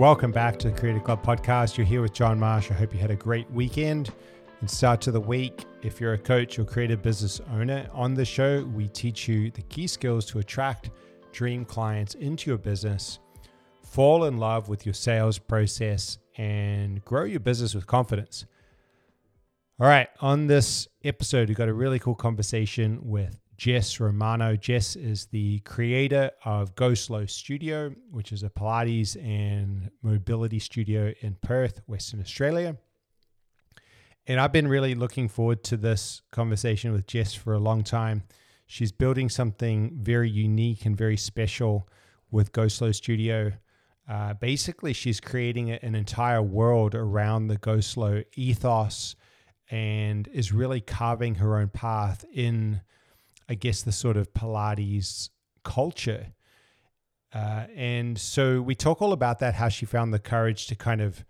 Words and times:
Welcome 0.00 0.32
back 0.32 0.58
to 0.60 0.70
the 0.70 0.80
Creator 0.80 1.00
Club 1.00 1.22
podcast. 1.22 1.76
You're 1.76 1.86
here 1.86 2.00
with 2.00 2.14
John 2.14 2.40
Marsh. 2.40 2.70
I 2.70 2.74
hope 2.74 2.94
you 2.94 2.98
had 2.98 3.10
a 3.10 3.16
great 3.16 3.50
weekend 3.50 4.10
and 4.60 4.70
start 4.70 5.02
to 5.02 5.10
the 5.10 5.20
week. 5.20 5.66
If 5.82 6.00
you're 6.00 6.14
a 6.14 6.18
coach 6.18 6.58
or 6.58 6.64
creative 6.64 7.02
business 7.02 7.38
owner, 7.52 7.86
on 7.92 8.14
the 8.14 8.24
show, 8.24 8.64
we 8.74 8.88
teach 8.88 9.28
you 9.28 9.50
the 9.50 9.60
key 9.60 9.86
skills 9.86 10.24
to 10.30 10.38
attract 10.38 10.88
dream 11.32 11.66
clients 11.66 12.14
into 12.14 12.48
your 12.50 12.56
business, 12.56 13.18
fall 13.84 14.24
in 14.24 14.38
love 14.38 14.70
with 14.70 14.86
your 14.86 14.94
sales 14.94 15.36
process, 15.38 16.16
and 16.38 17.04
grow 17.04 17.24
your 17.24 17.40
business 17.40 17.74
with 17.74 17.86
confidence. 17.86 18.46
All 19.78 19.86
right, 19.86 20.08
on 20.22 20.46
this 20.46 20.88
episode, 21.04 21.50
we 21.50 21.54
got 21.54 21.68
a 21.68 21.74
really 21.74 21.98
cool 21.98 22.14
conversation 22.14 23.00
with 23.02 23.38
Jess 23.60 24.00
Romano. 24.00 24.56
Jess 24.56 24.96
is 24.96 25.26
the 25.26 25.58
creator 25.58 26.30
of 26.46 26.74
Go 26.76 26.94
Slow 26.94 27.26
Studio, 27.26 27.94
which 28.10 28.32
is 28.32 28.42
a 28.42 28.48
Pilates 28.48 29.22
and 29.22 29.90
mobility 30.00 30.58
studio 30.58 31.12
in 31.20 31.36
Perth, 31.42 31.82
Western 31.86 32.22
Australia. 32.22 32.78
And 34.26 34.40
I've 34.40 34.50
been 34.50 34.66
really 34.66 34.94
looking 34.94 35.28
forward 35.28 35.62
to 35.64 35.76
this 35.76 36.22
conversation 36.32 36.92
with 36.92 37.06
Jess 37.06 37.34
for 37.34 37.52
a 37.52 37.58
long 37.58 37.84
time. 37.84 38.22
She's 38.66 38.92
building 38.92 39.28
something 39.28 39.90
very 40.00 40.30
unique 40.30 40.86
and 40.86 40.96
very 40.96 41.18
special 41.18 41.86
with 42.30 42.52
Go 42.52 42.66
Slow 42.66 42.92
Studio. 42.92 43.52
Uh, 44.08 44.32
basically, 44.32 44.94
she's 44.94 45.20
creating 45.20 45.70
an 45.70 45.94
entire 45.94 46.40
world 46.40 46.94
around 46.94 47.48
the 47.48 47.58
Go 47.58 47.80
Slow 47.80 48.22
ethos 48.36 49.16
and 49.70 50.28
is 50.28 50.50
really 50.50 50.80
carving 50.80 51.34
her 51.34 51.58
own 51.58 51.68
path 51.68 52.24
in 52.32 52.80
I 53.50 53.54
guess, 53.54 53.82
the 53.82 53.92
sort 53.92 54.16
of 54.16 54.32
Pilates 54.32 55.28
culture. 55.64 56.28
Uh, 57.34 57.64
and 57.74 58.16
so 58.16 58.62
we 58.62 58.76
talk 58.76 59.02
all 59.02 59.12
about 59.12 59.40
that, 59.40 59.54
how 59.54 59.68
she 59.68 59.86
found 59.86 60.14
the 60.14 60.20
courage 60.20 60.68
to 60.68 60.76
kind 60.76 61.00
of 61.00 61.24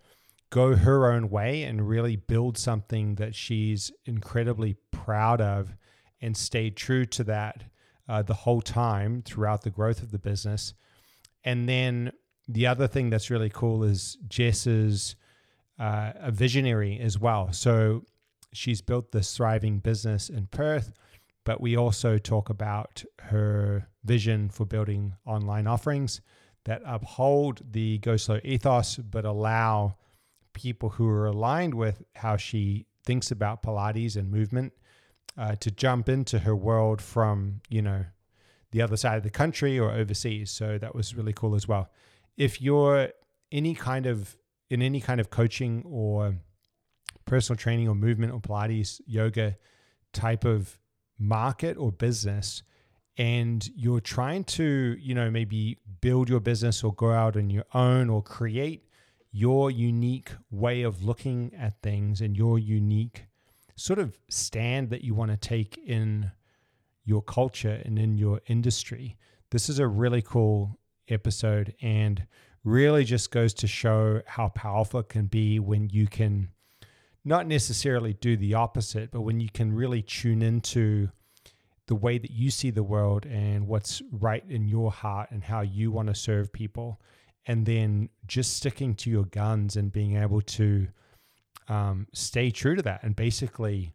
go 0.51 0.75
her 0.75 1.11
own 1.11 1.31
way 1.31 1.63
and 1.63 1.89
really 1.89 2.15
build 2.15 2.59
something 2.59 3.15
that 3.15 3.33
she's 3.33 3.91
incredibly 4.05 4.75
proud 4.91 5.41
of 5.41 5.75
and 6.21 6.37
stayed 6.37 6.77
true 6.77 7.05
to 7.05 7.23
that 7.23 7.63
uh, 8.07 8.21
the 8.21 8.33
whole 8.33 8.61
time 8.61 9.23
throughout 9.23 9.63
the 9.63 9.69
growth 9.71 10.03
of 10.03 10.11
the 10.11 10.19
business. 10.19 10.75
And 11.43 11.67
then 11.67 12.11
the 12.47 12.67
other 12.67 12.87
thing 12.87 13.09
that's 13.09 13.31
really 13.31 13.49
cool 13.49 13.83
is 13.83 14.17
Jess 14.27 14.67
is 14.67 15.15
uh, 15.79 16.11
a 16.19 16.31
visionary 16.31 16.99
as 16.99 17.17
well. 17.17 17.51
So 17.51 18.03
she's 18.53 18.81
built 18.81 19.11
this 19.11 19.35
thriving 19.35 19.79
business 19.79 20.29
in 20.29 20.45
Perth 20.47 20.91
but 21.43 21.61
we 21.61 21.75
also 21.75 22.17
talk 22.17 22.49
about 22.49 23.03
her 23.19 23.87
vision 24.03 24.49
for 24.49 24.65
building 24.65 25.13
online 25.25 25.67
offerings 25.67 26.21
that 26.65 26.81
uphold 26.85 27.61
the 27.71 27.97
Go 27.99 28.17
Slow 28.17 28.39
ethos, 28.43 28.97
but 28.97 29.25
allow 29.25 29.97
people 30.53 30.89
who 30.89 31.07
are 31.07 31.25
aligned 31.27 31.73
with 31.73 32.03
how 32.15 32.37
she 32.37 32.85
thinks 33.05 33.31
about 33.31 33.63
Pilates 33.63 34.15
and 34.15 34.29
movement 34.29 34.73
uh, 35.37 35.55
to 35.55 35.71
jump 35.71 36.09
into 36.09 36.39
her 36.39 36.55
world 36.55 37.01
from, 37.01 37.61
you 37.69 37.81
know, 37.81 38.05
the 38.71 38.81
other 38.81 38.97
side 38.97 39.17
of 39.17 39.23
the 39.23 39.29
country 39.29 39.79
or 39.79 39.91
overseas. 39.91 40.51
So 40.51 40.77
that 40.77 40.93
was 40.93 41.15
really 41.15 41.33
cool 41.33 41.55
as 41.55 41.67
well. 41.67 41.89
If 42.37 42.61
you're 42.61 43.09
any 43.51 43.73
kind 43.75 44.05
of 44.05 44.37
in 44.69 44.81
any 44.81 45.01
kind 45.01 45.19
of 45.19 45.29
coaching 45.29 45.83
or 45.85 46.35
personal 47.25 47.57
training 47.57 47.89
or 47.89 47.95
movement 47.95 48.31
or 48.33 48.39
Pilates, 48.39 49.01
yoga 49.05 49.57
type 50.13 50.45
of 50.45 50.77
market 51.21 51.77
or 51.77 51.91
business 51.91 52.63
and 53.17 53.69
you're 53.75 53.99
trying 53.99 54.43
to, 54.43 54.97
you 54.99 55.13
know, 55.13 55.29
maybe 55.29 55.77
build 56.01 56.27
your 56.27 56.39
business 56.39 56.83
or 56.83 56.93
go 56.93 57.11
out 57.11 57.37
on 57.37 57.49
your 57.49 57.65
own 57.73 58.09
or 58.09 58.23
create 58.23 58.87
your 59.31 59.69
unique 59.69 60.31
way 60.49 60.81
of 60.81 61.03
looking 61.03 61.51
at 61.57 61.81
things 61.81 62.21
and 62.21 62.35
your 62.35 62.57
unique 62.57 63.25
sort 63.75 63.99
of 63.99 64.17
stand 64.29 64.89
that 64.89 65.03
you 65.03 65.13
want 65.13 65.31
to 65.31 65.37
take 65.37 65.77
in 65.77 66.31
your 67.05 67.21
culture 67.21 67.81
and 67.85 67.97
in 67.97 68.17
your 68.17 68.41
industry. 68.47 69.17
This 69.51 69.69
is 69.69 69.79
a 69.79 69.87
really 69.87 70.21
cool 70.21 70.79
episode 71.07 71.75
and 71.81 72.25
really 72.63 73.03
just 73.03 73.31
goes 73.31 73.53
to 73.55 73.67
show 73.67 74.21
how 74.25 74.49
powerful 74.49 75.01
it 75.01 75.09
can 75.09 75.25
be 75.25 75.59
when 75.59 75.89
you 75.89 76.07
can 76.07 76.49
not 77.23 77.47
necessarily 77.47 78.13
do 78.13 78.35
the 78.35 78.53
opposite, 78.53 79.11
but 79.11 79.21
when 79.21 79.39
you 79.39 79.49
can 79.53 79.73
really 79.73 80.01
tune 80.01 80.41
into 80.41 81.09
the 81.87 81.95
way 81.95 82.17
that 82.17 82.31
you 82.31 82.49
see 82.49 82.69
the 82.69 82.83
world 82.83 83.25
and 83.25 83.67
what's 83.67 84.01
right 84.11 84.43
in 84.49 84.67
your 84.67 84.91
heart 84.91 85.29
and 85.31 85.43
how 85.43 85.61
you 85.61 85.91
want 85.91 86.07
to 86.07 86.15
serve 86.15 86.53
people, 86.53 86.99
and 87.47 87.65
then 87.65 88.09
just 88.27 88.55
sticking 88.57 88.95
to 88.95 89.09
your 89.09 89.25
guns 89.25 89.75
and 89.75 89.91
being 89.91 90.15
able 90.15 90.41
to 90.41 90.87
um, 91.67 92.07
stay 92.13 92.51
true 92.51 92.75
to 92.75 92.81
that 92.81 93.03
and 93.03 93.15
basically 93.15 93.93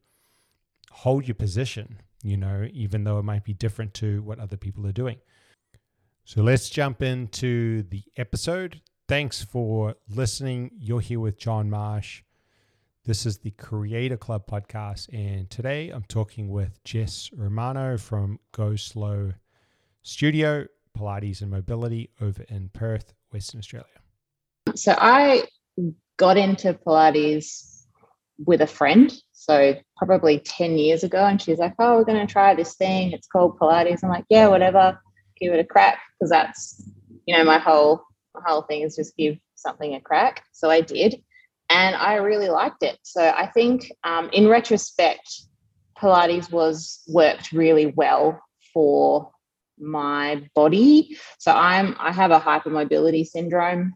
hold 0.91 1.27
your 1.29 1.35
position, 1.35 2.01
you 2.23 2.37
know, 2.37 2.69
even 2.73 3.05
though 3.05 3.19
it 3.19 3.23
might 3.25 3.45
be 3.45 3.53
different 3.53 3.95
to 3.95 4.23
what 4.23 4.39
other 4.39 4.57
people 4.57 4.87
are 4.87 4.93
doing. 4.93 5.19
So 6.25 6.43
let's 6.43 6.69
jump 6.69 7.03
into 7.03 7.85
the 7.85 8.03
episode. 8.17 8.81
Thanks 9.09 9.45
for 9.45 9.95
listening. 10.09 10.73
You're 10.77 11.01
here 11.01 11.21
with 11.21 11.39
John 11.39 11.71
Marsh. 11.71 12.23
This 13.07 13.25
is 13.25 13.39
the 13.39 13.53
Creator 13.53 14.17
Club 14.17 14.49
podcast, 14.49 15.15
and 15.15 15.49
today 15.49 15.91
I'm 15.91 16.03
talking 16.09 16.49
with 16.49 16.83
Jess 16.83 17.31
Romano 17.33 17.97
from 17.97 18.41
Go 18.51 18.75
Slow 18.75 19.33
Studio, 20.03 20.67
Pilates 20.99 21.41
and 21.41 21.49
Mobility 21.49 22.11
over 22.21 22.43
in 22.49 22.69
Perth, 22.71 23.15
Western 23.33 23.61
Australia. 23.61 23.87
So 24.75 24.97
I 24.99 25.45
got 26.17 26.37
into 26.37 26.75
Pilates 26.75 27.85
with 28.45 28.61
a 28.61 28.67
friend, 28.67 29.15
so 29.31 29.77
probably 29.97 30.41
10 30.41 30.77
years 30.77 31.05
ago, 31.05 31.27
and 31.27 31.41
she's 31.41 31.61
like, 31.61 31.75
Oh, 31.79 31.99
we're 31.99 32.05
going 32.05 32.27
to 32.27 32.33
try 32.33 32.57
this 32.57 32.75
thing. 32.75 33.13
It's 33.13 33.29
called 33.29 33.57
Pilates. 33.57 34.03
I'm 34.03 34.11
like, 34.11 34.25
Yeah, 34.31 34.49
whatever, 34.49 35.01
give 35.41 35.53
it 35.53 35.61
a 35.61 35.65
crack, 35.65 36.01
because 36.19 36.31
that's, 36.31 36.91
you 37.25 37.39
know, 37.39 37.45
my 37.45 37.61
whole, 37.61 38.03
my 38.35 38.41
whole 38.45 38.63
thing 38.63 38.83
is 38.83 38.97
just 38.97 39.17
give 39.17 39.39
something 39.55 39.95
a 39.95 40.01
crack. 40.01 40.43
So 40.51 40.71
I 40.71 40.81
did 40.81 41.23
and 41.69 41.97
I 41.97 42.17
really 42.17 42.49
liked 42.49 42.83
it. 42.83 42.99
So 43.03 43.23
I 43.23 43.47
think, 43.47 43.91
um, 44.05 44.31
in 44.33 44.49
retrospect, 44.49 45.43
Pilates 46.01 46.51
was 46.51 47.03
worked 47.09 47.53
really 47.53 47.87
well 47.87 48.41
for 48.73 49.31
my 49.79 50.49
body. 50.55 51.17
So 51.39 51.53
I'm 51.53 51.97
I 51.99 52.13
have 52.13 52.31
a 52.31 52.41
hypermobility 52.41 53.27
syndrome. 53.27 53.95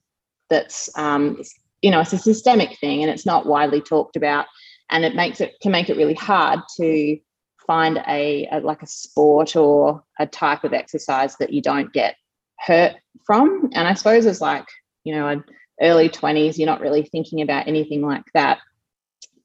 That's 0.48 0.90
um, 0.96 1.42
you 1.82 1.90
know 1.90 2.00
it's 2.00 2.12
a 2.12 2.18
systemic 2.18 2.78
thing 2.78 3.02
and 3.02 3.10
it's 3.10 3.26
not 3.26 3.46
widely 3.46 3.80
talked 3.80 4.16
about, 4.16 4.46
and 4.90 5.04
it 5.04 5.14
makes 5.14 5.40
it 5.40 5.54
can 5.62 5.72
make 5.72 5.88
it 5.88 5.96
really 5.96 6.14
hard 6.14 6.60
to 6.78 7.18
find 7.66 8.02
a, 8.08 8.48
a 8.50 8.60
like 8.60 8.82
a 8.82 8.86
sport 8.86 9.54
or 9.56 10.02
a 10.18 10.26
type 10.26 10.64
of 10.64 10.72
exercise 10.72 11.36
that 11.36 11.52
you 11.52 11.62
don't 11.62 11.92
get 11.92 12.16
hurt 12.58 12.96
from. 13.24 13.70
And 13.74 13.86
I 13.86 13.94
suppose 13.94 14.26
it's 14.26 14.40
like 14.40 14.66
you 15.04 15.14
know 15.14 15.28
a 15.28 15.44
early 15.80 16.08
20s, 16.08 16.58
you're 16.58 16.66
not 16.66 16.80
really 16.80 17.02
thinking 17.02 17.40
about 17.40 17.68
anything 17.68 18.02
like 18.02 18.24
that 18.34 18.58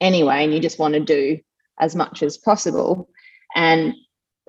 anyway, 0.02 0.44
and 0.44 0.54
you 0.54 0.60
just 0.60 0.80
want 0.80 0.94
to 0.94 1.00
do 1.00 1.40
as 1.80 1.96
much 1.96 2.24
as 2.24 2.38
possible. 2.38 3.10
And 3.56 3.94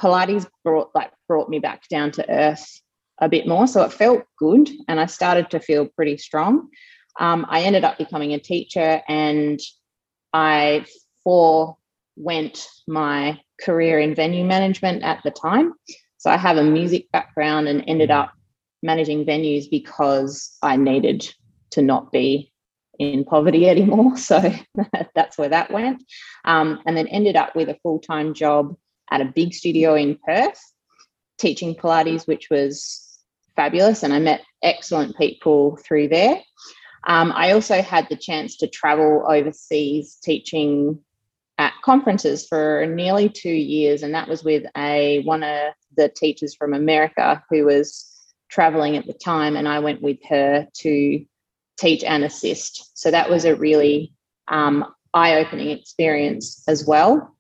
Pilates 0.01 0.47
brought 0.65 0.91
like 0.95 1.13
brought 1.29 1.49
me 1.49 1.59
back 1.59 1.89
down 1.89 2.11
to 2.13 2.31
earth 2.31 2.81
a 3.19 3.29
bit 3.29 3.47
more. 3.47 3.67
So 3.67 3.83
it 3.83 3.93
felt 3.93 4.25
good 4.39 4.69
and 4.89 5.01
I 5.01 5.07
started 5.07 5.51
to 5.51 5.61
feel 5.61 5.87
pretty 5.87 6.19
strong. 6.19 6.69
Um, 7.19 7.47
I 7.49 7.63
ended 7.63 7.85
up 7.85 7.97
becoming 7.97 8.35
a 8.35 8.39
teacher 8.39 9.01
and 9.09 9.59
I 10.35 10.85
forewent 11.25 12.69
my 12.87 13.41
career 13.63 13.99
in 13.99 14.15
venue 14.15 14.45
management 14.45 15.03
at 15.03 15.23
the 15.25 15.31
time. 15.31 15.73
So 16.19 16.31
I 16.31 16.37
have 16.37 16.59
a 16.59 16.63
music 16.63 17.11
background 17.11 17.69
and 17.69 17.83
ended 17.87 18.11
up 18.11 18.33
managing 18.83 19.25
venues 19.25 19.65
because 19.71 20.57
I 20.63 20.77
needed 20.77 21.33
to 21.71 21.83
not 21.83 22.13
be 22.13 22.53
in 22.99 23.25
poverty 23.25 23.69
anymore. 23.69 24.17
So 24.17 24.53
that's 25.15 25.39
where 25.39 25.49
that 25.49 25.71
went. 25.71 26.03
Um, 26.45 26.81
and 26.87 26.97
then 26.97 27.09
ended 27.09 27.37
up 27.37 27.55
with 27.55 27.69
a 27.69 27.79
full 27.83 27.99
time 27.99 28.35
job 28.35 28.77
at 29.11 29.21
a 29.21 29.33
big 29.35 29.55
studio 29.55 29.95
in 29.95 30.19
Perth, 30.25 30.61
teaching 31.39 31.75
Pilates, 31.75 32.27
which 32.27 32.49
was 32.51 33.21
fabulous. 33.55 34.03
And 34.03 34.13
I 34.13 34.19
met 34.19 34.43
excellent 34.63 35.17
people 35.17 35.77
through 35.77 36.09
there. 36.09 36.41
Um, 37.07 37.33
I 37.35 37.53
also 37.53 37.83
had 37.83 38.09
the 38.09 38.17
chance 38.17 38.57
to 38.59 38.67
travel 38.67 39.25
overseas 39.29 40.19
teaching 40.23 40.99
at 41.59 41.73
conferences 41.83 42.47
for 42.47 42.85
nearly 42.87 43.29
two 43.29 43.49
years, 43.49 44.03
and 44.03 44.13
that 44.15 44.29
was 44.29 44.43
with 44.45 44.65
a 44.77 45.23
one 45.23 45.43
of 45.43 45.73
the 45.97 46.09
teachers 46.09 46.55
from 46.55 46.75
America 46.75 47.43
who 47.49 47.65
was 47.65 48.13
traveling 48.49 48.97
at 48.97 49.07
the 49.07 49.15
time, 49.15 49.57
and 49.57 49.69
I 49.69 49.79
went 49.79 50.03
with 50.03 50.19
her 50.29 50.67
to 50.81 51.25
teach 51.79 52.05
and 52.05 52.25
assist. 52.25 52.99
So 52.99 53.11
that 53.11 53.29
was 53.29 53.45
a 53.45 53.57
really 53.57 54.13
um, 54.49 54.85
eye 55.15 55.37
opening 55.37 55.71
experience 55.71 56.63
as 56.69 56.87
well. 56.87 57.37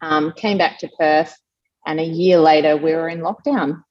Um, 0.00 0.32
came 0.36 0.58
back 0.58 0.78
to 0.80 0.88
Perth, 0.98 1.36
and 1.86 1.98
a 2.00 2.04
year 2.04 2.38
later, 2.38 2.76
we 2.76 2.94
were 2.94 3.08
in 3.08 3.20
lockdown. 3.20 3.82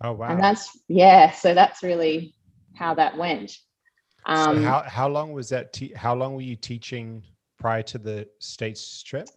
Oh, 0.00 0.12
wow. 0.12 0.28
And 0.28 0.42
that's, 0.42 0.70
yeah, 0.88 1.32
so 1.32 1.52
that's 1.54 1.82
really 1.82 2.34
how 2.74 2.94
that 2.94 3.16
went. 3.16 3.58
Um, 4.26 4.56
so 4.56 4.62
how 4.62 4.82
how 4.82 5.08
long 5.08 5.32
was 5.32 5.48
that? 5.50 5.72
Te- 5.72 5.94
how 5.94 6.14
long 6.14 6.34
were 6.34 6.42
you 6.42 6.56
teaching 6.56 7.22
prior 7.58 7.82
to 7.84 7.98
the 7.98 8.28
states 8.40 9.02
trip? 9.02 9.28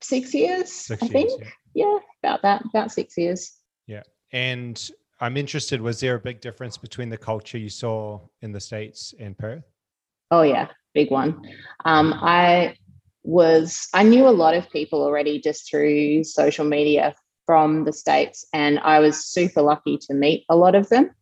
Six 0.00 0.34
years, 0.34 0.72
Six 0.72 1.02
I 1.02 1.06
years, 1.06 1.12
think. 1.12 1.42
yeah. 1.42 1.48
Yeah, 1.74 1.98
about 2.22 2.42
that, 2.42 2.64
about 2.66 2.92
six 2.92 3.16
years. 3.16 3.52
Yeah. 3.86 4.02
And 4.32 4.90
I'm 5.22 5.36
interested. 5.36 5.80
Was 5.80 6.00
there 6.00 6.16
a 6.16 6.18
big 6.18 6.40
difference 6.40 6.76
between 6.76 7.08
the 7.08 7.16
culture 7.16 7.56
you 7.56 7.68
saw 7.68 8.18
in 8.40 8.50
the 8.50 8.58
states 8.58 9.14
and 9.20 9.38
Perth? 9.38 9.62
Oh 10.32 10.42
yeah, 10.42 10.66
big 10.94 11.12
one. 11.12 11.40
Um, 11.84 12.12
I 12.20 12.76
was 13.22 13.86
I 13.94 14.02
knew 14.02 14.26
a 14.26 14.30
lot 14.30 14.54
of 14.54 14.68
people 14.70 15.00
already 15.00 15.40
just 15.40 15.70
through 15.70 16.24
social 16.24 16.64
media 16.64 17.14
from 17.46 17.84
the 17.84 17.92
states, 17.92 18.44
and 18.52 18.80
I 18.80 18.98
was 18.98 19.24
super 19.24 19.62
lucky 19.62 19.96
to 20.08 20.12
meet 20.12 20.44
a 20.48 20.56
lot 20.56 20.74
of 20.74 20.88
them. 20.88 21.12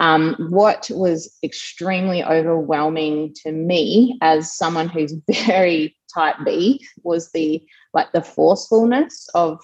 Um, 0.00 0.36
what 0.48 0.90
was 0.90 1.36
extremely 1.44 2.24
overwhelming 2.24 3.34
to 3.42 3.52
me 3.52 4.18
as 4.22 4.56
someone 4.56 4.88
who's 4.88 5.12
very 5.46 5.94
type 6.14 6.36
B 6.46 6.82
was 7.02 7.30
the 7.32 7.62
like 7.92 8.10
the 8.12 8.22
forcefulness 8.22 9.28
of 9.34 9.60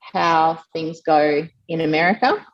how 0.00 0.60
things 0.74 1.00
go 1.00 1.48
in 1.66 1.80
America. 1.80 2.46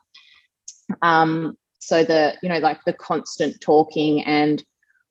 Um, 1.01 1.57
so 1.79 2.03
the 2.03 2.35
you 2.41 2.49
know 2.49 2.59
like 2.59 2.83
the 2.85 2.93
constant 2.93 3.61
talking 3.61 4.23
and 4.23 4.63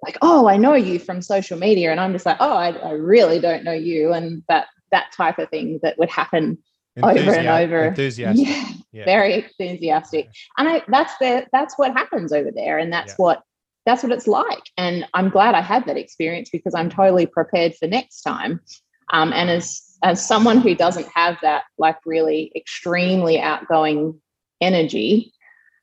like 0.03 0.19
oh 0.21 0.47
I 0.49 0.57
know 0.57 0.75
you 0.75 0.99
from 0.99 1.23
social 1.23 1.59
media 1.59 1.91
and 1.91 2.01
I'm 2.01 2.13
just 2.13 2.27
like 2.27 2.37
oh 2.41 2.53
I, 2.53 2.71
I 2.71 2.91
really 2.93 3.39
don't 3.39 3.65
know 3.65 3.73
you 3.73 4.13
and 4.13 4.43
that 4.49 4.67
that 4.93 5.13
type 5.13 5.39
of 5.39 5.49
thing 5.51 5.81
that 5.83 5.99
would 5.99 6.11
happen 6.11 6.59
over 7.03 7.35
and 7.35 7.49
over. 7.49 7.87
Enthusiastic. 7.87 8.47
Yeah, 8.47 8.73
Yeah. 8.93 9.05
very 9.05 9.35
enthusiastic. 9.35 10.31
And 10.59 10.69
I 10.69 10.83
that's 10.89 11.17
the 11.19 11.47
that's 11.53 11.79
what 11.79 11.93
happens 11.93 12.33
over 12.33 12.51
there. 12.51 12.79
And 12.79 12.93
that's 12.93 13.13
Yeah. 13.13 13.17
what 13.25 13.43
that's 13.85 14.03
what 14.03 14.13
it's 14.13 14.27
like. 14.27 14.63
And 14.77 15.07
I'm 15.15 15.29
glad 15.29 15.55
I 15.55 15.61
had 15.61 15.87
that 15.87 15.97
experience 15.97 16.51
because 16.51 16.75
I'm 16.75 16.91
totally 16.91 17.27
prepared 17.27 17.75
for 17.77 17.87
next 17.87 18.23
time. 18.23 18.61
Um, 19.13 19.33
and 19.33 19.49
as 19.51 19.83
as 20.03 20.27
someone 20.27 20.59
who 20.59 20.75
doesn't 20.75 21.09
have 21.15 21.37
that 21.43 21.65
like 21.79 21.99
really 22.05 22.53
extremely 22.57 23.41
outgoing 23.41 24.21
energy, 24.61 25.33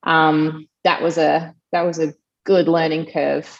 um, 0.04 0.68
that 0.84 1.02
was 1.02 1.18
a 1.18 1.54
that 1.72 1.82
was 1.82 2.00
a 2.00 2.14
good 2.46 2.68
learning 2.68 3.08
curve. 3.08 3.60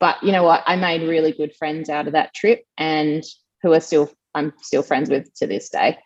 But 0.00 0.22
you 0.22 0.32
know 0.32 0.44
what? 0.44 0.62
I 0.66 0.76
made 0.76 1.08
really 1.08 1.32
good 1.32 1.54
friends 1.56 1.88
out 1.88 2.06
of 2.06 2.12
that 2.12 2.34
trip 2.34 2.64
and 2.76 3.24
who 3.62 3.72
are 3.72 3.80
still 3.80 4.10
I'm 4.34 4.52
still 4.60 4.82
friends 4.82 5.10
with 5.10 5.32
to 5.34 5.46
this 5.46 5.68
day. 5.70 5.98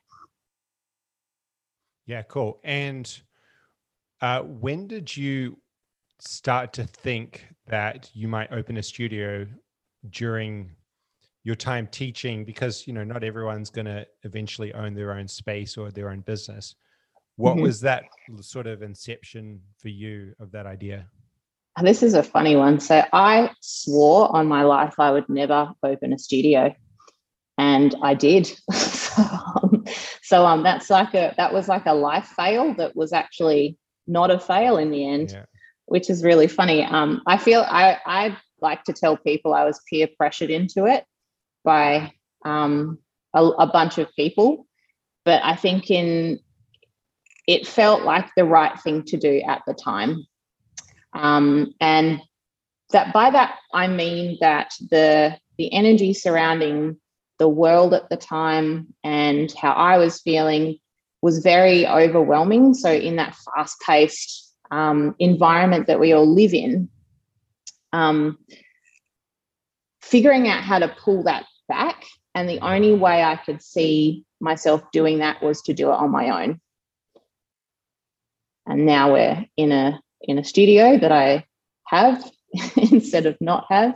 Yeah, 2.06 2.22
cool. 2.22 2.60
And 2.64 3.10
uh, 4.20 4.40
when 4.40 4.86
did 4.86 5.14
you 5.16 5.58
start 6.18 6.72
to 6.74 6.84
think 6.84 7.46
that 7.66 8.10
you 8.12 8.28
might 8.28 8.52
open 8.52 8.76
a 8.76 8.82
studio 8.82 9.46
during 10.10 10.70
your 11.44 11.54
time 11.54 11.86
teaching? 11.86 12.44
Because 12.44 12.86
you 12.86 12.92
know, 12.92 13.04
not 13.04 13.24
everyone's 13.24 13.70
going 13.70 13.86
to 13.86 14.06
eventually 14.22 14.72
own 14.74 14.94
their 14.94 15.12
own 15.12 15.28
space 15.28 15.76
or 15.76 15.90
their 15.90 16.10
own 16.10 16.20
business. 16.20 16.74
What 17.36 17.56
Mhm. 17.56 17.62
was 17.62 17.80
that 17.80 18.04
sort 18.40 18.66
of 18.66 18.82
inception 18.82 19.62
for 19.78 19.88
you 19.88 20.34
of 20.38 20.52
that 20.52 20.66
idea? 20.66 21.06
This 21.82 22.02
is 22.02 22.14
a 22.14 22.22
funny 22.22 22.54
one. 22.54 22.80
So 22.80 23.02
I 23.12 23.50
swore 23.60 24.34
on 24.36 24.46
my 24.46 24.62
life 24.62 24.94
I 24.98 25.10
would 25.10 25.28
never 25.28 25.72
open 25.82 26.12
a 26.12 26.18
studio, 26.18 26.74
and 27.56 27.94
I 28.02 28.14
did. 28.14 28.46
so, 28.72 29.22
um, 29.22 29.84
so 30.22 30.44
um, 30.44 30.62
that's 30.62 30.90
like 30.90 31.14
a 31.14 31.34
that 31.38 31.52
was 31.52 31.68
like 31.68 31.86
a 31.86 31.94
life 31.94 32.26
fail 32.36 32.74
that 32.74 32.94
was 32.94 33.12
actually 33.14 33.78
not 34.06 34.30
a 34.30 34.38
fail 34.38 34.76
in 34.76 34.90
the 34.90 35.08
end, 35.08 35.30
Yeah. 35.30 35.46
which 35.86 36.10
is 36.10 36.22
really 36.22 36.46
funny. 36.48 36.84
Um, 36.84 37.22
I 37.26 37.38
feel 37.38 37.64
I 37.66 37.98
I 38.04 38.36
like 38.60 38.84
to 38.84 38.92
tell 38.92 39.16
people 39.16 39.54
I 39.54 39.64
was 39.64 39.80
peer 39.88 40.08
pressured 40.18 40.50
into 40.50 40.84
it 40.84 41.04
by 41.64 42.12
um, 42.44 42.98
a, 43.34 43.42
a 43.44 43.66
bunch 43.66 43.96
of 43.96 44.08
people, 44.14 44.66
but 45.24 45.42
I 45.42 45.56
think 45.56 45.90
in 45.90 46.38
it 47.46 47.66
felt 47.66 48.02
like 48.02 48.28
the 48.36 48.44
right 48.44 48.78
thing 48.80 49.02
to 49.04 49.16
do 49.16 49.42
at 49.46 49.62
the 49.66 49.74
time. 49.74 50.24
Um, 51.12 51.74
and 51.80 52.20
that 52.90 53.12
by 53.12 53.30
that 53.30 53.56
I 53.72 53.86
mean 53.88 54.38
that 54.40 54.72
the 54.90 55.38
the 55.58 55.72
energy 55.72 56.14
surrounding 56.14 56.98
the 57.38 57.48
world 57.48 57.94
at 57.94 58.08
the 58.08 58.16
time 58.16 58.94
and 59.02 59.52
how 59.60 59.72
I 59.72 59.98
was 59.98 60.20
feeling 60.20 60.78
was 61.22 61.38
very 61.38 61.86
overwhelming. 61.86 62.74
So 62.74 62.92
in 62.92 63.16
that 63.16 63.36
fast-paced 63.54 64.52
um, 64.70 65.14
environment 65.18 65.86
that 65.86 66.00
we 66.00 66.12
all 66.12 66.26
live 66.26 66.54
in, 66.54 66.88
um, 67.92 68.38
figuring 70.00 70.48
out 70.48 70.62
how 70.62 70.78
to 70.78 70.88
pull 70.88 71.22
that 71.24 71.46
back, 71.68 72.04
and 72.34 72.48
the 72.48 72.60
only 72.60 72.94
way 72.94 73.22
I 73.22 73.36
could 73.36 73.62
see 73.62 74.24
myself 74.40 74.82
doing 74.92 75.18
that 75.18 75.42
was 75.42 75.62
to 75.62 75.74
do 75.74 75.90
it 75.90 75.94
on 75.94 76.10
my 76.10 76.42
own. 76.42 76.60
And 78.66 78.86
now 78.86 79.12
we're 79.12 79.44
in 79.56 79.72
a 79.72 80.00
in 80.20 80.38
a 80.38 80.44
studio 80.44 80.98
that 80.98 81.12
I 81.12 81.44
have 81.86 82.30
instead 82.76 83.26
of 83.26 83.36
not 83.40 83.66
have, 83.70 83.94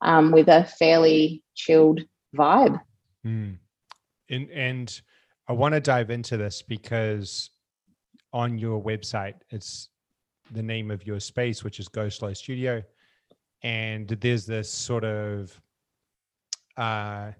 um, 0.00 0.30
with 0.30 0.48
a 0.48 0.64
fairly 0.64 1.42
chilled 1.54 2.00
vibe. 2.36 2.80
Mm. 3.26 3.58
And 4.30 4.50
and 4.50 5.00
I 5.48 5.52
want 5.52 5.74
to 5.74 5.80
dive 5.80 6.10
into 6.10 6.36
this 6.36 6.62
because 6.62 7.50
on 8.32 8.58
your 8.58 8.82
website, 8.82 9.34
it's 9.50 9.88
the 10.52 10.62
name 10.62 10.90
of 10.90 11.06
your 11.06 11.20
space, 11.20 11.64
which 11.64 11.78
is 11.80 11.88
Go 11.88 12.08
Slow 12.08 12.32
Studio, 12.32 12.82
and 13.62 14.08
there's 14.08 14.46
this 14.46 14.70
sort 14.70 15.04
of 15.04 15.60
uh 16.76 17.32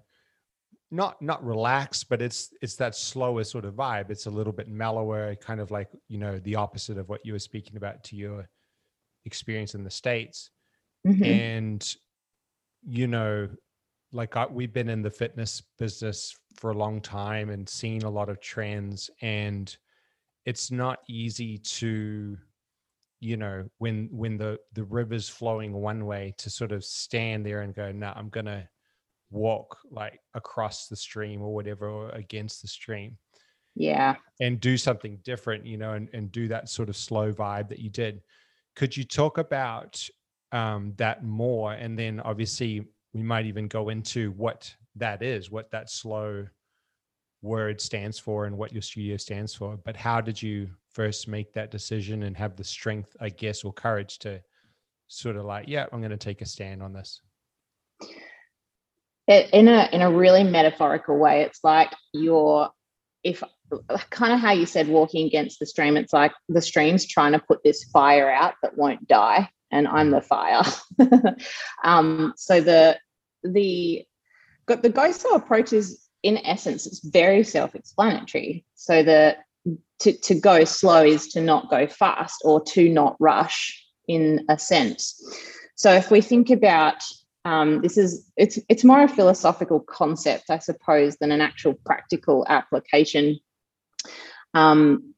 not 0.91 1.21
not 1.21 1.43
relaxed 1.43 2.07
but 2.09 2.21
it's 2.21 2.53
it's 2.61 2.75
that 2.75 2.95
slower 2.95 3.43
sort 3.43 3.65
of 3.65 3.73
vibe 3.73 4.09
it's 4.09 4.27
a 4.27 4.29
little 4.29 4.53
bit 4.53 4.67
mellower 4.67 5.35
kind 5.35 5.59
of 5.59 5.71
like 5.71 5.89
you 6.07 6.17
know 6.17 6.37
the 6.39 6.55
opposite 6.55 6.97
of 6.97 7.09
what 7.09 7.25
you 7.25 7.33
were 7.33 7.39
speaking 7.39 7.75
about 7.75 8.03
to 8.03 8.15
your 8.15 8.47
experience 9.25 9.75
in 9.75 9.83
the 9.83 9.89
states 9.89 10.51
Mhm. 11.05 11.25
and 11.25 11.95
you 12.87 13.07
know 13.07 13.49
like 14.11 14.35
I, 14.37 14.45
we've 14.45 14.73
been 14.73 14.89
in 14.89 15.01
the 15.01 15.09
fitness 15.09 15.61
business 15.77 16.35
for 16.55 16.71
a 16.71 16.77
long 16.77 17.01
time 17.01 17.49
and 17.49 17.67
seen 17.67 18.03
a 18.03 18.09
lot 18.09 18.29
of 18.29 18.39
trends 18.39 19.09
and 19.21 19.75
it's 20.45 20.71
not 20.71 20.99
easy 21.09 21.57
to 21.57 22.37
you 23.19 23.37
know 23.37 23.67
when 23.79 24.07
when 24.11 24.37
the 24.37 24.59
the 24.73 24.83
river's 24.83 25.27
flowing 25.29 25.73
one 25.73 26.05
way 26.05 26.33
to 26.37 26.49
sort 26.49 26.71
of 26.71 26.83
stand 26.83 27.45
there 27.45 27.61
and 27.61 27.73
go 27.73 27.91
no 27.91 28.13
i'm 28.15 28.29
gonna 28.29 28.67
walk 29.31 29.77
like 29.91 30.19
across 30.33 30.87
the 30.87 30.95
stream 30.95 31.41
or 31.41 31.53
whatever 31.53 31.89
or 31.89 32.09
against 32.09 32.61
the 32.61 32.67
stream 32.67 33.17
Yeah. 33.75 34.15
and 34.39 34.59
do 34.59 34.77
something 34.77 35.19
different, 35.23 35.65
you 35.65 35.77
know, 35.77 35.93
and, 35.93 36.09
and 36.13 36.31
do 36.31 36.47
that 36.47 36.69
sort 36.69 36.89
of 36.89 36.95
slow 36.95 37.33
vibe 37.33 37.69
that 37.69 37.79
you 37.79 37.89
did. 37.89 38.21
Could 38.75 38.95
you 38.95 39.03
talk 39.03 39.37
about 39.37 40.07
um, 40.51 40.93
that 40.97 41.23
more? 41.23 41.73
And 41.73 41.97
then 41.97 42.19
obviously 42.19 42.85
we 43.13 43.23
might 43.23 43.45
even 43.45 43.67
go 43.67 43.89
into 43.89 44.31
what 44.31 44.73
that 44.95 45.21
is, 45.23 45.49
what 45.49 45.71
that 45.71 45.89
slow 45.89 46.45
word 47.41 47.79
stands 47.79 48.17
for 48.17 48.45
and 48.45 48.57
what 48.57 48.73
your 48.73 48.81
studio 48.81 49.17
stands 49.17 49.53
for. 49.53 49.77
But 49.77 49.95
how 49.95 50.21
did 50.21 50.41
you 50.41 50.69
first 50.91 51.27
make 51.27 51.53
that 51.53 51.71
decision 51.71 52.23
and 52.23 52.35
have 52.37 52.55
the 52.55 52.63
strength, 52.63 53.15
I 53.19 53.29
guess, 53.29 53.63
or 53.63 53.73
courage 53.73 54.17
to 54.19 54.41
sort 55.07 55.35
of 55.35 55.45
like, 55.45 55.67
yeah, 55.67 55.85
I'm 55.91 55.99
going 55.99 56.11
to 56.11 56.17
take 56.17 56.41
a 56.41 56.45
stand 56.45 56.81
on 56.81 56.93
this? 56.93 57.21
It, 59.27 59.49
in 59.53 59.67
a 59.67 59.89
in 59.91 60.01
a 60.01 60.11
really 60.11 60.43
metaphorical 60.43 61.17
way, 61.17 61.41
it's 61.41 61.63
like 61.63 61.91
you're 62.13 62.69
if 63.23 63.43
kind 64.11 64.33
of 64.33 64.39
how 64.39 64.51
you 64.51 64.65
said 64.65 64.87
walking 64.87 65.25
against 65.25 65.59
the 65.59 65.65
stream. 65.65 65.97
It's 65.97 66.13
like 66.13 66.31
the 66.47 66.61
stream's 66.61 67.05
trying 67.05 67.31
to 67.31 67.39
put 67.39 67.63
this 67.63 67.83
fire 67.85 68.31
out 68.31 68.53
that 68.61 68.77
won't 68.77 69.07
die, 69.07 69.49
and 69.71 69.87
I'm 69.87 70.11
the 70.11 70.21
fire. 70.21 70.61
um, 71.83 72.33
so 72.37 72.61
the 72.61 72.99
the 73.43 74.05
the 74.67 75.11
slow 75.13 75.31
approach 75.31 75.73
is 75.73 76.01
in 76.23 76.37
essence 76.39 76.87
it's 76.87 77.05
very 77.05 77.43
self-explanatory. 77.43 78.65
So 78.75 79.03
the 79.03 79.37
to, 79.99 80.11
to 80.11 80.35
go 80.35 80.63
slow 80.65 81.03
is 81.03 81.27
to 81.29 81.41
not 81.41 81.69
go 81.69 81.87
fast 81.87 82.41
or 82.43 82.63
to 82.63 82.89
not 82.89 83.15
rush 83.19 83.83
in 84.07 84.45
a 84.49 84.57
sense. 84.57 85.21
So 85.75 85.91
if 85.91 86.11
we 86.11 86.21
think 86.21 86.49
about 86.49 87.01
um, 87.45 87.81
this 87.81 87.97
is 87.97 88.29
it's 88.35 88.59
it's 88.67 88.83
more 88.83 89.03
a 89.03 89.07
philosophical 89.07 89.79
concept, 89.79 90.49
I 90.49 90.57
suppose, 90.57 91.15
than 91.17 91.31
an 91.31 91.41
actual 91.41 91.75
practical 91.85 92.45
application. 92.49 93.39
Um, 94.55 95.13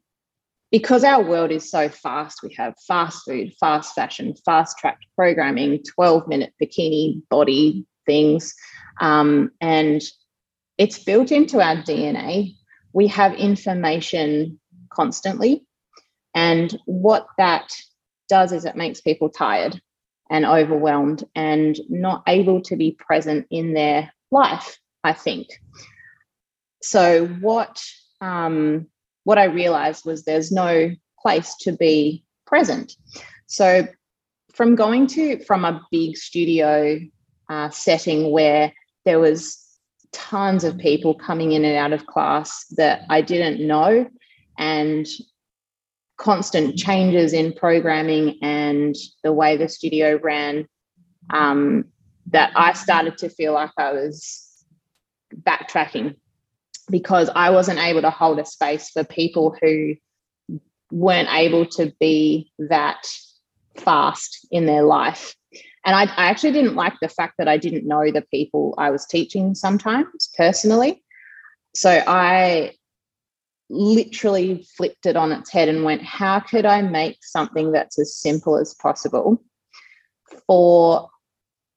because 0.69 1.05
our 1.05 1.23
world 1.23 1.51
is 1.51 1.71
so 1.71 1.87
fast, 1.87 2.43
we 2.43 2.53
have 2.55 2.73
fast 2.85 3.23
food, 3.25 3.53
fast 3.57 3.95
fashion, 3.95 4.35
fast 4.43 4.77
tracked 4.77 5.05
programming, 5.15 5.81
12 5.95 6.27
minute 6.27 6.53
bikini 6.61 7.21
body 7.29 7.85
things. 8.05 8.53
Um, 8.99 9.51
and 9.61 10.01
it's 10.77 10.99
built 10.99 11.31
into 11.31 11.61
our 11.61 11.77
DNA. 11.77 12.55
We 12.91 13.07
have 13.07 13.33
information 13.35 14.59
constantly. 14.89 15.65
And 16.35 16.77
what 16.85 17.27
that 17.37 17.71
does 18.27 18.51
is 18.51 18.65
it 18.65 18.75
makes 18.75 18.99
people 18.99 19.29
tired. 19.29 19.81
And 20.29 20.45
overwhelmed 20.45 21.23
and 21.35 21.79
not 21.89 22.23
able 22.27 22.61
to 22.61 22.75
be 22.75 22.91
present 22.91 23.47
in 23.49 23.73
their 23.73 24.11
life, 24.31 24.77
I 25.03 25.13
think. 25.13 25.47
So 26.81 27.27
what 27.27 27.81
um, 28.21 28.87
what 29.23 29.37
I 29.37 29.45
realized 29.45 30.05
was 30.05 30.23
there's 30.23 30.51
no 30.51 30.91
place 31.19 31.55
to 31.61 31.71
be 31.71 32.23
present. 32.45 32.93
So 33.47 33.87
from 34.53 34.75
going 34.75 35.07
to 35.07 35.43
from 35.43 35.65
a 35.65 35.81
big 35.91 36.17
studio 36.17 36.99
uh, 37.49 37.69
setting 37.69 38.31
where 38.31 38.73
there 39.05 39.19
was 39.19 39.63
tons 40.11 40.63
of 40.63 40.77
people 40.77 41.13
coming 41.13 41.51
in 41.51 41.65
and 41.65 41.75
out 41.75 41.93
of 41.93 42.05
class 42.05 42.65
that 42.77 43.03
I 43.09 43.21
didn't 43.21 43.65
know 43.65 44.09
and 44.57 45.05
constant 46.17 46.77
changes 46.77 47.33
in 47.33 47.53
programming 47.53 48.37
and 48.41 48.95
the 49.23 49.31
way 49.31 49.55
the 49.55 49.69
studio 49.69 50.19
ran 50.21 50.67
um, 51.29 51.85
that 52.27 52.51
I 52.55 52.73
started 52.73 53.17
to 53.19 53.29
feel 53.29 53.53
like 53.53 53.71
I 53.77 53.93
was 53.93 54.65
backtracking 55.33 56.15
because 56.89 57.29
I 57.35 57.49
wasn't 57.51 57.79
able 57.79 58.01
to 58.01 58.09
hold 58.09 58.39
a 58.39 58.45
space 58.45 58.89
for 58.89 59.03
people 59.03 59.55
who 59.61 59.95
weren't 60.91 61.29
able 61.31 61.65
to 61.65 61.93
be 61.99 62.51
that 62.57 63.05
fast 63.75 64.47
in 64.51 64.65
their 64.65 64.83
life. 64.83 65.35
And 65.85 65.95
I, 65.95 66.03
I, 66.03 66.29
actually 66.29 66.53
didn't 66.53 66.75
like 66.75 66.93
the 67.01 67.09
fact 67.09 67.35
that 67.37 67.47
I 67.47 67.57
didn't 67.57 67.87
know 67.87 68.11
the 68.11 68.25
people 68.31 68.73
I 68.77 68.89
was 68.89 69.05
teaching 69.05 69.53
sometimes 69.53 70.29
personally. 70.35 71.03
So 71.75 72.03
I 72.07 72.73
literally 73.69 74.65
flipped 74.77 75.05
it 75.05 75.15
on 75.15 75.31
its 75.31 75.51
head 75.51 75.69
and 75.69 75.83
went, 75.83 76.01
how 76.03 76.39
could 76.39 76.65
I 76.65 76.81
make 76.81 77.17
something 77.21 77.71
that's 77.71 77.99
as 77.99 78.15
simple 78.15 78.57
as 78.57 78.73
possible 78.73 79.43
for 80.45 81.09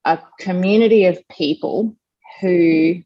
a 0.04 0.18
community 0.38 1.06
of 1.06 1.18
people 1.28 1.96
who 2.40 3.02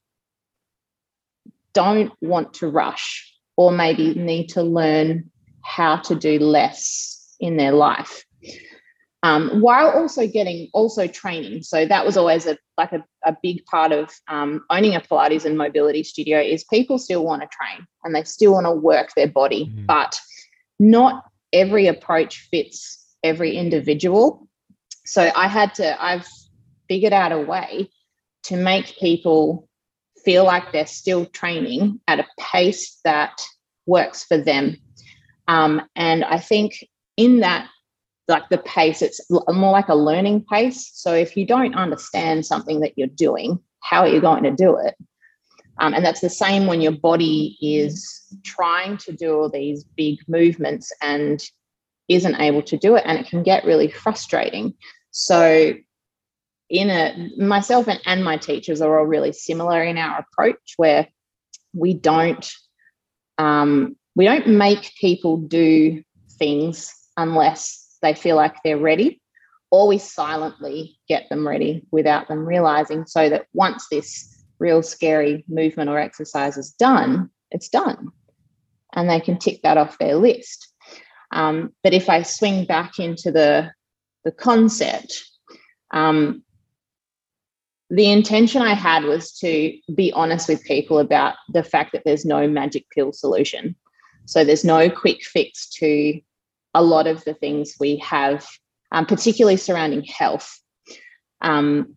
don't 1.73 2.13
want 2.21 2.55
to 2.55 2.69
rush 2.69 3.33
or 3.57 3.73
maybe 3.73 4.15
need 4.15 4.49
to 4.49 4.63
learn 4.63 5.31
how 5.63 5.97
to 5.97 6.15
do 6.15 6.39
less 6.39 7.37
in 7.41 7.57
their 7.57 7.73
life 7.73 8.25
um, 9.25 9.61
while 9.61 9.91
also 9.91 10.27
getting 10.27 10.69
also 10.73 11.07
training 11.07 11.63
so 11.63 11.85
that 11.87 12.05
was 12.07 12.17
always 12.17 12.47
a 12.47 12.57
like 12.77 12.93
a, 12.93 13.05
a 13.25 13.37
big 13.43 13.65
part 13.67 13.91
of 13.91 14.11
um, 14.29 14.65
owning 14.71 14.95
a 14.95 15.01
pilates 15.01 15.45
and 15.45 15.59
mobility 15.59 16.03
studio 16.03 16.39
is 16.41 16.65
people 16.65 16.99
still 16.99 17.25
want 17.25 17.43
to 17.43 17.49
train 17.49 17.87
and 18.05 18.15
they 18.15 18.23
still 18.25 18.53
want 18.53 18.67
to 18.67 18.73
work 18.73 19.11
their 19.17 19.29
body 19.29 19.67
mm-hmm. 19.67 19.87
but 19.87 20.19
not 20.79 21.25
every 21.53 21.87
approach 21.87 22.49
fits 22.51 23.17
every 23.23 23.57
individual 23.57 24.49
so 25.05 25.31
i 25.35 25.49
had 25.49 25.75
to 25.75 26.05
i've 26.05 26.29
figured 26.89 27.13
out 27.13 27.33
a 27.33 27.39
way 27.39 27.89
to 28.45 28.57
make 28.57 28.97
people 28.99 29.69
feel 30.25 30.45
like 30.45 30.73
they're 30.73 30.87
still 30.87 31.27
training 31.27 32.01
at 32.09 32.21
a 32.21 32.27
pace 32.39 32.99
that 33.05 33.43
works 33.87 34.25
for 34.25 34.39
them. 34.39 34.77
Um, 35.47 35.83
and 35.95 36.25
I 36.25 36.39
think 36.39 36.89
in 37.17 37.41
that, 37.41 37.69
like 38.29 38.49
the 38.49 38.59
pace, 38.59 39.03
it's 39.03 39.21
more 39.31 39.73
like 39.73 39.89
a 39.89 39.95
learning 39.95 40.45
pace. 40.51 40.91
So 40.95 41.13
if 41.13 41.37
you 41.37 41.47
don't 41.47 41.75
understand 41.75 42.47
something 42.47 42.81
that 42.81 42.95
you're 42.97 43.07
doing, 43.07 43.59
how 43.81 44.01
are 44.01 44.09
you 44.09 44.21
going 44.21 44.45
to 44.45 44.51
do 44.51 44.77
it? 44.77 44.95
Um, 45.79 45.93
and 45.93 46.05
that's 46.05 46.21
the 46.21 46.31
same 46.31 46.67
when 46.67 46.81
your 46.81 46.93
body 46.93 47.59
is 47.61 48.09
trying 48.45 48.97
to 48.99 49.13
do 49.13 49.37
all 49.37 49.51
these 49.51 49.85
big 49.85 50.19
movements 50.29 50.93
and 51.03 51.43
isn't 52.09 52.41
able 52.41 52.63
to 52.63 52.77
do 52.77 52.95
it. 52.97 53.03
And 53.07 53.19
it 53.19 53.27
can 53.29 53.43
get 53.43 53.65
really 53.65 53.89
frustrating. 53.91 54.75
So 55.11 55.75
in 56.71 56.91
a 56.91 57.31
myself 57.37 57.89
and, 57.89 58.01
and 58.07 58.25
my 58.25 58.37
teachers 58.37 58.81
are 58.81 58.99
all 58.99 59.07
really 59.07 59.33
similar 59.33 59.83
in 59.83 59.99
our 59.99 60.21
approach 60.21 60.75
where 60.77 61.09
we 61.75 61.95
don't 61.95 62.51
um, 63.39 63.97
we 64.15 64.25
don't 64.25 64.47
make 64.47 64.93
people 65.01 65.37
do 65.37 66.03
things 66.39 66.95
unless 67.17 67.84
they 68.05 68.15
feel 68.15 68.37
like 68.37 68.55
they're 68.63 68.79
ready 68.79 69.21
or 69.71 69.89
we 69.89 69.99
silently 69.99 70.99
get 71.09 71.29
them 71.31 71.47
ready 71.47 71.85
without 71.91 72.29
them 72.29 72.47
realizing 72.47 73.05
so 73.07 73.29
that 73.29 73.47
once 73.55 73.89
this 73.91 74.45
real 74.61 74.83
scary 74.83 75.45
movement 75.49 75.91
or 75.91 75.99
exercise 75.99 76.57
is 76.57 76.73
done 76.73 77.29
it's 77.51 77.69
done 77.69 78.09
and 78.95 79.11
they 79.11 79.21
can 79.21 79.39
tick 79.39 79.61
that 79.63 79.77
off 79.77 79.99
their 79.99 80.17
list 80.17 80.69
um, 81.33 81.73
but 81.83 81.93
if 81.93 82.09
i 82.09 82.23
swing 82.23 82.65
back 82.65 82.99
into 82.99 83.33
the 83.33 83.71
the 84.25 84.33
concept 84.33 85.25
um, 85.93 86.43
the 87.91 88.11
intention 88.11 88.63
I 88.63 88.75
had 88.75 89.05
was 89.05 89.33
to 89.39 89.77
be 89.95 90.13
honest 90.13 90.49
with 90.49 90.65
people 90.65 90.99
about 90.99 91.37
the 91.53 91.63
fact 91.63 91.93
that 91.93 92.03
there's 92.05 92.25
no 92.25 92.49
magic 92.49 92.87
pill 92.91 93.13
solution. 93.13 93.77
So 94.27 94.45
there's 94.45 94.65
no 94.65 94.89
quick 94.91 95.23
fix 95.23 95.69
to 95.75 96.21
a 96.75 96.83
lot 96.83 97.07
of 97.07 97.25
the 97.25 97.35
things 97.35 97.75
we 97.79 97.97
have, 97.99 98.47
um, 98.93 99.07
particularly 99.07 99.57
surrounding 99.57 100.05
health. 100.05 100.59
Um, 101.41 101.95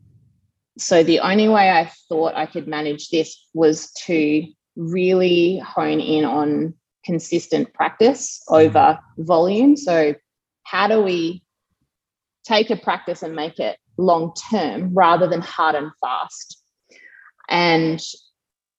so 0.77 1.03
the 1.03 1.19
only 1.19 1.49
way 1.49 1.69
I 1.69 1.91
thought 2.09 2.35
I 2.35 2.45
could 2.45 2.67
manage 2.67 3.09
this 3.09 3.47
was 3.53 3.91
to 4.05 4.45
really 4.75 5.57
hone 5.59 5.99
in 5.99 6.23
on 6.23 6.75
consistent 7.03 7.73
practice 7.73 8.43
over 8.49 8.99
volume. 9.17 9.75
So 9.75 10.13
how 10.63 10.87
do 10.87 11.01
we 11.01 11.41
take 12.47 12.69
a 12.69 12.77
practice 12.77 13.23
and 13.23 13.35
make 13.35 13.59
it 13.59 13.77
long 13.97 14.33
term 14.49 14.93
rather 14.93 15.27
than 15.27 15.41
hard 15.41 15.75
and 15.75 15.91
fast. 16.01 16.61
And 17.49 18.01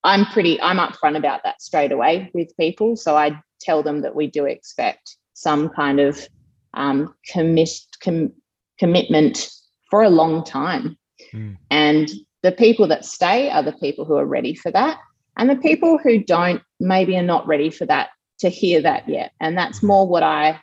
I'm 0.04 0.26
pretty, 0.26 0.60
I'm 0.60 0.78
upfront 0.78 1.16
about 1.16 1.42
that 1.44 1.60
straight 1.60 1.92
away 1.92 2.30
with 2.32 2.56
people. 2.56 2.96
So 2.96 3.16
I 3.16 3.40
tell 3.60 3.82
them 3.82 4.02
that 4.02 4.14
we 4.14 4.28
do 4.28 4.46
expect 4.46 5.16
some 5.38 5.68
kind 5.68 6.00
of 6.00 6.28
um, 6.74 7.14
commit, 7.30 7.70
com- 8.02 8.32
commitment 8.78 9.48
for 9.88 10.02
a 10.02 10.10
long 10.10 10.42
time. 10.42 10.98
Mm. 11.32 11.56
And 11.70 12.10
the 12.42 12.50
people 12.50 12.88
that 12.88 13.04
stay 13.04 13.48
are 13.48 13.62
the 13.62 13.72
people 13.72 14.04
who 14.04 14.16
are 14.16 14.26
ready 14.26 14.54
for 14.54 14.72
that. 14.72 14.98
And 15.36 15.48
the 15.48 15.56
people 15.56 15.96
who 15.96 16.18
don't 16.18 16.60
maybe 16.80 17.16
are 17.16 17.22
not 17.22 17.46
ready 17.46 17.70
for 17.70 17.86
that 17.86 18.08
to 18.40 18.48
hear 18.48 18.82
that 18.82 19.08
yet. 19.08 19.30
And 19.40 19.56
that's 19.56 19.80
more 19.80 20.08
what 20.08 20.24
I 20.24 20.60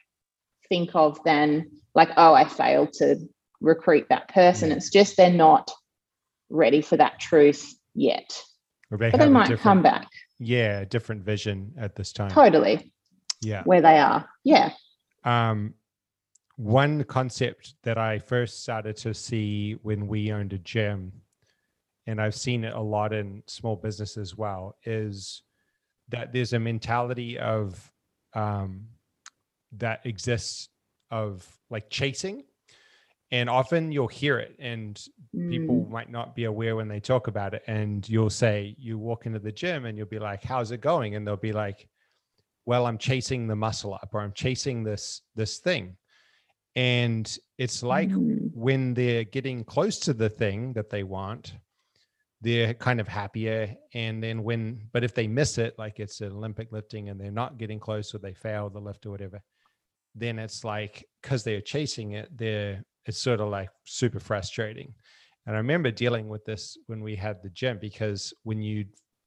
think 0.67 0.89
of 0.93 1.17
than 1.23 1.71
like, 1.93 2.09
oh, 2.17 2.33
I 2.33 2.43
failed 2.43 2.91
to 2.93 3.15
recruit 3.61 4.07
that 4.09 4.27
person. 4.27 4.73
It's 4.73 4.89
just 4.89 5.15
they're 5.15 5.31
not 5.31 5.71
ready 6.49 6.81
for 6.81 6.97
that 6.97 7.21
truth 7.21 7.73
yet. 7.93 8.41
They 8.91 9.09
but 9.09 9.19
they 9.19 9.29
might 9.29 9.57
come 9.59 9.81
back. 9.81 10.07
Yeah, 10.37 10.83
different 10.83 11.23
vision 11.23 11.73
at 11.77 11.95
this 11.95 12.11
time. 12.11 12.29
Totally. 12.29 12.91
Yeah. 13.45 13.63
Where 13.63 13.81
they 13.81 13.99
are. 13.99 14.27
Yeah. 14.43 14.71
Um, 15.23 15.73
one 16.57 17.03
concept 17.03 17.75
that 17.83 17.97
I 17.97 18.19
first 18.19 18.63
started 18.63 18.95
to 18.97 19.13
see 19.13 19.73
when 19.83 20.07
we 20.07 20.31
owned 20.31 20.53
a 20.53 20.57
gym, 20.57 21.11
and 22.07 22.21
I've 22.21 22.35
seen 22.35 22.63
it 22.63 22.73
a 22.73 22.79
lot 22.79 23.13
in 23.13 23.43
small 23.47 23.75
business 23.75 24.17
as 24.17 24.37
well, 24.37 24.77
is 24.85 25.41
that 26.09 26.31
there's 26.31 26.53
a 26.53 26.59
mentality 26.59 27.37
of 27.37 27.91
um, 28.33 28.87
that 29.73 30.05
exists 30.05 30.69
of 31.11 31.45
like 31.69 31.89
chasing 31.89 32.43
and 33.31 33.49
often 33.49 33.91
you'll 33.91 34.07
hear 34.07 34.37
it 34.37 34.55
and 34.59 35.03
mm. 35.35 35.49
people 35.49 35.87
might 35.89 36.09
not 36.09 36.35
be 36.35 36.45
aware 36.45 36.75
when 36.75 36.87
they 36.87 36.99
talk 36.99 37.27
about 37.27 37.53
it 37.53 37.63
and 37.67 38.07
you'll 38.07 38.29
say 38.29 38.75
you 38.77 38.97
walk 38.97 39.25
into 39.25 39.39
the 39.39 39.51
gym 39.51 39.85
and 39.85 39.97
you'll 39.97 40.07
be 40.07 40.19
like 40.19 40.43
how's 40.43 40.71
it 40.71 40.81
going 40.81 41.15
and 41.15 41.25
they'll 41.25 41.35
be 41.35 41.51
like 41.51 41.87
well 42.65 42.85
i'm 42.85 42.97
chasing 42.97 43.47
the 43.47 43.55
muscle 43.55 43.93
up 43.93 44.09
or 44.13 44.21
i'm 44.21 44.33
chasing 44.33 44.83
this 44.83 45.21
this 45.35 45.59
thing 45.59 45.95
and 46.75 47.37
it's 47.57 47.83
like 47.83 48.09
mm. 48.09 48.49
when 48.53 48.93
they're 48.93 49.23
getting 49.23 49.63
close 49.63 49.99
to 49.99 50.13
the 50.13 50.29
thing 50.29 50.73
that 50.73 50.89
they 50.89 51.03
want 51.03 51.53
they're 52.41 52.73
kind 52.73 52.99
of 52.99 53.07
happier 53.07 53.73
and 53.93 54.21
then 54.21 54.43
when 54.43 54.79
but 54.91 55.03
if 55.03 55.13
they 55.13 55.27
miss 55.27 55.57
it 55.57 55.73
like 55.77 55.99
it's 55.99 56.21
an 56.21 56.31
olympic 56.31 56.71
lifting 56.71 57.09
and 57.09 57.19
they're 57.19 57.31
not 57.31 57.57
getting 57.57 57.79
close 57.79 58.13
or 58.13 58.17
they 58.19 58.33
fail 58.33 58.69
the 58.69 58.79
lift 58.79 59.05
or 59.05 59.11
whatever 59.11 59.41
then 60.15 60.37
it's 60.37 60.63
like 60.63 61.05
because 61.21 61.43
they're 61.43 61.61
chasing 61.61 62.11
it 62.11 62.29
they're 62.37 62.83
it's 63.05 63.19
sort 63.19 63.39
of 63.39 63.49
like 63.49 63.69
super 63.85 64.19
frustrating. 64.19 64.93
And 65.45 65.55
I 65.55 65.59
remember 65.59 65.91
dealing 65.91 66.27
with 66.27 66.43
this 66.45 66.77
when 66.87 67.01
we 67.01 67.15
had 67.15 67.41
the 67.41 67.49
gym 67.49 67.77
because 67.79 68.33
when 68.43 68.61
you 68.61 68.85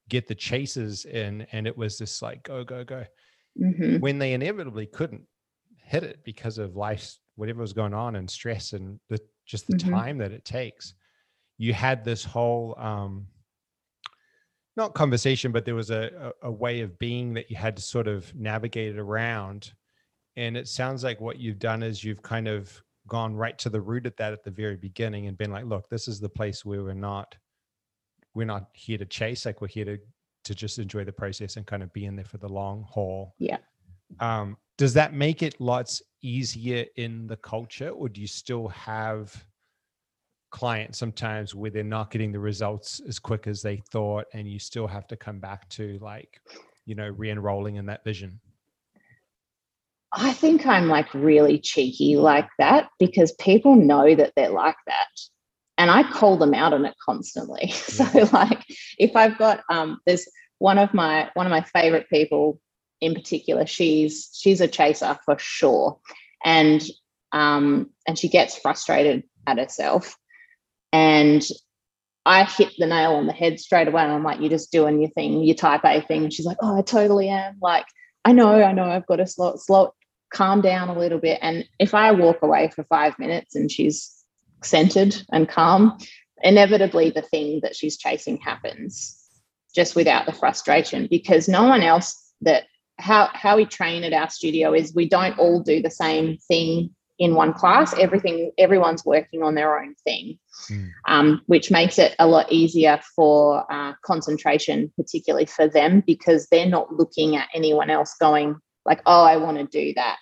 get 0.09 0.27
the 0.27 0.35
chases 0.35 1.05
in 1.05 1.47
and 1.53 1.67
it 1.67 1.77
was 1.77 1.99
this 1.99 2.23
like 2.23 2.43
go, 2.43 2.65
go, 2.65 2.83
go, 2.83 3.05
mm-hmm. 3.59 3.99
when 3.99 4.19
they 4.19 4.33
inevitably 4.33 4.87
couldn't 4.87 5.27
hit 5.85 6.03
it 6.03 6.21
because 6.25 6.59
of 6.59 6.77
life, 6.77 7.17
whatever 7.37 7.61
was 7.61 7.73
going 7.73 7.95
on 7.95 8.17
and 8.17 8.31
stress 8.31 8.73
and 8.73 8.99
the, 9.09 9.19
just 9.47 9.67
the 9.67 9.77
mm-hmm. 9.77 9.95
time 9.95 10.19
that 10.19 10.33
it 10.33 10.45
takes, 10.45 10.95
you 11.57 11.73
had 11.73 12.05
this 12.05 12.25
whole, 12.25 12.75
um, 12.79 13.27
not 14.77 14.95
conversation, 14.95 15.51
but 15.51 15.65
there 15.65 15.75
was 15.75 15.91
a, 15.91 16.33
a, 16.43 16.49
a 16.49 16.53
way 16.53 16.83
of 16.83 16.99
being 16.99 17.35
that 17.35 17.51
you 17.51 17.57
had 17.57 17.77
to 17.77 17.83
sort 17.83 18.07
of 18.07 18.33
navigate 18.35 18.95
it 18.95 18.99
around. 18.99 19.73
And 20.37 20.57
it 20.57 20.69
sounds 20.69 21.03
like 21.03 21.21
what 21.21 21.41
you've 21.41 21.59
done 21.59 21.83
is 21.83 22.05
you've 22.05 22.23
kind 22.23 22.47
of 22.47 22.81
gone 23.09 23.35
right 23.35 23.59
to 23.59 23.71
the 23.71 23.81
root 23.81 24.07
of 24.07 24.15
that 24.17 24.33
at 24.33 24.45
the 24.45 24.51
very 24.51 24.77
beginning 24.77 25.27
and 25.27 25.37
been 25.37 25.51
like, 25.51 25.65
look, 25.65 25.89
this 25.89 26.07
is 26.07 26.21
the 26.21 26.29
place 26.29 26.65
where 26.65 26.85
we're 26.85 26.95
not 26.95 27.35
we're 28.35 28.45
not 28.45 28.69
here 28.73 28.99
to 28.99 29.07
chase, 29.07 29.47
like 29.47 29.61
we're 29.61 29.67
here 29.67 29.85
to 29.85 29.99
to 30.49 30.55
just 30.55 30.79
enjoy 30.79 31.05
the 31.05 31.13
process 31.13 31.57
and 31.57 31.67
kind 31.67 31.83
of 31.83 31.93
be 31.93 32.07
in 32.07 32.17
there 32.17 32.25
for 32.25 32.39
the 32.39 32.49
long 32.49 32.85
haul. 32.89 33.35
Yeah. 33.39 33.59
Um, 34.19 34.57
does 34.79 34.95
that 34.95 35.13
make 35.13 35.43
it 35.43 35.61
lots 35.61 36.03
easier 36.23 36.87
in 36.97 37.27
the 37.27 37.37
culture, 37.37 37.91
or 37.91 38.09
do 38.09 38.21
you 38.21 38.27
still 38.27 38.67
have 38.69 39.45
clients 40.51 40.97
sometimes 40.97 41.55
where 41.55 41.71
they're 41.71 41.85
not 41.85 42.11
getting 42.11 42.33
the 42.33 42.39
results 42.39 43.01
as 43.07 43.19
quick 43.19 43.47
as 43.47 43.61
they 43.61 43.83
thought, 43.93 44.25
and 44.33 44.49
you 44.49 44.59
still 44.59 44.87
have 44.87 45.07
to 45.09 45.17
come 45.17 45.39
back 45.39 45.69
to 45.69 45.99
like, 46.01 46.41
you 46.87 46.95
know, 46.95 47.09
re-enrolling 47.09 47.77
in 47.77 47.85
that 47.87 48.03
vision? 48.05 48.41
I 50.13 50.33
think 50.33 50.65
I'm 50.65 50.89
like 50.89 51.13
really 51.13 51.59
cheeky 51.59 52.17
like 52.17 52.49
that 52.59 52.89
because 52.99 53.33
people 53.33 53.77
know 53.77 54.15
that 54.15 54.33
they're 54.35 54.49
like 54.49 54.79
that. 54.87 55.09
And 55.79 55.91
I 55.91 56.03
call 56.03 56.37
them 56.37 56.55
out 56.55 56.75
on 56.75 56.85
it 56.85 56.95
constantly. 57.05 57.69
So 57.73 58.29
like 58.33 58.65
if 58.99 59.17
I've 59.17 59.39
got 59.39 59.63
um 59.71 60.01
there's 60.07 60.29
one 60.59 60.79
of 60.79 60.93
my 60.93 61.31
one 61.35 61.47
of 61.47 61.51
my 61.51 61.63
favorite 61.63 62.09
people 62.11 62.61
in 63.01 63.15
particular, 63.15 63.65
she's 63.65 64.31
she's 64.35 64.61
a 64.61 64.69
chaser 64.69 65.19
for 65.25 65.39
sure. 65.39 65.99
And 66.45 66.83
um 67.33 67.91
and 68.07 68.19
she 68.19 68.29
gets 68.29 68.59
frustrated 68.59 69.23
at 69.47 69.59
herself. 69.59 70.17
And 70.93 71.47
I 72.29 72.45
hit 72.45 72.75
the 72.77 72.87
nail 72.87 73.15
on 73.15 73.27
the 73.27 73.33
head 73.33 73.59
straight 73.59 73.89
away. 73.89 74.03
And 74.03 74.13
I'm 74.13 74.23
like, 74.23 74.41
you're 74.41 74.51
just 74.51 74.71
doing 74.71 75.01
your 75.01 75.11
thing, 75.11 75.43
your 75.43 75.55
type 75.55 75.81
A 75.85 76.03
thing. 76.03 76.25
And 76.25 76.33
she's 76.33 76.45
like, 76.45 76.59
oh, 76.61 76.77
I 76.77 76.83
totally 76.83 77.31
am. 77.31 77.57
Like, 77.63 77.87
I 78.25 78.33
know, 78.33 78.63
I 78.63 78.73
know, 78.73 78.85
I've 78.85 79.07
got 79.07 79.17
to 79.17 79.27
slow, 79.27 79.57
slow, 79.57 79.95
calm 80.33 80.61
down 80.61 80.91
a 80.91 80.99
little 80.99 81.19
bit. 81.19 81.39
And 81.41 81.67
if 81.79 81.95
I 81.95 82.13
walk 82.13 82.43
away 82.43 82.71
for 82.75 82.85
five 82.85 83.19
minutes 83.19 83.55
and 83.55 83.71
she's 83.71 84.13
centered 84.63 85.17
and 85.33 85.49
calm, 85.49 85.99
inevitably 86.43 87.11
the 87.11 87.23
thing 87.23 87.61
that 87.63 87.77
she's 87.77 87.97
chasing 87.97 88.39
happens 88.39 89.15
just 89.75 89.97
without 89.97 90.27
the 90.27 90.33
frustration 90.33 91.07
because 91.11 91.49
no 91.49 91.65
one 91.65 91.83
else 91.83 92.33
that 92.41 92.65
how 92.99 93.29
how 93.33 93.57
we 93.57 93.65
train 93.65 94.03
at 94.03 94.13
our 94.13 94.31
studio 94.31 94.73
is 94.73 94.95
we 94.95 95.09
don't 95.09 95.39
all 95.39 95.61
do 95.61 95.83
the 95.83 95.91
same 95.91 96.37
thing 96.49 96.91
in 97.19 97.35
one 97.35 97.53
class 97.53 97.93
everything 97.99 98.51
everyone's 98.59 99.05
working 99.05 99.43
on 99.43 99.55
their 99.55 99.79
own 99.79 99.95
thing 100.05 100.39
mm. 100.71 100.89
um, 101.07 101.43
which 101.47 101.71
makes 101.71 101.99
it 101.99 102.15
a 102.19 102.27
lot 102.27 102.51
easier 102.51 102.99
for 103.15 103.71
uh, 103.71 103.93
concentration 104.05 104.91
particularly 104.97 105.47
for 105.47 105.69
them 105.69 106.03
because 106.07 106.47
they're 106.47 106.67
not 106.67 106.93
looking 106.93 107.37
at 107.37 107.49
anyone 107.55 107.91
else 107.91 108.15
going 108.21 108.57
like, 108.89 109.03
oh, 109.07 109.23
I 109.23 109.37
want 109.37 109.59
to 109.59 109.65
do 109.65 109.93
that. 109.95 110.19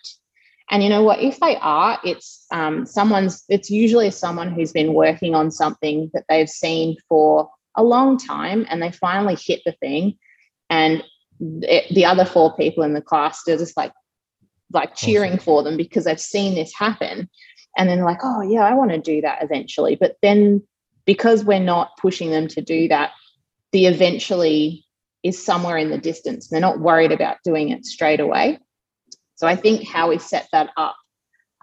And 0.71 0.83
you 0.83 0.89
know 0.89 1.03
what? 1.03 1.21
If 1.21 1.39
they 1.39 1.57
are, 1.57 1.99
it's 2.05 2.45
um, 2.51 2.87
someone's, 2.87 3.45
it's 3.49 3.71
usually 3.71 4.11
someone 4.11 4.53
who's 4.53 4.73
been 4.73 4.95
working 4.95 5.35
on 5.35 5.51
something 5.51 6.11
that 6.13 6.25
they've 6.29 6.49
seen 6.49 6.97
for 7.09 7.49
a 7.77 7.85
long 7.85 8.19
time 8.19 8.67
and 8.69 8.83
they 8.83 8.91
finally 8.91 9.37
hit 9.37 9.63
the 9.65 9.73
thing. 9.73 10.17
And 10.69 11.05
the, 11.39 11.83
the 11.93 12.05
other 12.05 12.25
four 12.25 12.57
people 12.57 12.83
in 12.83 12.95
the 12.95 13.01
class, 13.01 13.43
they're 13.45 13.57
just 13.57 13.77
like, 13.77 13.93
like 14.73 14.97
cheering 14.97 15.35
awesome. 15.35 15.45
for 15.45 15.63
them 15.63 15.77
because 15.77 16.05
they've 16.05 16.21
seen 16.21 16.57
this 16.57 16.75
happen. 16.75 17.29
And 17.77 17.89
then 17.89 18.01
like, 18.01 18.21
oh, 18.25 18.43
yeah, 18.43 18.63
I 18.63 18.75
want 18.75 18.91
to 18.91 18.99
do 18.99 19.21
that 19.21 19.43
eventually. 19.43 19.95
But 19.95 20.17
then 20.23 20.63
because 21.05 21.45
we're 21.45 21.61
not 21.61 21.97
pushing 21.99 22.31
them 22.31 22.49
to 22.49 22.61
do 22.61 22.89
that, 22.89 23.13
the 23.73 23.87
eventually 23.87 24.85
is 25.23 25.43
somewhere 25.43 25.77
in 25.77 25.91
the 25.91 25.99
distance. 25.99 26.49
They're 26.49 26.61
not 26.61 26.81
worried 26.81 27.13
about 27.13 27.39
doing 27.45 27.71
it 27.71 27.85
straight 27.85 28.21
away. 28.21 28.59
So 29.37 29.47
I 29.47 29.55
think 29.55 29.87
how 29.87 30.09
we 30.09 30.19
set 30.19 30.49
that 30.53 30.71
up 30.77 30.97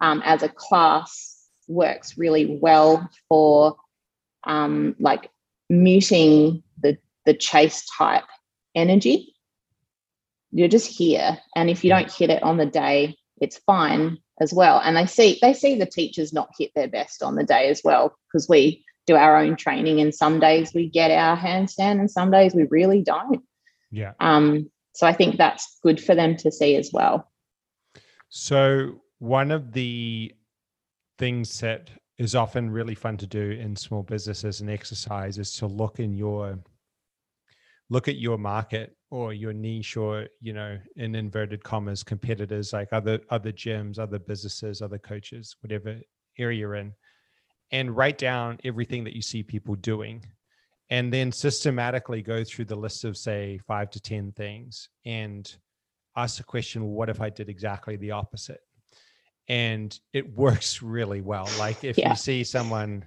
um, 0.01 0.21
as 0.23 0.43
a 0.43 0.49
class 0.49 1.47
works 1.67 2.17
really 2.17 2.57
well 2.61 3.09
for 3.27 3.75
um, 4.45 4.95
like 4.99 5.29
muting 5.69 6.63
the 6.81 6.97
the 7.25 7.33
chase 7.33 7.85
type 7.97 8.25
energy. 8.75 9.33
You're 10.51 10.67
just 10.67 10.87
here, 10.87 11.39
and 11.55 11.69
if 11.69 11.83
you 11.83 11.89
don't 11.89 12.11
hit 12.11 12.29
it 12.29 12.43
on 12.43 12.57
the 12.57 12.65
day, 12.65 13.15
it's 13.41 13.57
fine 13.57 14.19
as 14.39 14.53
well. 14.53 14.79
And 14.83 14.95
they 14.95 15.07
see 15.07 15.39
they 15.41 15.53
see 15.53 15.75
the 15.75 15.85
teachers 15.85 16.31
not 16.31 16.49
hit 16.57 16.71
their 16.75 16.87
best 16.87 17.23
on 17.23 17.35
the 17.35 17.43
day 17.43 17.69
as 17.69 17.81
well 17.83 18.15
because 18.27 18.47
we 18.47 18.85
do 19.07 19.15
our 19.15 19.37
own 19.37 19.55
training, 19.55 19.99
and 19.99 20.13
some 20.13 20.39
days 20.39 20.73
we 20.73 20.89
get 20.89 21.11
our 21.11 21.35
handstand, 21.35 21.99
and 21.99 22.11
some 22.11 22.29
days 22.29 22.53
we 22.53 22.65
really 22.69 23.01
don't. 23.01 23.41
Yeah. 23.91 24.13
Um, 24.19 24.69
so 24.93 25.07
I 25.07 25.13
think 25.13 25.37
that's 25.37 25.79
good 25.81 25.99
for 26.01 26.13
them 26.13 26.37
to 26.37 26.51
see 26.51 26.75
as 26.75 26.91
well. 26.93 27.31
So 28.35 29.01
one 29.19 29.51
of 29.51 29.73
the 29.73 30.33
things 31.19 31.59
that 31.59 31.91
is 32.17 32.35
often 32.35 32.69
really 32.69 32.95
fun 32.95 33.17
to 33.17 33.27
do 33.27 33.51
in 33.51 33.75
small 33.75 34.01
businesses 34.01 34.59
and 34.59 34.69
exercise 34.69 35.37
is 35.37 35.53
to 35.57 35.67
look 35.67 35.99
in 35.99 36.15
your 36.15 36.57
look 37.89 38.07
at 38.07 38.17
your 38.17 38.37
market 38.37 38.95
or 39.11 39.33
your 39.33 39.53
niche 39.53 39.97
or 39.97 40.27
you 40.39 40.53
know 40.53 40.79
in 40.95 41.13
inverted 41.13 41.63
commas 41.63 42.01
competitors 42.01 42.73
like 42.73 42.87
other 42.91 43.19
other 43.29 43.51
gyms 43.51 43.99
other 43.99 44.17
businesses 44.17 44.81
other 44.81 44.97
coaches 44.97 45.55
whatever 45.61 45.99
area 46.39 46.59
you're 46.59 46.75
in 46.75 46.93
and 47.73 47.95
write 47.95 48.19
down 48.19 48.59
everything 48.63 49.03
that 49.03 49.15
you 49.15 49.21
see 49.21 49.43
people 49.43 49.75
doing. 49.75 50.23
And 50.89 51.11
then 51.11 51.31
systematically 51.31 52.21
go 52.21 52.43
through 52.43 52.65
the 52.65 52.75
list 52.75 53.03
of 53.03 53.17
say 53.17 53.59
five 53.67 53.89
to 53.89 53.99
ten 53.99 54.31
things. 54.33 54.89
And 55.05 55.51
ask 56.15 56.37
the 56.37 56.43
question 56.43 56.83
what 56.85 57.09
if 57.09 57.21
i 57.21 57.29
did 57.29 57.49
exactly 57.49 57.95
the 57.97 58.11
opposite 58.11 58.61
and 59.47 59.99
it 60.13 60.31
works 60.35 60.81
really 60.81 61.21
well 61.21 61.47
like 61.59 61.83
if 61.83 61.97
yeah. 61.97 62.09
you 62.09 62.15
see 62.15 62.43
someone 62.43 63.05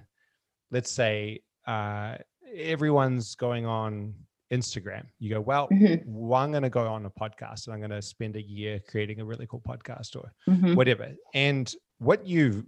let's 0.71 0.91
say 0.91 1.39
uh, 1.65 2.15
everyone's 2.55 3.35
going 3.35 3.65
on 3.65 4.13
instagram 4.53 5.03
you 5.19 5.29
go 5.29 5.41
well, 5.41 5.67
mm-hmm. 5.67 6.01
well 6.05 6.41
i'm 6.41 6.51
going 6.51 6.63
to 6.63 6.69
go 6.69 6.87
on 6.87 7.05
a 7.05 7.09
podcast 7.09 7.65
and 7.65 7.73
i'm 7.73 7.79
going 7.79 7.91
to 7.91 8.01
spend 8.01 8.37
a 8.37 8.41
year 8.41 8.79
creating 8.89 9.19
a 9.19 9.25
really 9.25 9.45
cool 9.47 9.61
podcast 9.67 10.15
or 10.15 10.31
mm-hmm. 10.47 10.73
whatever 10.73 11.11
and 11.33 11.75
what 11.97 12.25
you 12.25 12.65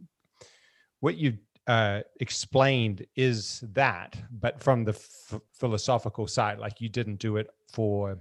what 1.00 1.16
you 1.16 1.38
uh, 1.70 2.02
explained 2.20 3.06
is 3.16 3.64
that, 3.74 4.18
but 4.32 4.62
from 4.62 4.84
the 4.84 4.92
f- 4.92 5.40
philosophical 5.54 6.26
side, 6.26 6.58
like 6.58 6.82
you 6.82 6.90
didn't 6.90 7.18
do 7.18 7.38
it 7.38 7.48
for 7.72 8.18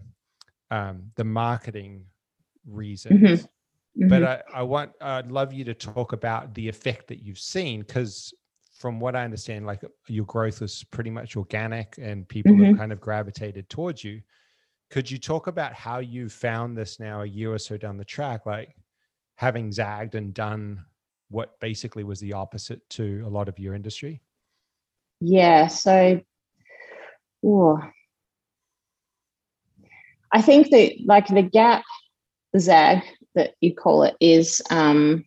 um, 0.71 1.11
the 1.17 1.25
marketing 1.25 2.05
reasons. 2.67 3.21
Mm-hmm. 3.21 4.03
Mm-hmm. 4.03 4.09
But 4.09 4.23
I, 4.23 4.43
I 4.55 4.63
want, 4.63 4.93
I'd 5.01 5.31
love 5.31 5.53
you 5.53 5.65
to 5.65 5.75
talk 5.75 6.13
about 6.13 6.55
the 6.55 6.69
effect 6.69 7.09
that 7.09 7.23
you've 7.23 7.39
seen 7.39 7.81
because 7.81 8.33
from 8.79 9.01
what 9.01 9.17
I 9.17 9.25
understand, 9.25 9.67
like 9.67 9.83
your 10.07 10.25
growth 10.27 10.61
was 10.61 10.85
pretty 10.85 11.11
much 11.11 11.37
organic 11.37 11.99
and 12.01 12.29
people 12.29 12.53
mm-hmm. 12.53 12.65
have 12.65 12.79
kind 12.79 12.93
of 12.93 13.01
gravitated 13.01 13.69
towards 13.69 14.05
you. 14.05 14.21
Could 14.91 15.11
you 15.11 15.19
talk 15.19 15.49
about 15.49 15.75
how 15.75 15.99
you 15.99 16.29
found 16.29 16.77
this 16.77 17.01
now 17.01 17.23
a 17.23 17.27
year 17.27 17.53
or 17.53 17.59
so 17.59 17.77
down 17.77 17.97
the 17.97 18.05
track, 18.05 18.47
like 18.47 18.75
having 19.35 19.73
zagged 19.73 20.15
and 20.15 20.33
done 20.33 20.85
what 21.29 21.59
basically 21.61 22.05
was 22.05 22.21
the 22.21 22.33
opposite 22.33 22.89
to 22.91 23.23
a 23.27 23.29
lot 23.29 23.49
of 23.49 23.59
your 23.59 23.75
industry? 23.75 24.23
Yeah. 25.21 25.67
So, 25.67 26.21
ooh, 27.45 27.81
I 30.33 30.43
think 30.43 30.71
that 30.71 30.93
like 31.05 31.29
the 31.29 31.43
gap, 31.43 31.85
zag 32.59 33.03
that 33.35 33.55
you 33.61 33.75
call 33.75 34.03
it, 34.03 34.17
is 34.21 34.61
um, 34.71 35.25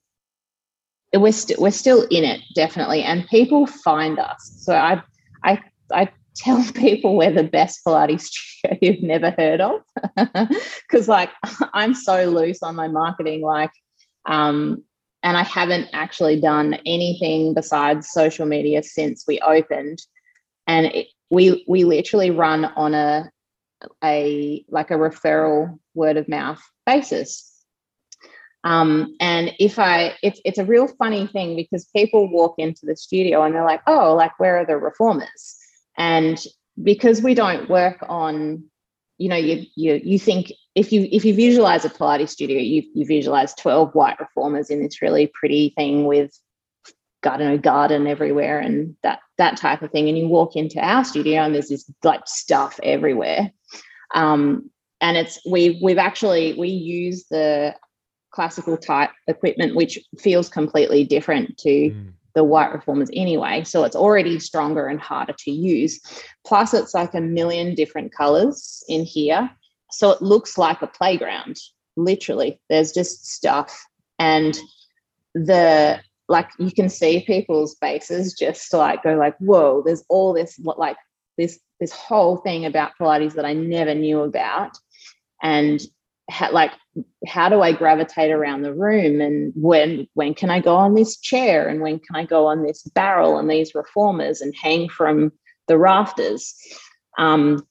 we're 1.13 1.31
still 1.31 1.57
we're 1.59 1.71
still 1.71 2.03
in 2.09 2.23
it 2.23 2.41
definitely, 2.55 3.03
and 3.03 3.27
people 3.27 3.65
find 3.67 4.19
us. 4.19 4.57
So 4.61 4.75
I 4.75 5.01
I 5.43 5.61
I 5.93 6.09
tell 6.35 6.63
people 6.75 7.17
we're 7.17 7.31
the 7.31 7.43
best 7.43 7.81
Pilates 7.85 8.21
studio 8.61 8.77
you've 8.81 9.03
never 9.03 9.31
heard 9.31 9.61
of, 9.61 9.81
because 10.89 11.07
like 11.07 11.29
I'm 11.73 11.93
so 11.93 12.25
loose 12.25 12.63
on 12.63 12.75
my 12.75 12.87
marketing, 12.87 13.41
like 13.41 13.71
um, 14.25 14.83
and 15.23 15.37
I 15.37 15.43
haven't 15.43 15.87
actually 15.93 16.39
done 16.39 16.75
anything 16.85 17.53
besides 17.53 18.09
social 18.11 18.45
media 18.45 18.83
since 18.83 19.25
we 19.27 19.39
opened. 19.39 19.99
And 20.67 20.87
it, 20.87 21.07
we 21.29 21.63
we 21.67 21.83
literally 21.83 22.31
run 22.31 22.65
on 22.65 22.93
a 22.93 23.31
a 24.03 24.65
like 24.69 24.91
a 24.91 24.95
referral 24.95 25.79
word 25.93 26.17
of 26.17 26.27
mouth 26.27 26.61
basis. 26.85 27.47
Um, 28.63 29.15
and 29.19 29.53
if 29.59 29.79
I, 29.79 30.13
it's 30.21 30.39
it's 30.45 30.59
a 30.59 30.65
real 30.65 30.87
funny 30.87 31.25
thing 31.27 31.55
because 31.55 31.89
people 31.95 32.31
walk 32.31 32.55
into 32.57 32.85
the 32.85 32.95
studio 32.95 33.41
and 33.41 33.55
they're 33.55 33.65
like, 33.65 33.81
oh, 33.87 34.13
like 34.15 34.39
where 34.39 34.59
are 34.59 34.65
the 34.65 34.77
reformers? 34.77 35.57
And 35.97 36.39
because 36.81 37.21
we 37.21 37.33
don't 37.33 37.69
work 37.69 37.97
on 38.07 38.63
you 39.17 39.29
know 39.29 39.35
you 39.35 39.65
you 39.75 40.01
you 40.03 40.17
think 40.17 40.51
if 40.73 40.91
you 40.91 41.07
if 41.11 41.23
you 41.23 41.35
visualize 41.35 41.85
a 41.85 41.89
Pilates 41.89 42.29
studio, 42.29 42.59
you 42.59 42.83
you 42.95 43.05
visualize 43.05 43.53
twelve 43.53 43.93
white 43.93 44.19
reformers 44.19 44.69
in 44.69 44.81
this 44.81 45.01
really 45.01 45.31
pretty 45.33 45.73
thing 45.77 46.05
with 46.05 46.31
garden 47.21 47.59
garden 47.59 48.07
everywhere 48.07 48.59
and 48.59 48.95
that 49.03 49.19
that 49.37 49.57
type 49.57 49.81
of 49.81 49.91
thing. 49.91 50.07
And 50.09 50.17
you 50.17 50.27
walk 50.27 50.55
into 50.55 50.79
our 50.79 51.03
studio 51.03 51.41
and 51.41 51.53
there's 51.53 51.69
this 51.69 51.89
like 52.03 52.27
stuff 52.27 52.79
everywhere. 52.83 53.51
Um, 54.13 54.69
and 54.99 55.17
it's 55.17 55.39
we 55.49 55.79
we've 55.81 55.97
actually 55.97 56.53
we 56.53 56.69
use 56.69 57.25
the 57.29 57.75
classical 58.31 58.77
type 58.77 59.11
equipment, 59.27 59.75
which 59.75 59.99
feels 60.19 60.49
completely 60.49 61.03
different 61.03 61.57
to 61.57 61.69
mm. 61.69 62.13
the 62.33 62.43
white 62.43 62.73
reformers 62.73 63.09
anyway. 63.13 63.63
So 63.63 63.83
it's 63.83 63.95
already 63.95 64.39
stronger 64.39 64.87
and 64.87 64.99
harder 64.99 65.33
to 65.39 65.51
use. 65.51 65.99
Plus, 66.45 66.73
it's 66.73 66.93
like 66.93 67.13
a 67.13 67.21
million 67.21 67.75
different 67.75 68.13
colors 68.13 68.83
in 68.87 69.03
here. 69.03 69.49
So 69.91 70.11
it 70.11 70.21
looks 70.21 70.57
like 70.57 70.81
a 70.81 70.87
playground, 70.87 71.57
literally. 71.97 72.59
There's 72.69 72.93
just 72.93 73.25
stuff. 73.25 73.85
And 74.17 74.57
the 75.33 75.99
like 76.31 76.49
you 76.57 76.71
can 76.71 76.89
see 76.89 77.21
people's 77.21 77.75
faces 77.75 78.33
just 78.33 78.73
like 78.73 79.03
go 79.03 79.15
like, 79.15 79.37
whoa, 79.37 79.83
there's 79.85 80.03
all 80.09 80.33
this 80.33 80.59
like 80.59 80.97
this 81.37 81.59
this 81.79 81.91
whole 81.91 82.37
thing 82.37 82.65
about 82.65 82.93
Pilates 82.99 83.33
that 83.33 83.45
I 83.45 83.53
never 83.53 83.93
knew 83.93 84.21
about. 84.21 84.77
And 85.43 85.81
ha- 86.29 86.49
like 86.51 86.71
how 87.27 87.49
do 87.49 87.61
I 87.61 87.73
gravitate 87.73 88.31
around 88.31 88.61
the 88.61 88.73
room? 88.73 89.19
And 89.19 89.51
when 89.55 90.07
when 90.13 90.33
can 90.33 90.49
I 90.49 90.61
go 90.61 90.75
on 90.75 90.95
this 90.95 91.17
chair? 91.19 91.67
And 91.67 91.81
when 91.81 91.99
can 91.99 92.15
I 92.15 92.25
go 92.25 92.47
on 92.47 92.63
this 92.63 92.83
barrel 92.83 93.37
and 93.37 93.49
these 93.49 93.75
reformers 93.75 94.39
and 94.39 94.55
hang 94.55 94.87
from 94.87 95.33
the 95.67 95.77
rafters? 95.77 96.55
Um, 97.17 97.67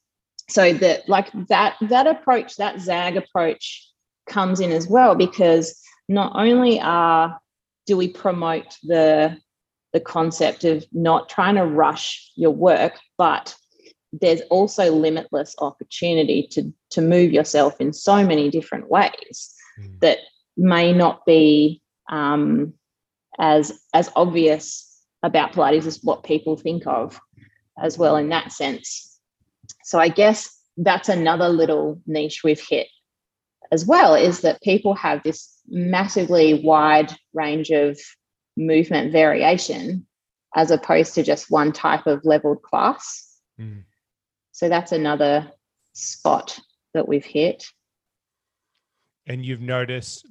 so 0.50 0.72
that 0.74 1.08
like 1.08 1.30
that 1.48 1.76
that 1.80 2.06
approach 2.06 2.56
that 2.56 2.80
zag 2.80 3.16
approach 3.16 3.88
comes 4.28 4.60
in 4.60 4.70
as 4.70 4.86
well 4.86 5.14
because 5.14 5.80
not 6.08 6.32
only 6.34 6.78
are 6.80 7.40
do 7.86 7.96
we 7.96 8.08
promote 8.08 8.76
the 8.82 9.36
the 9.92 10.00
concept 10.00 10.64
of 10.64 10.84
not 10.92 11.28
trying 11.28 11.56
to 11.56 11.64
rush 11.64 12.30
your 12.36 12.52
work 12.52 12.98
but 13.18 13.54
there's 14.12 14.40
also 14.50 14.92
limitless 14.92 15.54
opportunity 15.60 16.46
to 16.50 16.72
to 16.90 17.00
move 17.00 17.32
yourself 17.32 17.80
in 17.80 17.92
so 17.92 18.24
many 18.24 18.50
different 18.50 18.88
ways 18.88 19.54
mm. 19.80 20.00
that 20.00 20.18
may 20.56 20.92
not 20.92 21.24
be 21.24 21.80
um, 22.10 22.74
as 23.38 23.80
as 23.94 24.10
obvious 24.16 24.86
about 25.22 25.52
Pilates 25.52 25.86
as 25.86 26.00
what 26.02 26.24
people 26.24 26.56
think 26.56 26.86
of 26.86 27.20
as 27.82 27.96
well 27.96 28.16
in 28.16 28.28
that 28.30 28.52
sense. 28.52 29.18
So 29.84 29.98
I 29.98 30.08
guess 30.08 30.56
that's 30.76 31.08
another 31.08 31.48
little 31.48 32.00
niche 32.06 32.42
we've 32.42 32.60
hit 32.60 32.88
as 33.72 33.86
well 33.86 34.14
is 34.14 34.40
that 34.40 34.62
people 34.62 34.94
have 34.94 35.22
this 35.22 35.59
massively 35.70 36.62
wide 36.64 37.14
range 37.32 37.70
of 37.70 37.98
movement 38.56 39.12
variation 39.12 40.06
as 40.54 40.70
opposed 40.70 41.14
to 41.14 41.22
just 41.22 41.50
one 41.50 41.72
type 41.72 42.06
of 42.06 42.24
leveled 42.24 42.62
class. 42.62 43.38
Mm. 43.60 43.84
So 44.52 44.68
that's 44.68 44.92
another 44.92 45.50
spot 45.92 46.58
that 46.92 47.06
we've 47.06 47.24
hit. 47.24 47.64
And 49.26 49.44
you've 49.44 49.60
noticed 49.60 50.26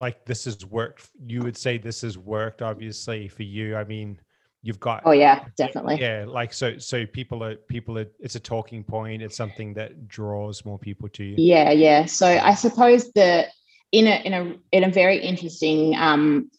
like 0.00 0.24
this 0.24 0.44
has 0.44 0.64
worked. 0.64 1.08
You 1.26 1.42
would 1.42 1.56
say 1.56 1.78
this 1.78 2.02
has 2.02 2.16
worked, 2.16 2.62
obviously, 2.62 3.28
for 3.28 3.42
you. 3.42 3.76
I 3.76 3.84
mean, 3.84 4.20
you've 4.66 4.80
got 4.80 5.00
oh 5.04 5.12
yeah 5.12 5.44
definitely 5.56 5.96
yeah 6.00 6.24
like 6.26 6.52
so 6.52 6.76
so 6.76 7.06
people 7.06 7.44
are 7.44 7.54
people 7.54 7.96
are 7.98 8.06
it's 8.18 8.34
a 8.34 8.40
talking 8.40 8.82
point 8.82 9.22
it's 9.22 9.36
something 9.36 9.72
that 9.72 10.08
draws 10.08 10.64
more 10.64 10.76
people 10.76 11.08
to 11.08 11.22
you 11.22 11.34
yeah 11.38 11.70
yeah 11.70 12.04
so 12.04 12.26
i 12.26 12.52
suppose 12.52 13.12
the 13.12 13.46
in 13.92 14.06
a 14.06 14.16
in 14.24 14.32
a 14.32 14.56
in 14.72 14.84
a 14.84 14.90
very 14.90 15.18
interesting 15.18 15.94
um 15.96 16.50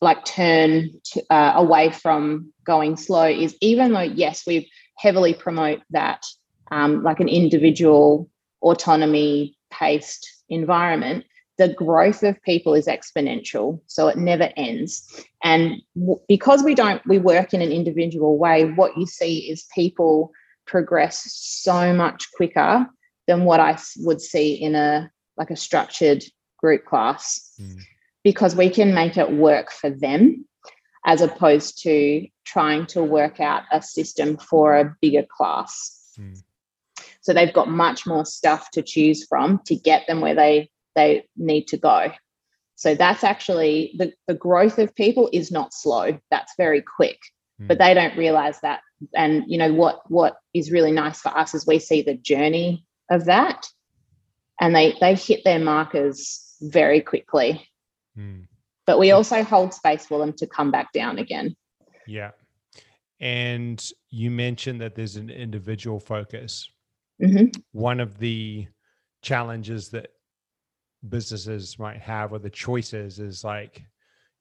like 0.00 0.24
turn 0.24 0.90
to, 1.04 1.24
uh, 1.30 1.52
away 1.56 1.90
from 1.90 2.52
going 2.64 2.96
slow 2.96 3.24
is 3.24 3.56
even 3.60 3.92
though 3.92 4.00
yes 4.00 4.42
we 4.46 4.70
heavily 4.96 5.34
promote 5.34 5.80
that 5.90 6.24
um, 6.70 7.02
like 7.02 7.20
an 7.20 7.28
individual 7.28 8.28
autonomy 8.62 9.56
paced 9.70 10.42
environment, 10.48 11.24
the 11.58 11.68
growth 11.68 12.22
of 12.22 12.42
people 12.42 12.74
is 12.74 12.86
exponential. 12.86 13.80
So 13.86 14.08
it 14.08 14.16
never 14.16 14.50
ends. 14.56 15.24
And 15.42 15.82
w- 15.94 16.20
because 16.28 16.62
we 16.64 16.74
don't, 16.74 17.04
we 17.06 17.18
work 17.18 17.54
in 17.54 17.62
an 17.62 17.70
individual 17.70 18.38
way, 18.38 18.70
what 18.72 18.96
you 18.96 19.06
see 19.06 19.50
is 19.50 19.66
people 19.74 20.32
progress 20.66 21.30
so 21.32 21.92
much 21.92 22.32
quicker 22.32 22.86
than 23.26 23.44
what 23.44 23.60
I 23.60 23.78
would 23.98 24.20
see 24.20 24.54
in 24.54 24.74
a 24.74 25.10
like 25.36 25.50
a 25.50 25.56
structured 25.56 26.24
group 26.64 26.86
class 26.86 27.52
mm. 27.60 27.78
because 28.22 28.56
we 28.56 28.70
can 28.70 28.94
make 28.94 29.18
it 29.18 29.30
work 29.30 29.70
for 29.70 29.90
them 29.90 30.46
as 31.04 31.20
opposed 31.20 31.82
to 31.82 32.26
trying 32.46 32.86
to 32.86 33.02
work 33.02 33.38
out 33.38 33.64
a 33.70 33.82
system 33.82 34.38
for 34.38 34.74
a 34.74 34.96
bigger 35.02 35.26
class. 35.36 36.14
Mm. 36.18 36.42
So 37.20 37.34
they've 37.34 37.52
got 37.52 37.68
much 37.68 38.06
more 38.06 38.24
stuff 38.24 38.70
to 38.70 38.82
choose 38.82 39.26
from 39.26 39.60
to 39.66 39.76
get 39.76 40.06
them 40.06 40.22
where 40.22 40.34
they 40.34 40.70
they 40.94 41.26
need 41.36 41.64
to 41.68 41.76
go. 41.76 42.12
So 42.76 42.94
that's 42.94 43.24
actually 43.24 43.94
the, 43.98 44.14
the 44.26 44.34
growth 44.34 44.78
of 44.78 44.94
people 44.94 45.28
is 45.32 45.50
not 45.50 45.74
slow. 45.74 46.18
That's 46.30 46.54
very 46.56 46.82
quick. 46.96 47.18
Mm. 47.60 47.68
But 47.68 47.78
they 47.78 47.92
don't 47.92 48.16
realize 48.16 48.58
that. 48.62 48.80
And 49.14 49.44
you 49.48 49.58
know 49.58 49.72
what 49.74 50.00
what 50.10 50.36
is 50.54 50.72
really 50.72 50.92
nice 50.92 51.20
for 51.20 51.36
us 51.36 51.52
is 51.54 51.66
we 51.66 51.78
see 51.78 52.00
the 52.00 52.16
journey 52.16 52.86
of 53.10 53.26
that 53.26 53.66
and 54.60 54.74
they 54.74 54.96
they 55.00 55.14
hit 55.14 55.44
their 55.44 55.58
markers 55.58 56.43
very 56.64 57.00
quickly. 57.00 57.68
Mm. 58.18 58.46
But 58.86 58.98
we 58.98 59.12
also 59.12 59.42
hold 59.42 59.72
space 59.72 60.06
for 60.06 60.18
them 60.18 60.32
to 60.34 60.46
come 60.46 60.70
back 60.70 60.92
down 60.92 61.18
again. 61.18 61.56
Yeah. 62.06 62.32
And 63.20 63.82
you 64.10 64.30
mentioned 64.30 64.80
that 64.82 64.94
there's 64.94 65.16
an 65.16 65.30
individual 65.30 65.98
focus, 66.00 66.68
Mm-hmm. 67.22 67.60
One 67.72 68.00
of 68.00 68.18
the 68.18 68.66
challenges 69.22 69.88
that 69.90 70.08
businesses 71.08 71.78
might 71.78 72.00
have 72.00 72.32
or 72.32 72.38
the 72.38 72.50
choices 72.50 73.18
is 73.18 73.44
like, 73.44 73.82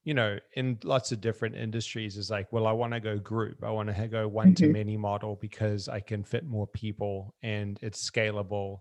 you 0.03 0.13
know, 0.13 0.37
in 0.55 0.77
lots 0.83 1.11
of 1.11 1.21
different 1.21 1.55
industries 1.55 2.17
is 2.17 2.29
like, 2.29 2.51
well, 2.51 2.67
I 2.67 2.71
want 2.71 2.93
to 2.93 2.99
go 2.99 3.17
group. 3.17 3.63
I 3.63 3.69
want 3.69 3.95
to 3.95 4.07
go 4.07 4.27
one 4.27 4.53
to 4.55 4.63
mm-hmm. 4.63 4.73
many 4.73 4.97
model 4.97 5.37
because 5.39 5.87
I 5.87 5.99
can 5.99 6.23
fit 6.23 6.45
more 6.45 6.67
people 6.67 7.33
and 7.41 7.79
it's 7.81 8.09
scalable 8.09 8.79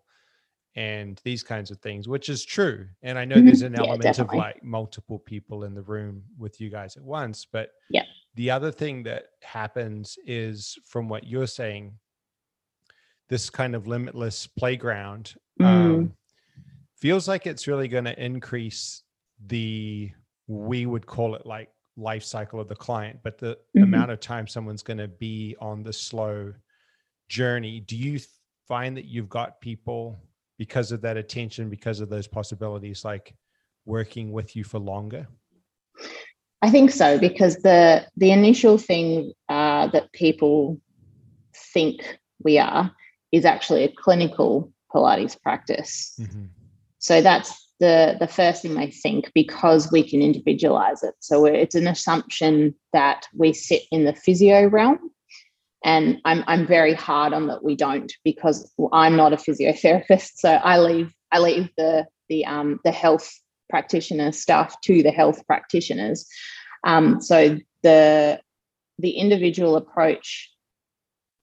and 0.75 1.21
these 1.25 1.43
kinds 1.43 1.71
of 1.71 1.79
things, 1.79 2.09
which 2.09 2.29
is 2.29 2.45
true. 2.45 2.87
And 3.03 3.19
I 3.19 3.25
know 3.25 3.37
mm-hmm. 3.37 3.47
there's 3.47 3.63
an 3.63 3.75
yeah, 3.75 3.81
element 3.81 4.03
definitely. 4.03 4.39
of 4.39 4.45
like 4.45 4.65
multiple 4.65 5.19
people 5.19 5.65
in 5.65 5.75
the 5.75 5.83
room 5.83 6.23
with 6.39 6.61
you 6.61 6.71
guys 6.71 6.97
at 6.97 7.03
once. 7.03 7.47
But 7.51 7.71
yeah. 7.91 8.05
the 8.37 8.51
other 8.51 8.73
thing 8.73 9.03
that 9.05 9.25
happens 9.43 10.17
is 10.27 10.79
from 10.87 11.09
what 11.09 11.27
you're 11.27 11.47
saying, 11.47 11.93
this 13.29 13.51
kind 13.51 13.75
of 13.75 13.87
limitless 13.87 14.47
playground 14.47 15.35
mm. 15.61 15.67
um, 15.67 16.13
feels 16.97 17.29
like 17.29 17.47
it's 17.47 17.67
really 17.67 17.89
going 17.89 18.05
to 18.05 18.23
increase 18.23 19.03
the 19.47 20.11
we 20.47 20.87
would 20.87 21.07
call 21.07 21.35
it 21.35 21.47
like 21.47 21.69
life 21.97 22.23
cycle 22.23 22.61
of 22.61 22.69
the 22.69 22.75
client 22.75 23.19
but 23.23 23.39
the 23.39 23.55
mm-hmm. 23.77 23.83
amount 23.85 24.11
of 24.11 24.21
time 24.21 24.47
someone's 24.47 24.83
going 24.83 24.99
to 24.99 25.09
be 25.09 25.57
on 25.61 25.83
the 25.83 25.93
slow 25.93 26.53
journey 27.29 27.81
do 27.81 27.97
you 27.97 28.21
find 28.69 28.97
that 28.97 29.07
you've 29.07 29.29
got 29.29 29.61
people 29.61 30.19
because 30.65 30.93
of 30.93 31.01
that 31.01 31.17
attention 31.17 31.69
because 31.69 31.99
of 32.01 32.09
those 32.09 32.29
possibilities 32.39 33.05
like 33.05 33.35
working 33.85 34.31
with 34.31 34.55
you 34.57 34.65
for 34.65 34.79
longer 34.79 35.27
i 36.63 36.71
think 36.71 36.91
so 36.91 37.19
because 37.19 37.55
the 37.69 38.07
the 38.17 38.31
initial 38.31 38.79
thing 38.79 39.33
uh, 39.49 39.87
that 39.89 40.13
people 40.13 40.81
think 41.75 41.97
we 42.45 42.59
are 42.59 42.93
is 43.33 43.45
actually 43.45 43.85
a 43.85 43.93
clinical 44.05 44.71
Pilates 44.95 45.41
practice. 45.41 46.15
Mm-hmm. 46.21 46.45
So 46.99 47.21
that's 47.23 47.51
the 47.81 48.17
the 48.21 48.29
first 48.29 48.63
thing 48.63 48.75
they 48.75 48.91
think 48.91 49.33
because 49.35 49.91
we 49.91 50.09
can 50.09 50.23
individualize 50.23 51.03
it. 51.03 51.15
So 51.21 51.47
it's 51.47 51.75
an 51.75 51.89
assumption 51.89 52.75
that 52.93 53.27
we 53.35 53.53
sit 53.53 53.83
in 53.91 54.05
the 54.05 54.15
physio 54.15 54.69
realm. 54.69 54.99
And 55.85 56.19
I'm 56.25 56.45
I'm 56.47 56.67
very 56.67 56.95
hard 56.95 57.33
on 57.33 57.49
that 57.49 57.65
we 57.65 57.77
don't 57.77 58.13
because 58.25 58.73
I'm 58.93 59.17
not 59.17 59.33
a 59.33 59.37
physiotherapist. 59.37 60.33
So 60.37 60.51
I 60.51 60.79
leave 60.79 61.13
I 61.31 61.39
leave 61.39 61.71
the 61.77 62.07
the 62.29 62.45
um 62.47 62.81
the 62.85 62.93
health 62.93 63.31
practitioner 63.69 64.33
stuff 64.33 64.77
to 64.83 65.03
the 65.03 65.11
health 65.11 65.47
practitioners. 65.47 66.27
Um, 66.85 67.21
so 67.21 67.59
the 67.83 68.41
the 68.99 69.11
individual 69.11 69.77
approach 69.77 70.51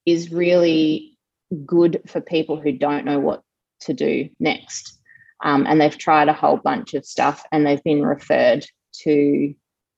is 0.05 0.31
really 0.31 1.17
good 1.65 2.01
for 2.07 2.21
people 2.21 2.59
who 2.59 2.71
don't 2.71 3.05
know 3.05 3.19
what 3.19 3.41
to 3.81 3.93
do 3.93 4.29
next. 4.39 4.97
Um, 5.43 5.65
and 5.67 5.79
they've 5.79 5.97
tried 5.97 6.29
a 6.29 6.33
whole 6.33 6.57
bunch 6.57 6.93
of 6.93 7.05
stuff 7.05 7.43
and 7.51 7.65
they've 7.65 7.83
been 7.83 8.05
referred 8.05 8.65
to 9.03 9.53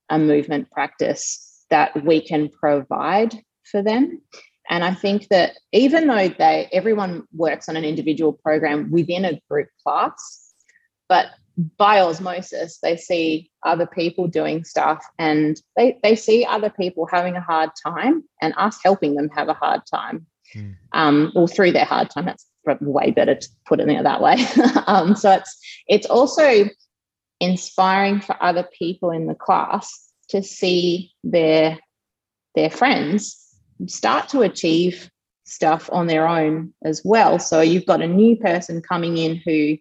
a 0.10 0.20
movement 0.20 0.70
practice 0.72 1.66
that 1.70 2.06
we 2.06 2.22
can 2.22 2.50
provide 2.50 3.42
for 3.63 3.82
them. 3.82 4.21
And 4.69 4.84
I 4.84 4.93
think 4.93 5.28
that 5.30 5.54
even 5.71 6.08
though 6.08 6.30
they 6.30 6.69
everyone 6.71 7.24
works 7.34 7.67
on 7.67 7.76
an 7.76 7.84
individual 7.84 8.34
program 8.34 8.91
within 8.91 9.26
a 9.26 9.39
group 9.50 9.67
class, 9.84 10.54
but 11.10 11.28
by 11.78 12.00
osmosis, 12.00 12.80
they 12.82 12.95
see 12.95 13.52
other 13.65 13.86
people 13.86 14.28
doing 14.28 14.63
stuff 14.63 15.04
and 15.19 15.62
they, 15.76 16.00
they 16.04 16.15
see 16.15 16.45
other 16.45 16.69
people 16.69 17.08
having 17.12 17.36
a 17.36 17.41
hard 17.41 17.69
time 17.86 18.24
and 18.41 18.54
us 18.58 18.80
helping 18.84 19.15
them 19.15 19.30
have 19.36 19.50
a 19.50 19.54
hard 19.54 19.82
time 19.89 20.26
mm. 20.56 20.76
um, 20.93 21.32
or 21.36 21.47
through 21.47 21.71
their 21.71 21.86
hard 21.86 22.10
time. 22.10 22.26
That's 22.26 22.47
way 22.80 23.12
better 23.12 23.36
to 23.36 23.50
put 23.67 23.80
it 23.80 24.04
that 24.04 24.21
way. 24.21 24.38
um, 24.88 25.15
so 25.15 25.32
it's 25.32 25.58
it's 25.88 26.08
also 26.08 26.69
inspiring 27.39 28.21
for 28.21 28.41
other 28.41 28.67
people 28.78 29.12
in 29.12 29.28
the 29.28 29.36
class 29.36 30.10
to 30.30 30.41
see 30.41 31.12
their 31.24 31.78
their 32.56 32.69
friends 32.69 33.51
start 33.88 34.30
to 34.30 34.41
achieve 34.41 35.10
stuff 35.46 35.89
on 35.91 36.08
their 36.08 36.28
own 36.28 36.74
as 36.84 37.02
well. 37.04 37.39
So 37.39 37.62
you've 37.62 37.86
got 37.86 38.02
a 38.02 38.08
new 38.08 38.36
person 38.38 38.82
coming 38.82 39.17
in 39.17 39.41
who 39.46 39.78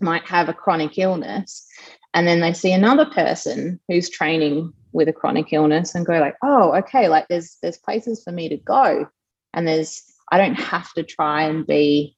might 0.00 0.24
have 0.24 0.48
a 0.48 0.54
chronic 0.54 0.98
illness 0.98 1.66
and 2.14 2.26
then 2.26 2.40
they 2.40 2.52
see 2.52 2.72
another 2.72 3.06
person 3.06 3.78
who's 3.88 4.08
training 4.08 4.72
with 4.92 5.08
a 5.08 5.12
chronic 5.12 5.52
illness 5.52 5.94
and 5.94 6.06
go 6.06 6.18
like, 6.18 6.36
"Oh, 6.42 6.72
okay, 6.78 7.08
like 7.08 7.28
there's 7.28 7.58
there's 7.62 7.78
places 7.78 8.22
for 8.22 8.32
me 8.32 8.48
to 8.48 8.56
go 8.56 9.06
and 9.52 9.66
there's 9.66 10.02
I 10.32 10.38
don't 10.38 10.54
have 10.54 10.92
to 10.94 11.02
try 11.02 11.42
and 11.42 11.66
be 11.66 12.16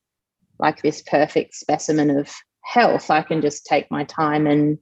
like 0.58 0.82
this 0.82 1.02
perfect 1.02 1.54
specimen 1.54 2.10
of 2.10 2.32
health. 2.62 3.10
I 3.10 3.22
can 3.22 3.40
just 3.40 3.66
take 3.66 3.90
my 3.90 4.04
time 4.04 4.46
and 4.46 4.78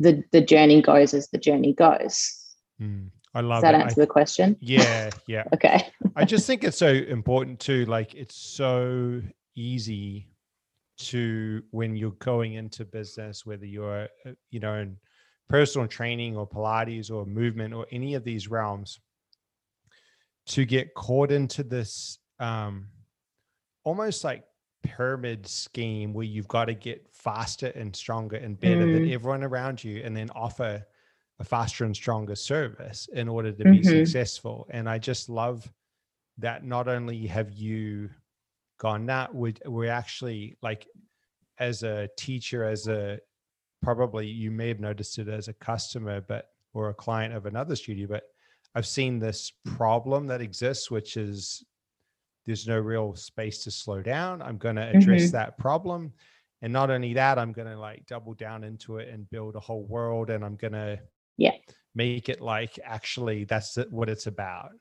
the 0.00 0.24
the 0.32 0.40
journey 0.40 0.82
goes 0.82 1.14
as 1.14 1.28
the 1.28 1.38
journey 1.38 1.72
goes. 1.72 2.36
Mm, 2.80 3.10
I 3.34 3.40
love 3.40 3.62
Does 3.62 3.62
that 3.62 3.74
it. 3.74 3.82
answer 3.82 4.00
I, 4.00 4.04
the 4.04 4.08
question? 4.08 4.56
Yeah, 4.60 5.10
yeah. 5.26 5.44
okay. 5.54 5.88
I 6.16 6.24
just 6.24 6.46
think 6.46 6.64
it's 6.64 6.78
so 6.78 6.88
important 6.88 7.60
too. 7.60 7.84
Like 7.86 8.14
it's 8.14 8.36
so 8.36 9.20
easy 9.54 10.28
to 10.98 11.62
when 11.70 11.96
you're 11.96 12.10
going 12.12 12.54
into 12.54 12.84
business, 12.84 13.46
whether 13.46 13.66
you're 13.66 14.08
uh, 14.26 14.32
you 14.50 14.60
know 14.60 14.74
in 14.74 14.96
personal 15.48 15.86
training 15.86 16.36
or 16.36 16.48
Pilates 16.48 17.10
or 17.10 17.24
movement 17.24 17.74
or 17.74 17.86
any 17.90 18.14
of 18.14 18.24
these 18.24 18.48
realms, 18.48 19.00
to 20.46 20.64
get 20.64 20.94
caught 20.94 21.30
into 21.30 21.62
this 21.62 22.18
um, 22.40 22.88
almost 23.84 24.24
like 24.24 24.44
pyramid 24.82 25.46
scheme 25.46 26.12
where 26.12 26.24
you've 26.24 26.48
got 26.48 26.66
to 26.66 26.74
get 26.74 27.06
faster 27.12 27.68
and 27.74 27.94
stronger 27.94 28.36
and 28.36 28.58
better 28.58 28.86
mm. 28.86 28.94
than 28.94 29.12
everyone 29.12 29.44
around 29.44 29.82
you 29.82 30.02
and 30.02 30.16
then 30.16 30.30
offer 30.30 30.82
a 31.40 31.44
faster 31.44 31.84
and 31.84 31.94
stronger 31.94 32.34
service 32.34 33.08
in 33.12 33.28
order 33.28 33.50
to 33.50 33.64
be 33.64 33.80
mm-hmm. 33.80 33.88
successful 33.88 34.66
and 34.70 34.88
i 34.88 34.98
just 34.98 35.28
love 35.28 35.70
that 36.38 36.64
not 36.64 36.88
only 36.88 37.26
have 37.26 37.52
you 37.52 38.08
gone 38.78 39.06
that 39.06 39.34
we 39.34 39.54
we're 39.66 39.90
actually 39.90 40.56
like 40.62 40.86
as 41.58 41.82
a 41.82 42.08
teacher 42.16 42.64
as 42.64 42.86
a 42.86 43.18
probably 43.82 44.26
you 44.26 44.50
may 44.50 44.68
have 44.68 44.80
noticed 44.80 45.18
it 45.18 45.28
as 45.28 45.48
a 45.48 45.54
customer 45.54 46.20
but 46.20 46.50
or 46.72 46.90
a 46.90 46.94
client 46.94 47.34
of 47.34 47.46
another 47.46 47.74
studio 47.74 48.06
but 48.06 48.24
i've 48.74 48.86
seen 48.86 49.18
this 49.18 49.52
problem 49.64 50.26
that 50.26 50.40
exists 50.40 50.90
which 50.90 51.16
is 51.16 51.64
there's 52.46 52.66
no 52.66 52.78
real 52.78 53.14
space 53.14 53.62
to 53.64 53.70
slow 53.70 54.02
down. 54.02 54.42
I'm 54.42 54.58
going 54.58 54.76
to 54.76 54.88
address 54.88 55.22
mm-hmm. 55.22 55.32
that 55.32 55.58
problem. 55.58 56.12
And 56.62 56.72
not 56.72 56.90
only 56.90 57.14
that, 57.14 57.38
I'm 57.38 57.52
going 57.52 57.68
to 57.68 57.78
like 57.78 58.06
double 58.06 58.34
down 58.34 58.64
into 58.64 58.98
it 58.98 59.08
and 59.08 59.28
build 59.30 59.56
a 59.56 59.60
whole 59.60 59.84
world. 59.84 60.30
And 60.30 60.44
I'm 60.44 60.56
going 60.56 60.72
to 60.72 60.98
yeah 61.40 61.52
make 61.94 62.28
it 62.28 62.40
like 62.40 62.78
actually 62.84 63.44
that's 63.44 63.76
what 63.90 64.08
it's 64.08 64.26
about. 64.26 64.72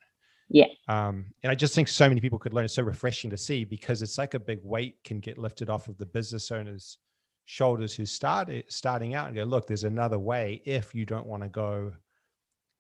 Yeah. 0.49 0.67
Um, 0.87 1.25
and 1.43 1.51
I 1.51 1.55
just 1.55 1.75
think 1.75 1.87
so 1.87 2.07
many 2.07 2.21
people 2.21 2.39
could 2.39 2.53
learn. 2.53 2.65
It's 2.65 2.73
so 2.73 2.83
refreshing 2.83 3.29
to 3.29 3.37
see 3.37 3.63
because 3.63 4.01
it's 4.01 4.17
like 4.17 4.33
a 4.33 4.39
big 4.39 4.59
weight 4.63 4.97
can 5.03 5.19
get 5.19 5.37
lifted 5.37 5.69
off 5.69 5.87
of 5.87 5.97
the 5.97 6.05
business 6.05 6.51
owner's 6.51 6.97
shoulders 7.45 7.95
who 7.95 8.05
started 8.05 8.65
starting 8.67 9.13
out 9.13 9.27
and 9.27 9.35
go, 9.35 9.43
look, 9.43 9.67
there's 9.67 9.83
another 9.83 10.19
way 10.19 10.61
if 10.65 10.95
you 10.95 11.05
don't 11.05 11.25
want 11.25 11.43
to 11.43 11.49
go 11.49 11.91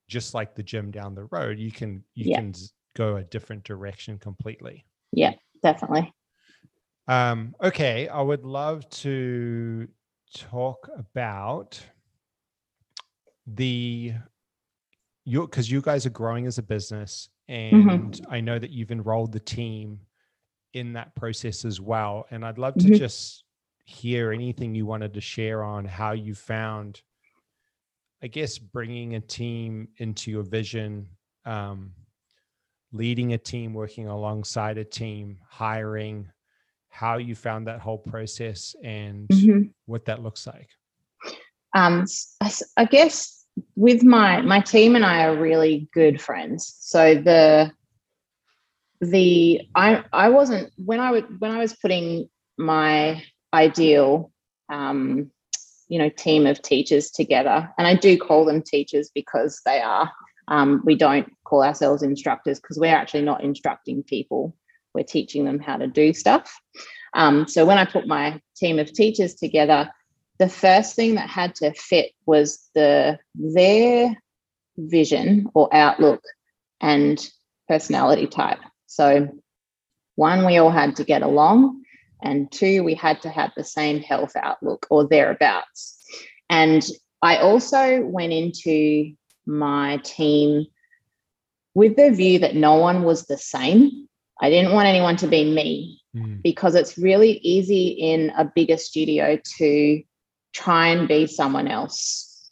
just 0.07 0.33
like 0.33 0.55
the 0.55 0.63
gym 0.63 0.89
down 0.89 1.13
the 1.13 1.25
road. 1.25 1.59
You 1.59 1.71
can 1.71 2.03
you 2.15 2.31
yeah. 2.31 2.37
can 2.37 2.53
go 2.95 3.17
a 3.17 3.23
different 3.23 3.63
direction 3.63 4.17
completely. 4.17 4.85
Yeah, 5.11 5.33
definitely. 5.61 6.11
Um, 7.07 7.55
okay, 7.63 8.07
I 8.07 8.21
would 8.21 8.45
love 8.45 8.87
to 8.89 9.87
talk 10.35 10.89
about 10.95 11.79
the 13.55 14.13
you 15.25 15.41
because 15.41 15.69
you 15.69 15.81
guys 15.81 16.05
are 16.05 16.11
growing 16.11 16.47
as 16.47 16.57
a 16.57 16.63
business, 16.63 17.29
mm-hmm. 17.49 17.89
and 17.89 18.13
mm-hmm. 18.13 18.33
I 18.33 18.41
know 18.41 18.59
that 18.59 18.71
you've 18.71 18.91
enrolled 18.91 19.31
the 19.31 19.39
team 19.39 19.99
in 20.73 20.93
that 20.93 21.15
process 21.15 21.65
as 21.65 21.81
well. 21.81 22.25
And 22.31 22.45
I'd 22.45 22.57
love 22.57 22.75
to 22.75 22.85
mm-hmm. 22.85 22.95
just 22.95 23.43
hear 23.85 24.31
anything 24.31 24.75
you 24.75 24.85
wanted 24.85 25.13
to 25.15 25.21
share 25.21 25.63
on 25.63 25.83
how 25.85 26.11
you 26.11 26.35
found, 26.35 27.01
I 28.21 28.27
guess, 28.27 28.57
bringing 28.57 29.15
a 29.15 29.19
team 29.19 29.87
into 29.97 30.31
your 30.31 30.43
vision. 30.43 31.07
Um, 31.45 31.93
leading 32.91 33.33
a 33.33 33.37
team, 33.37 33.73
working 33.73 34.07
alongside 34.07 34.77
a 34.77 34.83
team, 34.83 35.37
hiring, 35.47 36.27
how 36.89 37.17
you 37.17 37.35
found 37.35 37.67
that 37.67 37.79
whole 37.79 37.97
process 37.97 38.75
and 38.83 39.27
mm-hmm. 39.27 39.61
what 39.85 40.05
that 40.05 40.23
looks 40.23 40.47
like. 40.47 40.69
Um, 41.75 42.05
I 42.77 42.85
guess 42.85 43.38
with 43.75 44.03
my 44.03 44.41
my 44.41 44.59
team 44.59 44.95
and 44.95 45.05
I 45.05 45.25
are 45.25 45.35
really 45.35 45.87
good 45.93 46.21
friends. 46.21 46.75
So 46.79 47.15
the 47.15 47.71
the 49.01 49.61
I 49.75 50.03
I 50.11 50.29
wasn't 50.29 50.71
when 50.77 50.99
I 50.99 51.11
would 51.11 51.39
when 51.39 51.51
I 51.51 51.57
was 51.57 51.73
putting 51.73 52.29
my 52.57 53.23
ideal 53.53 54.31
um, 54.69 55.31
you 55.87 55.99
know 55.99 56.09
team 56.09 56.45
of 56.45 56.61
teachers 56.61 57.11
together, 57.11 57.69
and 57.77 57.87
I 57.87 57.95
do 57.95 58.17
call 58.17 58.45
them 58.45 58.61
teachers 58.61 59.09
because 59.13 59.61
they 59.65 59.81
are 59.81 60.11
um, 60.49 60.81
we 60.83 60.95
don't 60.95 61.31
call 61.45 61.63
ourselves 61.63 62.03
instructors 62.03 62.59
because 62.59 62.77
we're 62.77 62.95
actually 62.95 63.21
not 63.21 63.43
instructing 63.43 64.03
people. 64.03 64.55
We're 64.93 65.03
teaching 65.03 65.45
them 65.45 65.59
how 65.59 65.77
to 65.77 65.87
do 65.87 66.13
stuff. 66.13 66.51
Um, 67.13 67.47
so 67.47 67.65
when 67.65 67.77
I 67.77 67.85
put 67.85 68.07
my 68.07 68.41
team 68.55 68.79
of 68.79 68.91
teachers 68.91 69.35
together, 69.35 69.89
the 70.39 70.49
first 70.49 70.95
thing 70.95 71.15
that 71.15 71.29
had 71.29 71.55
to 71.55 71.73
fit 71.73 72.11
was 72.25 72.69
the 72.73 73.19
their 73.35 74.17
vision 74.77 75.49
or 75.53 75.69
outlook 75.73 76.23
and 76.79 77.29
personality 77.67 78.25
type. 78.25 78.59
So 78.87 79.27
one, 80.15 80.45
we 80.45 80.57
all 80.57 80.71
had 80.71 80.95
to 80.97 81.03
get 81.03 81.21
along, 81.21 81.83
and 82.21 82.51
two, 82.51 82.83
we 82.83 82.95
had 82.95 83.21
to 83.21 83.29
have 83.29 83.51
the 83.55 83.63
same 83.63 84.01
health 84.01 84.31
outlook 84.35 84.87
or 84.89 85.07
thereabouts. 85.07 85.97
And 86.49 86.85
I 87.21 87.37
also 87.37 88.01
went 88.01 88.33
into 88.33 89.13
my 89.45 89.97
team 90.03 90.65
with 91.73 91.95
the 91.95 92.11
view 92.11 92.39
that 92.39 92.55
no 92.55 92.75
one 92.75 93.03
was 93.03 93.25
the 93.25 93.37
same. 93.37 94.07
I 94.41 94.49
didn't 94.49 94.73
want 94.73 94.87
anyone 94.87 95.17
to 95.17 95.27
be 95.27 95.43
me 95.43 96.01
mm. 96.15 96.41
because 96.41 96.75
it's 96.75 96.97
really 96.97 97.33
easy 97.39 97.89
in 97.89 98.31
a 98.37 98.45
bigger 98.45 98.77
studio 98.77 99.37
to 99.57 100.03
try 100.53 100.87
and 100.87 101.07
be 101.07 101.27
someone 101.27 101.67
else. 101.67 102.51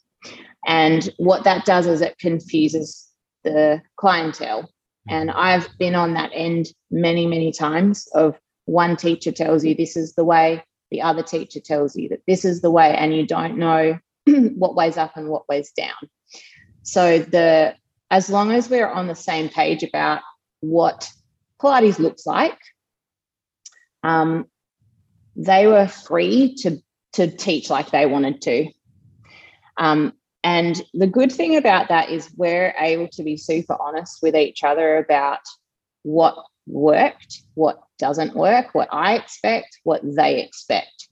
And 0.65 1.09
what 1.17 1.43
that 1.45 1.65
does 1.65 1.87
is 1.87 2.01
it 2.01 2.17
confuses 2.19 3.07
the 3.43 3.81
clientele. 3.95 4.69
And 5.09 5.31
I've 5.31 5.69
been 5.79 5.95
on 5.95 6.13
that 6.15 6.31
end 6.33 6.67
many, 6.91 7.25
many 7.25 7.51
times 7.51 8.07
of 8.13 8.37
one 8.65 8.97
teacher 8.97 9.31
tells 9.31 9.63
you 9.63 9.73
this 9.73 9.95
is 9.95 10.13
the 10.15 10.25
way, 10.25 10.63
the 10.91 11.01
other 11.01 11.23
teacher 11.23 11.61
tells 11.61 11.95
you 11.95 12.09
that 12.09 12.21
this 12.27 12.43
is 12.43 12.61
the 12.61 12.71
way, 12.71 12.95
and 12.95 13.15
you 13.15 13.25
don't 13.25 13.57
know 13.57 13.97
what 14.25 14.75
way's 14.75 14.97
up 14.97 15.15
and 15.15 15.29
what 15.29 15.47
way's 15.47 15.71
down. 15.71 15.95
So 16.83 17.19
the 17.19 17.75
as 18.09 18.29
long 18.29 18.51
as 18.51 18.69
we're 18.69 18.89
on 18.89 19.07
the 19.07 19.15
same 19.15 19.49
page 19.49 19.83
about 19.83 20.21
what 20.61 21.09
Pilates 21.61 21.99
looks 21.99 22.25
like, 22.25 22.57
um, 24.03 24.45
they 25.35 25.67
were 25.67 25.87
free 25.87 26.55
to 26.55 26.81
to 27.13 27.27
teach 27.27 27.69
like 27.69 27.91
they 27.91 28.05
wanted 28.05 28.41
to. 28.41 28.69
Um, 29.77 30.13
and 30.43 30.81
the 30.93 31.07
good 31.07 31.31
thing 31.31 31.57
about 31.57 31.89
that 31.89 32.09
is 32.09 32.31
we're 32.37 32.73
able 32.79 33.07
to 33.09 33.23
be 33.23 33.37
super 33.37 33.75
honest 33.79 34.19
with 34.21 34.35
each 34.35 34.63
other 34.63 34.97
about 34.97 35.39
what 36.03 36.35
worked, 36.67 37.41
what 37.55 37.81
doesn't 37.99 38.35
work, 38.35 38.73
what 38.73 38.87
I 38.91 39.15
expect, 39.15 39.79
what 39.83 40.01
they 40.03 40.41
expect. 40.41 41.09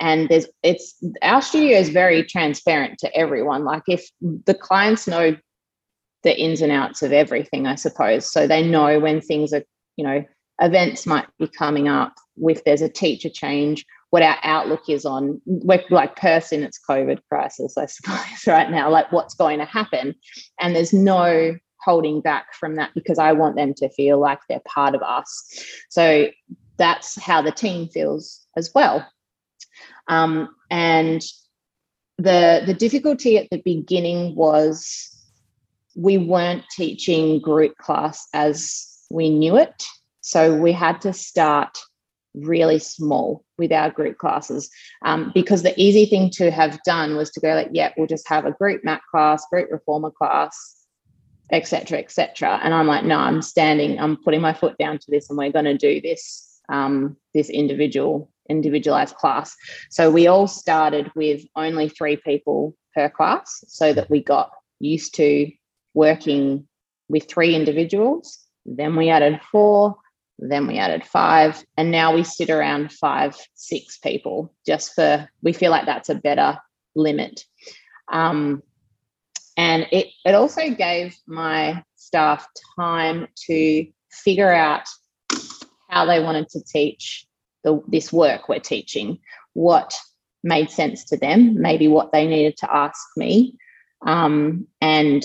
And 0.00 0.28
there's 0.28 0.46
it's 0.62 0.94
our 1.20 1.42
studio 1.42 1.78
is 1.78 1.90
very 1.90 2.22
transparent 2.22 2.98
to 3.00 3.14
everyone. 3.14 3.64
Like 3.64 3.82
if 3.86 4.08
the 4.22 4.54
clients 4.54 5.06
know 5.06 5.36
the 6.22 6.38
ins 6.38 6.62
and 6.62 6.72
outs 6.72 7.02
of 7.02 7.12
everything 7.12 7.66
i 7.66 7.74
suppose. 7.74 8.30
So 8.30 8.46
they 8.46 8.66
know 8.66 8.98
when 9.00 9.20
things 9.20 9.52
are 9.52 9.64
you 9.96 10.04
know 10.04 10.24
events 10.60 11.06
might 11.06 11.26
be 11.38 11.48
coming 11.48 11.88
up 11.88 12.14
if 12.36 12.64
there's 12.64 12.82
a 12.82 12.88
teacher 12.88 13.28
change 13.28 13.84
what 14.10 14.22
our 14.22 14.36
outlook 14.42 14.88
is 14.88 15.04
on 15.04 15.40
like 15.46 16.16
person 16.16 16.62
it's 16.62 16.80
covid 16.88 17.20
crisis 17.28 17.78
i 17.78 17.86
suppose 17.86 18.18
right 18.46 18.70
now 18.70 18.90
like 18.90 19.10
what's 19.12 19.34
going 19.34 19.58
to 19.58 19.64
happen. 19.64 20.14
And 20.60 20.74
there's 20.74 20.92
no 20.92 21.56
holding 21.80 22.20
back 22.20 22.52
from 22.54 22.76
that 22.76 22.90
because 22.94 23.18
i 23.18 23.32
want 23.32 23.56
them 23.56 23.72
to 23.74 23.88
feel 23.90 24.18
like 24.18 24.40
they're 24.48 24.60
part 24.66 24.94
of 24.94 25.02
us. 25.02 25.64
So 25.88 26.28
that's 26.76 27.20
how 27.20 27.42
the 27.42 27.52
team 27.52 27.88
feels 27.88 28.40
as 28.56 28.70
well. 28.74 29.06
Um, 30.08 30.48
and 30.70 31.22
the 32.18 32.62
the 32.66 32.74
difficulty 32.74 33.38
at 33.38 33.48
the 33.50 33.62
beginning 33.64 34.34
was 34.34 35.08
we 35.94 36.18
weren't 36.18 36.64
teaching 36.76 37.40
group 37.40 37.76
class 37.76 38.26
as 38.34 38.86
we 39.10 39.30
knew 39.30 39.56
it. 39.56 39.84
So 40.20 40.54
we 40.54 40.72
had 40.72 41.00
to 41.02 41.12
start 41.12 41.78
really 42.34 42.78
small 42.78 43.44
with 43.58 43.72
our 43.72 43.90
group 43.90 44.18
classes 44.18 44.70
um, 45.04 45.32
because 45.34 45.62
the 45.62 45.78
easy 45.80 46.06
thing 46.06 46.30
to 46.30 46.50
have 46.50 46.82
done 46.84 47.16
was 47.16 47.30
to 47.30 47.40
go 47.40 47.54
like, 47.54 47.70
yeah, 47.72 47.92
we'll 47.96 48.06
just 48.06 48.28
have 48.28 48.46
a 48.46 48.52
group 48.52 48.84
mat 48.84 49.02
class, 49.10 49.44
group 49.50 49.70
reformer 49.70 50.10
class, 50.10 50.76
etc., 51.52 51.98
etc. 51.98 52.60
And 52.62 52.74
I'm 52.74 52.86
like, 52.86 53.04
no, 53.04 53.16
I'm 53.16 53.42
standing, 53.42 53.98
I'm 53.98 54.16
putting 54.16 54.40
my 54.40 54.52
foot 54.52 54.76
down 54.78 54.98
to 54.98 55.10
this, 55.10 55.28
and 55.28 55.38
we're 55.38 55.52
going 55.52 55.64
to 55.64 55.76
do 55.76 56.00
this 56.00 56.46
um, 56.68 57.16
this 57.34 57.50
individual 57.50 58.30
individualized 58.48 59.14
class. 59.16 59.54
So 59.90 60.10
we 60.10 60.26
all 60.26 60.46
started 60.46 61.10
with 61.14 61.42
only 61.56 61.88
three 61.88 62.16
people 62.16 62.76
per 62.94 63.08
class, 63.08 63.64
so 63.66 63.92
that 63.92 64.10
we 64.10 64.22
got 64.22 64.50
used 64.78 65.14
to 65.16 65.50
working 65.94 66.66
with 67.08 67.28
three 67.28 67.54
individuals. 67.54 68.38
Then 68.64 68.94
we 68.94 69.08
added 69.10 69.40
four, 69.50 69.96
then 70.40 70.66
we 70.66 70.78
added 70.78 71.04
five, 71.04 71.62
and 71.76 71.90
now 71.90 72.14
we 72.14 72.24
sit 72.24 72.50
around 72.50 72.92
five, 72.92 73.36
six 73.54 73.98
people 73.98 74.52
just 74.66 74.94
for, 74.94 75.28
we 75.42 75.52
feel 75.52 75.70
like 75.70 75.86
that's 75.86 76.08
a 76.08 76.14
better 76.14 76.58
limit. 76.94 77.44
Um, 78.10 78.62
and 79.56 79.86
it, 79.92 80.08
it 80.24 80.34
also 80.34 80.70
gave 80.70 81.16
my 81.26 81.84
staff 81.96 82.46
time 82.76 83.28
to 83.46 83.86
figure 84.10 84.52
out 84.52 84.86
how 85.88 86.06
they 86.06 86.22
wanted 86.22 86.48
to 86.50 86.62
teach 86.64 87.26
the, 87.62 87.80
this 87.88 88.12
work 88.12 88.48
we're 88.48 88.60
teaching, 88.60 89.18
what 89.52 89.94
made 90.42 90.70
sense 90.70 91.04
to 91.04 91.16
them, 91.16 91.60
maybe 91.60 91.88
what 91.88 92.12
they 92.12 92.26
needed 92.26 92.56
to 92.56 92.74
ask 92.74 92.98
me, 93.16 93.56
um, 94.06 94.66
and 94.80 95.24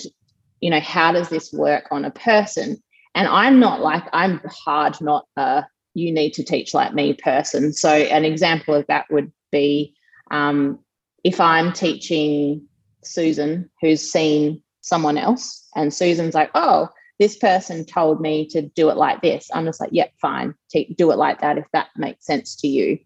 you 0.60 0.70
know 0.70 0.80
how 0.80 1.12
does 1.12 1.28
this 1.28 1.52
work 1.52 1.84
on 1.90 2.04
a 2.04 2.10
person. 2.10 2.82
And 3.16 3.26
I'm 3.26 3.58
not 3.58 3.80
like 3.80 4.04
I'm 4.12 4.40
hard, 4.46 5.00
not 5.00 5.26
a 5.36 5.64
you 5.94 6.12
need 6.12 6.34
to 6.34 6.44
teach 6.44 6.74
like 6.74 6.92
me 6.92 7.14
person. 7.14 7.72
So 7.72 7.88
an 7.88 8.26
example 8.26 8.74
of 8.74 8.86
that 8.86 9.06
would 9.10 9.32
be 9.50 9.94
um, 10.30 10.78
if 11.24 11.40
I'm 11.40 11.72
teaching 11.72 12.68
Susan, 13.02 13.70
who's 13.80 14.02
seen 14.02 14.62
someone 14.82 15.16
else, 15.16 15.66
and 15.74 15.92
Susan's 15.92 16.34
like, 16.34 16.50
oh, 16.54 16.90
this 17.18 17.38
person 17.38 17.86
told 17.86 18.20
me 18.20 18.46
to 18.48 18.60
do 18.60 18.90
it 18.90 18.98
like 18.98 19.22
this. 19.22 19.48
I'm 19.54 19.64
just 19.64 19.80
like, 19.80 19.88
yep, 19.90 20.12
fine, 20.20 20.54
Take, 20.68 20.98
do 20.98 21.10
it 21.10 21.16
like 21.16 21.40
that 21.40 21.56
if 21.56 21.64
that 21.72 21.88
makes 21.96 22.26
sense 22.26 22.54
to 22.56 22.68
you. 22.68 22.98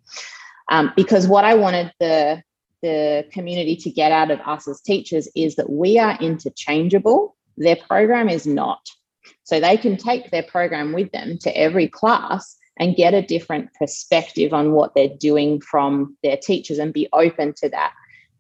Um, 0.70 0.92
because 0.96 1.29
what 1.29 1.44
I 1.44 1.55
wanted 1.55 1.92
the 2.01 2.42
the 2.83 3.27
community 3.31 3.77
to 3.77 3.90
get 3.90 4.11
out 4.11 4.31
of 4.31 4.40
us 4.40 4.66
as 4.66 4.81
teachers 4.81 5.29
is 5.37 5.57
that 5.57 5.70
we 5.70 5.99
are 5.99 6.16
interchangeable. 6.18 7.37
Their 7.59 7.77
program 7.77 8.29
is 8.29 8.46
not. 8.46 8.81
So 9.45 9.61
they 9.61 9.77
can 9.77 9.97
take 9.97 10.31
their 10.31 10.43
program 10.43 10.93
with 10.93 11.11
them 11.12 11.38
to 11.38 11.57
every 11.57 11.88
class 11.88 12.57
and 12.79 12.97
get 12.97 13.14
a 13.14 13.23
different 13.23 13.73
perspective 13.75 14.53
on 14.53 14.73
what 14.73 14.95
they're 14.95 15.16
doing 15.19 15.61
from 15.61 16.16
their 16.23 16.37
teachers 16.37 16.79
and 16.79 16.93
be 16.93 17.09
open 17.12 17.53
to 17.59 17.69
that. 17.69 17.93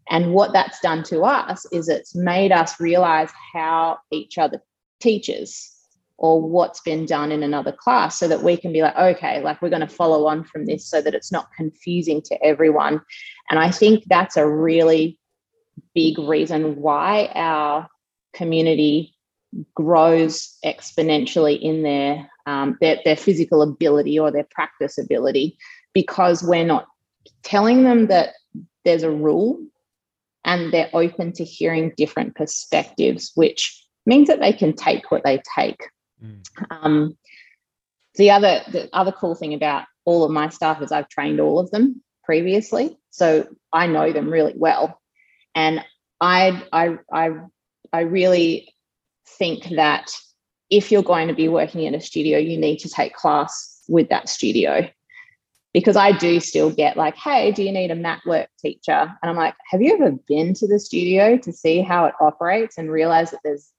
And 0.08 0.32
what 0.32 0.52
that's 0.52 0.80
done 0.80 1.02
to 1.04 1.22
us 1.22 1.66
is 1.72 1.88
it's 1.88 2.14
made 2.14 2.50
us 2.50 2.80
realize 2.80 3.30
how 3.52 3.98
each 4.10 4.38
other 4.38 4.62
teaches 5.00 5.76
or 6.20 6.40
what's 6.40 6.80
been 6.80 7.06
done 7.06 7.32
in 7.32 7.42
another 7.42 7.72
class 7.72 8.18
so 8.18 8.28
that 8.28 8.42
we 8.42 8.56
can 8.56 8.72
be 8.72 8.82
like 8.82 8.96
okay 8.96 9.42
like 9.42 9.60
we're 9.62 9.70
going 9.70 9.80
to 9.80 9.88
follow 9.88 10.26
on 10.26 10.44
from 10.44 10.66
this 10.66 10.86
so 10.86 11.00
that 11.00 11.14
it's 11.14 11.32
not 11.32 11.48
confusing 11.56 12.20
to 12.20 12.40
everyone 12.44 13.00
and 13.48 13.58
i 13.58 13.70
think 13.70 14.04
that's 14.06 14.36
a 14.36 14.46
really 14.46 15.18
big 15.94 16.18
reason 16.18 16.76
why 16.76 17.30
our 17.34 17.88
community 18.34 19.14
grows 19.74 20.56
exponentially 20.64 21.60
in 21.60 21.82
their 21.82 22.30
um, 22.46 22.76
their, 22.80 22.98
their 23.04 23.16
physical 23.16 23.62
ability 23.62 24.18
or 24.18 24.30
their 24.30 24.46
practice 24.50 24.98
ability 24.98 25.56
because 25.92 26.42
we're 26.42 26.64
not 26.64 26.86
telling 27.42 27.82
them 27.84 28.06
that 28.06 28.34
there's 28.84 29.02
a 29.02 29.10
rule 29.10 29.60
and 30.44 30.72
they're 30.72 30.90
open 30.92 31.32
to 31.32 31.44
hearing 31.44 31.92
different 31.96 32.34
perspectives 32.34 33.32
which 33.34 33.80
means 34.06 34.28
that 34.28 34.40
they 34.40 34.52
can 34.52 34.74
take 34.74 35.10
what 35.10 35.24
they 35.24 35.42
take. 35.56 35.82
Mm. 36.22 36.42
Um, 36.70 37.16
the 38.16 38.30
other 38.30 38.60
the 38.70 38.88
other 38.92 39.12
cool 39.12 39.34
thing 39.34 39.54
about 39.54 39.84
all 40.04 40.24
of 40.24 40.30
my 40.30 40.48
staff 40.48 40.82
is 40.82 40.92
I've 40.92 41.08
trained 41.08 41.40
all 41.40 41.58
of 41.58 41.70
them 41.70 42.02
previously, 42.24 42.98
so 43.10 43.46
I 43.72 43.86
know 43.86 44.12
them 44.12 44.28
really 44.28 44.54
well, 44.56 45.00
and 45.54 45.84
I 46.20 46.62
I 46.72 46.98
I 47.12 47.30
I 47.92 48.00
really 48.00 48.74
think 49.38 49.70
that 49.76 50.10
if 50.70 50.92
you're 50.92 51.02
going 51.02 51.28
to 51.28 51.34
be 51.34 51.48
working 51.48 51.82
in 51.82 51.94
a 51.94 52.00
studio, 52.00 52.38
you 52.38 52.56
need 52.56 52.78
to 52.78 52.88
take 52.88 53.14
class 53.14 53.82
with 53.88 54.08
that 54.08 54.28
studio 54.28 54.88
because 55.72 55.96
I 55.96 56.12
do 56.12 56.40
still 56.40 56.70
get 56.70 56.96
like, 56.96 57.16
hey, 57.16 57.52
do 57.52 57.62
you 57.62 57.70
need 57.70 57.90
a 57.90 57.94
mat 57.94 58.20
work 58.26 58.48
teacher? 58.58 59.12
And 59.22 59.30
I'm 59.30 59.36
like, 59.36 59.54
have 59.70 59.80
you 59.80 59.94
ever 59.94 60.12
been 60.26 60.52
to 60.54 60.66
the 60.66 60.80
studio 60.80 61.36
to 61.38 61.52
see 61.52 61.80
how 61.80 62.06
it 62.06 62.14
operates 62.20 62.76
and 62.76 62.90
realize 62.90 63.30
that 63.30 63.40
there's 63.44 63.70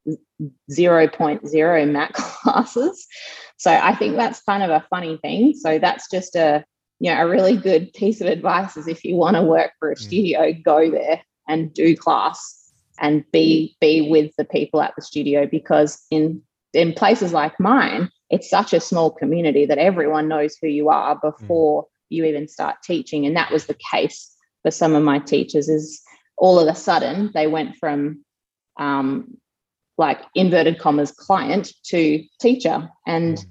0.0 0.72 1.92
mat 1.92 2.14
classes? 2.14 3.08
So 3.58 3.72
I 3.72 3.94
think 3.96 4.16
that's 4.16 4.42
kind 4.44 4.64
of 4.64 4.70
a 4.70 4.86
funny 4.90 5.18
thing. 5.18 5.54
So 5.54 5.80
that's 5.80 6.10
just 6.10 6.36
a 6.36 6.64
you 7.00 7.12
know 7.12 7.22
a 7.22 7.28
really 7.28 7.58
good 7.58 7.92
piece 7.94 8.22
of 8.22 8.28
advice 8.28 8.78
is 8.78 8.88
if 8.88 9.04
you 9.04 9.16
want 9.16 9.36
to 9.36 9.42
work 9.42 9.72
for 9.80 9.92
a 9.92 9.96
mm. 9.96 10.00
studio, 10.00 10.54
go 10.64 10.90
there 10.90 11.22
and 11.48 11.74
do 11.74 11.98
class 11.98 12.61
and 13.02 13.26
be 13.32 13.76
be 13.82 14.10
with 14.10 14.32
the 14.38 14.46
people 14.46 14.82
at 14.82 14.94
the 14.96 15.02
studio 15.02 15.48
because 15.48 16.06
in 16.12 16.42
in 16.74 16.94
places 16.94 17.34
like 17.34 17.60
mine, 17.60 18.10
it's 18.30 18.50
such 18.50 18.72
a 18.74 18.80
small 18.80 19.12
community 19.12 19.66
that 19.66 19.78
everyone 19.78 20.28
knows 20.28 20.56
who 20.62 20.68
you 20.68 20.90
are 20.90 21.20
before 21.22 21.84
mm. 21.84 21.88
you 22.10 22.24
even 22.24 22.48
start 22.48 22.78
teaching. 22.84 23.26
And 23.26 23.36
that 23.36 23.52
was 23.52 23.66
the 23.66 23.78
case 23.92 24.34
for 24.62 24.72
some 24.72 24.96
of 24.96 25.04
my 25.04 25.20
teachers 25.20 25.68
is 25.68 26.02
all 26.38 26.60
of 26.60 26.68
a 26.68 26.76
sudden 26.76 27.32
they 27.34 27.48
went 27.48 27.76
from 27.78 28.24
um, 28.80 29.38
like 29.98 30.22
inverted 30.34 30.80
commas 30.80 31.12
client 31.12 31.74
to 31.88 32.24
teacher. 32.40 32.90
And 33.06 33.38
mm. 33.38 33.46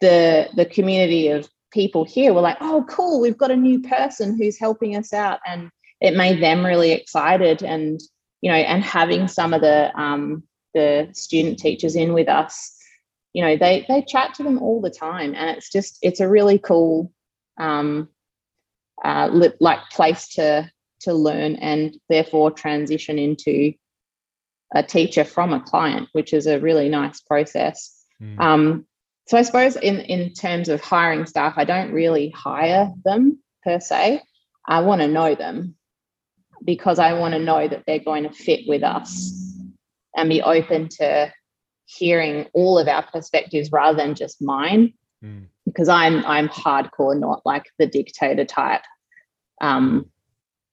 the 0.00 0.48
the 0.56 0.66
community 0.66 1.28
of 1.28 1.48
people 1.70 2.04
here 2.04 2.32
were 2.32 2.40
like, 2.40 2.58
oh, 2.60 2.84
cool, 2.88 3.20
we've 3.20 3.38
got 3.38 3.52
a 3.52 3.56
new 3.56 3.80
person 3.80 4.36
who's 4.36 4.58
helping 4.58 4.96
us 4.96 5.12
out. 5.12 5.38
And 5.46 5.70
it 6.00 6.16
made 6.16 6.42
them 6.42 6.64
really 6.64 6.92
excited. 6.92 7.62
And, 7.62 8.00
you 8.40 8.50
know, 8.50 8.56
and 8.56 8.82
having 8.82 9.28
some 9.28 9.52
of 9.52 9.60
the 9.60 9.90
um, 10.00 10.42
the 10.74 11.08
student 11.12 11.58
teachers 11.58 11.96
in 11.96 12.12
with 12.12 12.28
us 12.28 12.76
you 13.32 13.44
know 13.44 13.56
they 13.56 13.84
they 13.88 14.02
chat 14.02 14.34
to 14.34 14.42
them 14.42 14.58
all 14.58 14.80
the 14.80 14.90
time 14.90 15.34
and 15.34 15.56
it's 15.56 15.70
just 15.70 15.98
it's 16.02 16.20
a 16.20 16.28
really 16.28 16.58
cool 16.58 17.12
um 17.58 18.08
uh 19.04 19.28
li- 19.32 19.52
like 19.60 19.78
place 19.90 20.28
to 20.28 20.70
to 21.00 21.14
learn 21.14 21.56
and 21.56 21.96
therefore 22.08 22.50
transition 22.50 23.18
into 23.18 23.72
a 24.74 24.82
teacher 24.82 25.24
from 25.24 25.52
a 25.52 25.60
client 25.60 26.08
which 26.12 26.32
is 26.32 26.46
a 26.46 26.60
really 26.60 26.88
nice 26.88 27.20
process. 27.20 28.04
Mm. 28.22 28.40
um 28.40 28.86
so 29.26 29.38
i 29.38 29.42
suppose 29.42 29.76
in 29.76 30.00
in 30.00 30.32
terms 30.32 30.68
of 30.68 30.80
hiring 30.80 31.26
staff 31.26 31.54
i 31.56 31.64
don't 31.64 31.92
really 31.92 32.30
hire 32.30 32.92
them 33.04 33.38
per 33.62 33.80
se. 33.80 34.22
I 34.66 34.80
want 34.80 35.00
to 35.00 35.08
know 35.08 35.34
them 35.34 35.74
because 36.64 36.98
i 36.98 37.12
want 37.12 37.32
to 37.34 37.40
know 37.40 37.66
that 37.68 37.82
they're 37.86 37.98
going 37.98 38.22
to 38.22 38.30
fit 38.30 38.60
with 38.66 38.82
us 38.82 39.32
and 40.16 40.28
be 40.28 40.42
open 40.42 40.88
to 40.88 41.32
hearing 41.86 42.46
all 42.52 42.78
of 42.78 42.86
our 42.88 43.04
perspectives 43.10 43.72
rather 43.72 43.96
than 43.96 44.14
just 44.14 44.40
mine 44.40 44.92
mm. 45.24 45.44
because 45.66 45.88
i'm 45.88 46.24
i'm 46.26 46.48
hardcore 46.48 47.18
not 47.18 47.42
like 47.44 47.64
the 47.78 47.86
dictator 47.86 48.44
type 48.44 48.82
um 49.60 50.06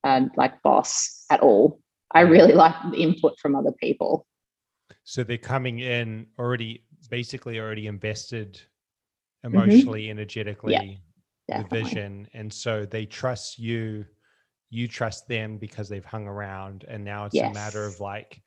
and 0.04 0.30
like 0.38 0.62
boss 0.62 1.26
at 1.32 1.40
all 1.40 1.80
i 2.12 2.22
really 2.22 2.54
like 2.54 2.76
the 2.92 2.98
input 2.98 3.38
from 3.40 3.56
other 3.56 3.72
people 3.72 4.26
so 5.04 5.24
they're 5.24 5.38
coming 5.38 5.80
in 5.80 6.28
already 6.38 6.84
basically 7.10 7.60
already 7.60 7.88
invested 7.88 8.62
mm-hmm. 9.46 9.56
emotionally 9.56 10.04
mm-hmm. 10.04 10.12
energetically 10.12 11.02
yeah, 11.48 11.64
the 11.64 11.68
vision 11.70 12.28
and 12.34 12.52
so 12.52 12.86
they 12.86 13.06
trust 13.06 13.58
you 13.58 14.06
you 14.70 14.88
trust 14.88 15.28
them 15.28 15.58
because 15.58 15.88
they've 15.88 16.06
hung 16.06 16.28
around 16.28 16.86
and 16.88 17.04
now 17.04 17.26
it's 17.26 17.36
yes. 17.36 17.52
a 17.52 17.54
matter 17.54 17.86
of 17.86 18.00
like 18.00 18.42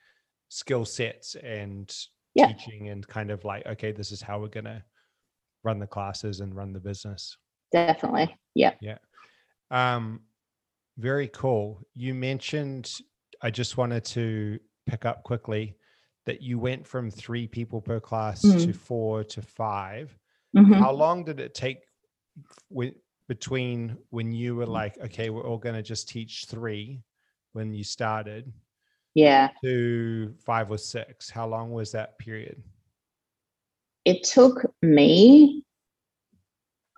skill 0.48 0.84
sets 0.84 1.34
and 1.36 1.94
yeah. 2.34 2.48
teaching 2.48 2.88
and 2.88 3.06
kind 3.06 3.30
of 3.30 3.44
like 3.44 3.64
okay 3.66 3.92
this 3.92 4.12
is 4.12 4.20
how 4.20 4.38
we're 4.38 4.48
going 4.48 4.64
to 4.64 4.82
run 5.62 5.78
the 5.78 5.86
classes 5.86 6.40
and 6.40 6.54
run 6.54 6.72
the 6.72 6.80
business 6.80 7.36
definitely 7.72 8.34
yeah 8.54 8.72
yeah 8.80 8.98
um 9.70 10.20
very 10.98 11.28
cool 11.28 11.80
you 11.94 12.14
mentioned 12.14 12.92
i 13.42 13.50
just 13.50 13.76
wanted 13.76 14.04
to 14.04 14.58
pick 14.86 15.04
up 15.04 15.22
quickly 15.22 15.76
that 16.26 16.42
you 16.42 16.58
went 16.58 16.86
from 16.86 17.10
three 17.10 17.46
people 17.46 17.80
per 17.80 18.00
class 18.00 18.42
mm-hmm. 18.44 18.58
to 18.58 18.72
four 18.72 19.24
to 19.24 19.40
5 19.40 20.18
mm-hmm. 20.56 20.72
how 20.72 20.92
long 20.92 21.24
did 21.24 21.40
it 21.40 21.54
take 21.54 21.78
with, 22.68 22.94
between 23.30 23.96
when 24.10 24.32
you 24.32 24.56
were 24.56 24.66
like 24.66 24.98
okay 24.98 25.30
we're 25.30 25.46
all 25.46 25.56
going 25.56 25.74
to 25.74 25.82
just 25.82 26.08
teach 26.08 26.46
three 26.48 27.00
when 27.52 27.72
you 27.72 27.84
started 27.84 28.52
yeah 29.14 29.48
to 29.62 30.34
five 30.44 30.68
or 30.70 30.78
six 30.78 31.30
how 31.30 31.46
long 31.46 31.70
was 31.70 31.92
that 31.92 32.18
period 32.18 32.60
it 34.04 34.24
took 34.24 34.74
me 34.82 35.64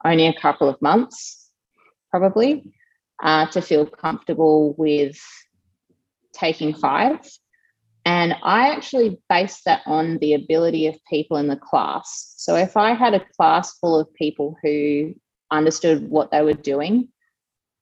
only 0.05 0.27
a 0.27 0.41
couple 0.41 0.69
of 0.69 0.81
months, 0.81 1.51
probably, 2.11 2.73
uh, 3.23 3.47
to 3.47 3.61
feel 3.61 3.87
comfortable 3.87 4.75
with 4.77 5.19
taking 6.33 6.75
five. 6.75 7.19
And 8.05 8.35
I 8.43 8.71
actually 8.71 9.21
based 9.29 9.65
that 9.67 9.83
on 9.87 10.19
the 10.19 10.35
ability 10.35 10.89
of 10.89 10.97
people 11.09 11.37
in 11.37 11.47
the 11.47 11.57
class. 11.57 12.35
So 12.37 12.57
if 12.57 12.77
I 12.77 12.95
had 12.95 13.15
a 13.15 13.25
class 13.37 13.79
full 13.79 13.99
of 13.99 14.13
people 14.15 14.57
who 14.63 15.15
understood 15.53 16.09
what 16.09 16.31
they 16.31 16.43
were 16.43 16.55
doing, 16.55 17.09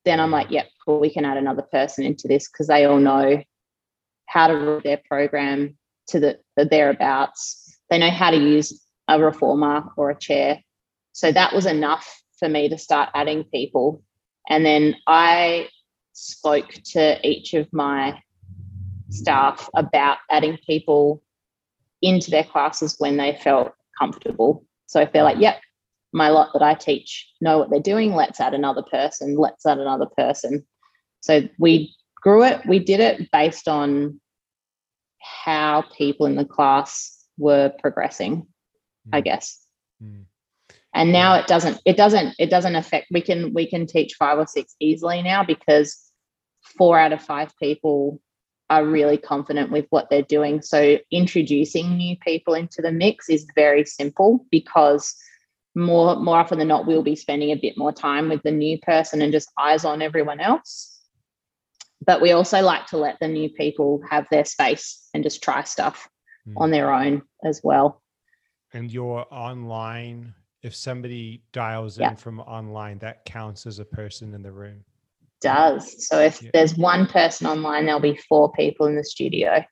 then 0.04 0.20
I'm 0.20 0.30
like, 0.30 0.50
yep, 0.50 0.68
cool, 0.84 1.00
we 1.00 1.10
can 1.10 1.24
add 1.24 1.36
another 1.36 1.62
person 1.62 2.04
into 2.04 2.28
this 2.28 2.48
because 2.48 2.66
they 2.66 2.84
all 2.84 2.98
know 2.98 3.42
how 4.26 4.46
to 4.46 4.54
read 4.54 4.82
their 4.82 5.00
program 5.08 5.76
to 6.08 6.20
the, 6.20 6.38
the 6.56 6.64
thereabouts. 6.64 7.78
They 7.90 7.98
know 7.98 8.10
how 8.10 8.30
to 8.30 8.36
use 8.36 8.84
a 9.08 9.20
reformer 9.20 9.84
or 9.96 10.10
a 10.10 10.18
chair. 10.18 10.60
So 11.12 11.32
that 11.32 11.54
was 11.54 11.66
enough 11.66 12.22
for 12.38 12.48
me 12.48 12.68
to 12.68 12.78
start 12.78 13.10
adding 13.14 13.44
people. 13.44 14.02
And 14.48 14.64
then 14.64 14.96
I 15.06 15.68
spoke 16.12 16.70
to 16.92 17.18
each 17.26 17.54
of 17.54 17.68
my 17.72 18.20
staff 19.10 19.68
about 19.74 20.18
adding 20.30 20.58
people 20.66 21.22
into 22.02 22.30
their 22.30 22.44
classes 22.44 22.96
when 22.98 23.16
they 23.16 23.38
felt 23.42 23.72
comfortable. 23.98 24.64
So 24.86 25.00
if 25.00 25.12
they're 25.12 25.24
like, 25.24 25.38
yep, 25.38 25.60
my 26.12 26.28
lot 26.28 26.50
that 26.52 26.62
I 26.62 26.74
teach 26.74 27.28
know 27.40 27.58
what 27.58 27.70
they're 27.70 27.80
doing, 27.80 28.14
let's 28.14 28.40
add 28.40 28.54
another 28.54 28.82
person, 28.82 29.36
let's 29.36 29.64
add 29.64 29.78
another 29.78 30.06
person. 30.16 30.66
So 31.20 31.48
we 31.58 31.94
grew 32.20 32.44
it, 32.44 32.60
we 32.66 32.78
did 32.78 33.00
it 33.00 33.30
based 33.30 33.68
on 33.68 34.20
how 35.20 35.84
people 35.96 36.26
in 36.26 36.36
the 36.36 36.44
class 36.44 37.24
were 37.38 37.72
progressing, 37.80 38.42
mm. 38.42 38.46
I 39.12 39.20
hmm. 39.20 39.24
guess. 39.24 39.64
Mm. 40.02 40.24
And 40.92 41.12
now 41.12 41.34
it 41.34 41.46
doesn't, 41.46 41.80
it 41.84 41.96
doesn't, 41.96 42.34
it 42.38 42.50
doesn't 42.50 42.74
affect 42.74 43.06
we 43.12 43.20
can 43.20 43.54
we 43.54 43.64
can 43.64 43.86
teach 43.86 44.14
five 44.14 44.38
or 44.38 44.46
six 44.46 44.74
easily 44.80 45.22
now 45.22 45.44
because 45.44 46.10
four 46.76 46.98
out 46.98 47.12
of 47.12 47.22
five 47.22 47.56
people 47.58 48.20
are 48.70 48.84
really 48.84 49.16
confident 49.16 49.70
with 49.70 49.86
what 49.90 50.08
they're 50.10 50.22
doing. 50.22 50.62
So 50.62 50.98
introducing 51.10 51.96
new 51.96 52.16
people 52.16 52.54
into 52.54 52.80
the 52.80 52.92
mix 52.92 53.28
is 53.28 53.46
very 53.54 53.84
simple 53.84 54.46
because 54.50 55.14
more 55.74 56.16
more 56.16 56.38
often 56.38 56.58
than 56.58 56.68
not 56.68 56.86
we'll 56.86 57.02
be 57.02 57.16
spending 57.16 57.50
a 57.52 57.56
bit 57.56 57.78
more 57.78 57.92
time 57.92 58.28
with 58.28 58.42
the 58.42 58.50
new 58.50 58.78
person 58.78 59.22
and 59.22 59.32
just 59.32 59.50
eyes 59.58 59.84
on 59.84 60.02
everyone 60.02 60.40
else. 60.40 61.00
But 62.06 62.20
we 62.20 62.32
also 62.32 62.62
like 62.62 62.86
to 62.88 62.96
let 62.96 63.18
the 63.20 63.28
new 63.28 63.50
people 63.50 64.02
have 64.10 64.26
their 64.30 64.44
space 64.44 65.08
and 65.14 65.22
just 65.22 65.42
try 65.42 65.62
stuff 65.64 66.08
mm. 66.48 66.54
on 66.56 66.70
their 66.70 66.92
own 66.92 67.22
as 67.44 67.60
well. 67.62 68.02
And 68.72 68.90
your 68.90 69.26
online, 69.30 70.34
if 70.62 70.74
somebody 70.74 71.42
dials 71.52 71.98
in 71.98 72.16
from 72.16 72.40
online, 72.40 72.98
that 73.00 73.24
counts 73.26 73.66
as 73.66 73.80
a 73.80 73.84
person 73.84 74.32
in 74.32 74.42
the 74.42 74.52
room 74.52 74.84
does. 75.40 76.06
So 76.06 76.20
if 76.20 76.42
yeah. 76.42 76.50
there's 76.52 76.76
one 76.76 77.06
person 77.06 77.46
online, 77.46 77.86
there'll 77.86 78.00
be 78.00 78.20
four 78.28 78.52
people 78.52 78.86
in 78.86 78.96
the 78.96 79.04
studio. 79.04 79.64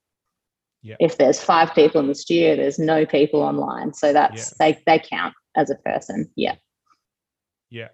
Yeah. 0.83 0.97
If 1.01 1.19
there's 1.19 1.43
five 1.43 1.75
people 1.75 2.01
in 2.01 2.07
the 2.07 2.15
studio, 2.15 2.57
there's 2.57 2.79
no 2.79 3.05
people 3.05 3.43
online. 3.43 3.93
So 3.95 4.13
that's 4.13 4.57
they 4.59 4.79
they 4.87 4.99
count 4.99 5.35
as 5.57 5.71
a 5.71 5.75
person. 5.77 6.31
Yeah. 6.37 6.57
Yeah. 7.71 7.89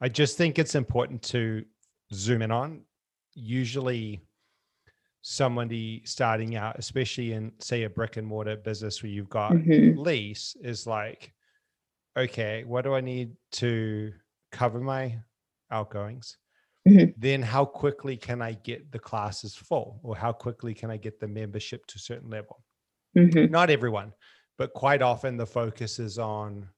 I 0.00 0.08
just 0.08 0.36
think 0.36 0.58
it's 0.58 0.74
important 0.74 1.22
to 1.24 1.64
zoom 2.12 2.42
in 2.42 2.50
on. 2.50 2.82
Usually 3.34 4.22
somebody 5.22 6.02
starting 6.04 6.56
out, 6.56 6.78
especially 6.78 7.32
in 7.32 7.52
say 7.60 7.84
a 7.84 7.90
brick 7.90 8.16
and 8.16 8.26
mortar 8.26 8.56
business 8.56 9.02
where 9.02 9.12
you've 9.12 9.28
got 9.28 9.52
mm-hmm. 9.52 9.98
lease, 9.98 10.56
is 10.62 10.86
like, 10.86 11.32
okay, 12.16 12.64
what 12.64 12.84
do 12.84 12.94
I 12.94 13.00
need 13.00 13.32
to 13.52 14.12
cover 14.52 14.80
my 14.80 15.18
outgoings? 15.70 16.36
Mm-hmm. 16.88 17.10
Then 17.18 17.42
how 17.42 17.66
quickly 17.66 18.16
can 18.16 18.40
I 18.40 18.52
get 18.52 18.90
the 18.90 18.98
classes 18.98 19.54
full 19.54 20.00
or 20.02 20.16
how 20.16 20.32
quickly 20.32 20.72
can 20.72 20.90
I 20.90 20.96
get 20.96 21.20
the 21.20 21.28
membership 21.28 21.84
to 21.86 21.96
a 21.96 22.00
certain 22.00 22.30
level? 22.30 22.62
Mm-hmm. 23.16 23.52
Not 23.52 23.70
everyone, 23.70 24.12
but 24.60 24.74
quite 24.74 25.00
often 25.00 25.38
the 25.38 25.46
focus 25.46 25.98
is 25.98 26.18
on 26.18 26.68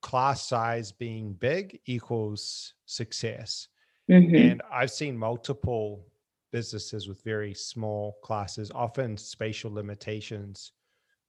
class 0.00 0.48
size 0.48 0.90
being 0.90 1.34
big 1.34 1.78
equals 1.84 2.72
success. 2.86 3.68
Mm-hmm. 4.10 4.34
And 4.34 4.62
I've 4.72 4.90
seen 4.90 5.18
multiple 5.18 6.06
businesses 6.50 7.06
with 7.06 7.22
very 7.22 7.52
small 7.52 8.16
classes, 8.24 8.72
often 8.74 9.18
spatial 9.18 9.70
limitations, 9.70 10.72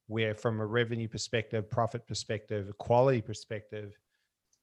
where 0.07 0.34
from 0.34 0.62
a 0.62 0.66
revenue 0.66 1.10
perspective, 1.10 1.70
profit 1.70 2.07
perspective, 2.07 2.72
quality 2.78 3.20
perspective, 3.20 3.99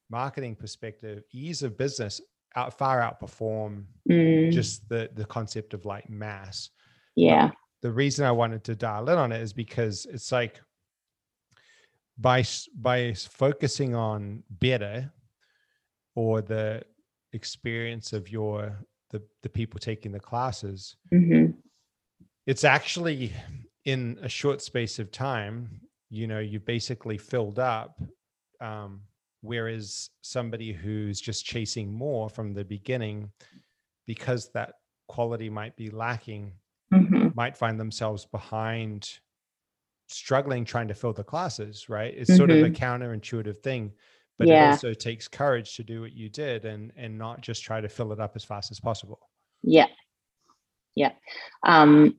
marketing 0.09 0.57
perspective, 0.57 1.24
ease 1.30 1.62
of 1.62 1.76
business 1.76 2.22
out 2.57 2.78
far 2.78 3.03
outperform 3.03 3.84
mm. 4.09 4.51
just 4.51 4.88
the 4.88 5.11
the 5.12 5.26
concept 5.26 5.74
of 5.74 5.84
like 5.84 6.09
mass. 6.09 6.70
Yeah. 7.16 7.49
But 7.49 7.57
the 7.82 7.92
reason 7.92 8.24
I 8.24 8.32
wanted 8.32 8.64
to 8.64 8.74
dial 8.74 9.11
in 9.11 9.18
on 9.18 9.30
it 9.30 9.42
is 9.42 9.53
because 9.53 10.07
it's 10.07 10.32
like 10.32 10.59
by 12.18 12.44
by 12.80 13.12
focusing 13.12 13.94
on 13.94 14.42
better 14.50 15.10
or 16.14 16.40
the 16.40 16.82
experience 17.32 18.12
of 18.12 18.30
your 18.30 18.78
the 19.10 19.22
the 19.42 19.48
people 19.48 19.78
taking 19.78 20.12
the 20.12 20.20
classes 20.20 20.96
mm-hmm. 21.12 21.50
it's 22.46 22.64
actually 22.64 23.32
in 23.84 24.18
a 24.22 24.28
short 24.28 24.62
space 24.62 24.98
of 24.98 25.10
time 25.10 25.68
you 26.10 26.26
know 26.26 26.38
you 26.38 26.58
basically 26.58 27.18
filled 27.18 27.58
up 27.58 28.00
um, 28.60 29.02
Whereas 29.46 30.10
somebody 30.22 30.72
who's 30.72 31.20
just 31.20 31.44
chasing 31.44 31.92
more 31.92 32.28
from 32.28 32.52
the 32.52 32.64
beginning, 32.64 33.30
because 34.06 34.50
that 34.54 34.72
quality 35.08 35.48
might 35.48 35.76
be 35.76 35.88
lacking, 35.88 36.52
mm-hmm. 36.92 37.28
might 37.34 37.56
find 37.56 37.78
themselves 37.78 38.26
behind, 38.26 39.08
struggling 40.09 40.64
trying 40.64 40.88
to 40.88 40.94
fill 40.94 41.12
the 41.12 41.24
classes, 41.24 41.88
right? 41.88 42.14
It's 42.16 42.30
mm-hmm. 42.30 42.36
sort 42.36 42.50
of 42.50 42.59
a 42.59 42.70
mm-hmm. 42.70 42.84
counterintuitive 42.84 43.62
thing, 43.62 43.92
but 44.38 44.48
yeah. 44.48 44.68
it 44.68 44.70
also 44.72 44.94
takes 44.94 45.28
courage 45.28 45.76
to 45.76 45.84
do 45.84 46.00
what 46.00 46.12
you 46.12 46.28
did 46.28 46.64
and 46.64 46.92
and 46.96 47.16
not 47.16 47.40
just 47.40 47.62
try 47.62 47.80
to 47.80 47.88
fill 47.88 48.12
it 48.12 48.20
up 48.20 48.32
as 48.36 48.44
fast 48.44 48.70
as 48.70 48.80
possible. 48.80 49.20
Yeah. 49.62 49.88
Yeah. 50.94 51.12
Um 51.66 52.16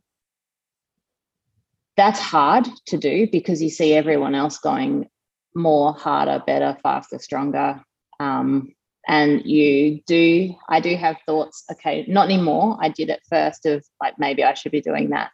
that's 1.98 2.20
hard 2.20 2.68
to 2.86 2.98
do 2.98 3.28
because 3.32 3.62
you 3.62 3.70
see 3.70 3.94
everyone 3.94 4.36
else 4.36 4.60
going 4.60 5.10
more, 5.56 5.94
harder, 5.94 6.42
better, 6.46 6.78
faster, 6.84 7.18
stronger. 7.18 7.82
Um, 8.20 8.74
and 9.08 9.44
you 9.46 10.02
do, 10.06 10.54
I 10.70 10.80
do 10.80 10.96
have 10.96 11.18
thoughts, 11.26 11.64
okay, 11.72 12.06
not 12.08 12.26
anymore. 12.26 12.78
I 12.80 12.90
did 12.90 13.10
it 13.10 13.22
first 13.30 13.66
of 13.66 13.84
like, 14.02 14.14
maybe 14.20 14.44
I 14.44 14.54
should 14.54 14.72
be 14.72 14.82
doing 14.82 15.10
that. 15.10 15.32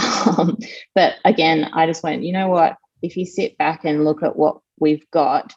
Um, 0.00 0.56
but 0.94 1.16
again, 1.24 1.70
I 1.72 1.86
just 1.86 2.02
went, 2.02 2.22
you 2.22 2.32
know 2.32 2.48
what? 2.48 2.76
If 3.02 3.16
you 3.16 3.26
sit 3.26 3.58
back 3.58 3.84
and 3.84 4.04
look 4.04 4.22
at 4.22 4.36
what 4.36 4.60
we've 4.78 5.08
got 5.10 5.52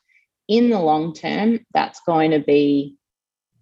in 0.47 0.69
the 0.69 0.79
long 0.79 1.13
term, 1.13 1.59
that's 1.73 2.01
going 2.05 2.31
to 2.31 2.39
be 2.39 2.95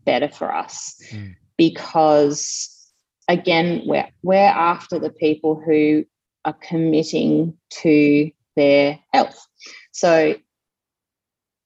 better 0.05 0.29
for 0.29 0.53
us 0.53 0.99
mm. 1.11 1.35
because 1.57 2.91
again, 3.27 3.83
we're, 3.85 4.07
we're 4.21 4.37
after 4.37 4.99
the 4.99 5.11
people 5.11 5.61
who 5.63 6.05
are 6.45 6.55
committing 6.61 7.57
to 7.69 8.31
their 8.55 8.99
health. 9.13 9.45
So 9.91 10.35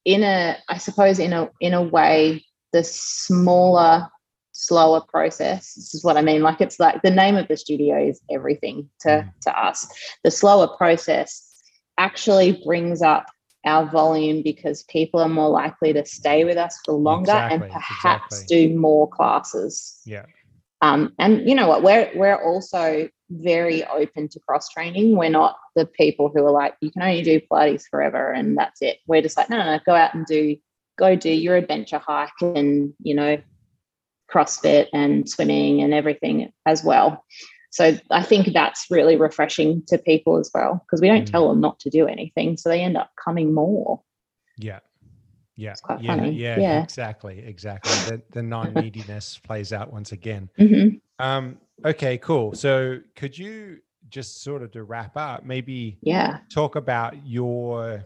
in 0.05 0.23
a, 0.23 0.57
I 0.69 0.77
suppose 0.77 1.19
in 1.19 1.33
a 1.33 1.49
in 1.59 1.73
a 1.73 1.81
way, 1.81 2.45
the 2.71 2.83
smaller, 2.83 4.09
slower 4.57 5.01
process. 5.01 5.75
This 5.75 5.93
is 5.93 6.03
what 6.03 6.17
I 6.17 6.21
mean. 6.21 6.41
Like 6.41 6.61
it's 6.61 6.79
like 6.79 7.01
the 7.03 7.11
name 7.11 7.35
of 7.35 7.47
the 7.47 7.55
studio 7.55 8.09
is 8.09 8.19
everything 8.31 8.89
to, 9.01 9.09
mm. 9.09 9.39
to 9.41 9.59
us. 9.59 9.87
The 10.23 10.31
slower 10.31 10.67
process 10.67 11.61
actually 11.99 12.61
brings 12.65 13.01
up 13.01 13.27
our 13.65 13.85
volume 13.85 14.41
because 14.41 14.83
people 14.83 15.19
are 15.19 15.29
more 15.29 15.49
likely 15.49 15.93
to 15.93 16.05
stay 16.05 16.43
with 16.43 16.57
us 16.57 16.77
for 16.83 16.93
longer 16.93 17.31
exactly, 17.31 17.55
and 17.55 17.71
perhaps 17.71 18.41
exactly. 18.41 18.67
do 18.69 18.77
more 18.79 19.07
classes. 19.07 20.01
Yeah. 20.05 20.25
Um, 20.81 21.13
and 21.19 21.47
you 21.47 21.53
know 21.53 21.67
what? 21.67 21.83
We're 21.83 22.09
we're 22.15 22.41
also 22.41 23.09
very 23.29 23.83
open 23.85 24.27
to 24.29 24.39
cross 24.47 24.69
training. 24.69 25.17
We're 25.17 25.29
not 25.29 25.57
the 25.75 25.85
people 25.85 26.31
who 26.33 26.45
are 26.45 26.51
like, 26.51 26.75
you 26.81 26.91
can 26.91 27.01
only 27.01 27.21
do 27.21 27.41
Pilates 27.51 27.83
forever 27.89 28.31
and 28.31 28.57
that's 28.57 28.81
it. 28.81 28.99
We're 29.05 29.21
just 29.21 29.37
like, 29.37 29.49
no, 29.49 29.57
no, 29.57 29.65
no, 29.65 29.79
go 29.85 29.93
out 29.93 30.13
and 30.13 30.25
do, 30.25 30.55
go 30.97 31.15
do 31.15 31.29
your 31.29 31.57
adventure 31.57 31.99
hike 31.99 32.29
and, 32.41 32.93
you 33.03 33.15
know, 33.15 33.37
CrossFit 34.33 34.87
and 34.93 35.29
swimming 35.29 35.81
and 35.81 35.93
everything 35.93 36.51
as 36.65 36.83
well. 36.83 37.23
So 37.71 37.97
I 38.09 38.23
think 38.23 38.53
that's 38.53 38.87
really 38.89 39.17
refreshing 39.17 39.83
to 39.87 39.97
people 39.97 40.37
as 40.37 40.49
well 40.53 40.83
because 40.85 41.01
we 41.01 41.07
don't 41.07 41.27
mm. 41.27 41.31
tell 41.31 41.49
them 41.49 41.61
not 41.61 41.79
to 41.81 41.89
do 41.89 42.07
anything. 42.07 42.57
So 42.57 42.69
they 42.69 42.81
end 42.81 42.97
up 42.97 43.11
coming 43.23 43.53
more. 43.53 44.01
Yeah. 44.57 44.79
Yeah. 45.55 45.75
Yeah, 45.99 46.25
yeah. 46.25 46.59
Yeah. 46.59 46.83
Exactly. 46.83 47.39
Exactly. 47.45 47.91
The, 48.07 48.21
the 48.31 48.43
non 48.43 48.73
neediness 48.73 49.39
plays 49.39 49.73
out 49.73 49.91
once 49.91 50.11
again. 50.11 50.49
Mm-hmm. 50.59 50.97
Um, 51.19 51.57
okay, 51.83 52.17
cool. 52.17 52.53
So 52.53 52.99
could 53.15 53.37
you 53.37 53.79
just 54.09 54.43
sort 54.43 54.63
of 54.63 54.71
to 54.71 54.83
wrap 54.83 55.17
up, 55.17 55.45
maybe 55.45 55.97
yeah, 56.01 56.39
talk 56.49 56.75
about 56.75 57.25
your 57.25 58.05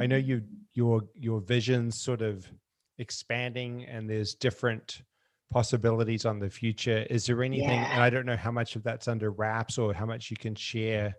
I 0.00 0.06
know 0.06 0.16
you 0.16 0.42
your 0.74 1.02
your 1.14 1.40
vision's 1.40 2.00
sort 2.00 2.22
of 2.22 2.50
expanding 2.98 3.84
and 3.84 4.08
there's 4.08 4.34
different 4.34 5.02
possibilities 5.50 6.24
on 6.24 6.38
the 6.38 6.50
future. 6.50 7.06
Is 7.10 7.26
there 7.26 7.42
anything, 7.42 7.68
yeah. 7.68 7.92
and 7.94 8.02
I 8.02 8.10
don't 8.10 8.26
know 8.26 8.36
how 8.36 8.50
much 8.50 8.76
of 8.76 8.82
that's 8.82 9.08
under 9.08 9.30
wraps 9.30 9.78
or 9.78 9.94
how 9.94 10.06
much 10.06 10.30
you 10.30 10.36
can 10.36 10.54
share, 10.54 11.14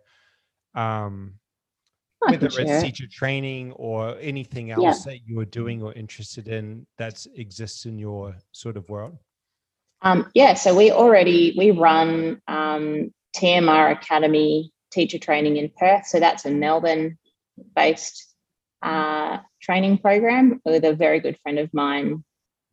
um, 0.75 1.33
whether 2.19 2.47
it's 2.47 2.83
teacher 2.83 3.05
training 3.11 3.71
or 3.73 4.17
anything 4.19 4.71
else 4.71 5.05
yeah. 5.05 5.11
that 5.11 5.19
you're 5.25 5.45
doing 5.45 5.81
or 5.81 5.93
interested 5.93 6.47
in 6.47 6.85
that 6.97 7.25
exists 7.35 7.85
in 7.85 7.97
your 7.97 8.35
sort 8.51 8.77
of 8.77 8.89
world? 8.89 9.17
Um, 10.01 10.29
yeah, 10.35 10.53
so 10.53 10.75
we 10.75 10.91
already 10.91 11.55
we 11.57 11.71
run 11.71 12.41
um, 12.47 13.11
TMR 13.35 13.91
Academy 13.91 14.71
teacher 14.91 15.19
training 15.19 15.57
in 15.57 15.71
Perth. 15.77 16.07
So 16.07 16.19
that's 16.19 16.45
a 16.45 16.51
Melbourne 16.51 17.17
based 17.75 18.33
uh, 18.81 19.39
training 19.61 19.97
program 19.99 20.61
with 20.65 20.83
a 20.85 20.93
very 20.93 21.19
good 21.19 21.37
friend 21.41 21.59
of 21.59 21.73
mine, 21.73 22.23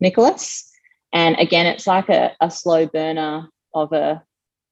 Nicholas. 0.01 0.71
And 1.15 1.37
again, 1.39 1.67
it's 1.67 1.87
like 1.87 2.09
a, 2.11 2.33
a 2.41 2.51
slow 2.51 2.87
burner 2.87 3.49
of 3.73 3.93
a 3.93 4.23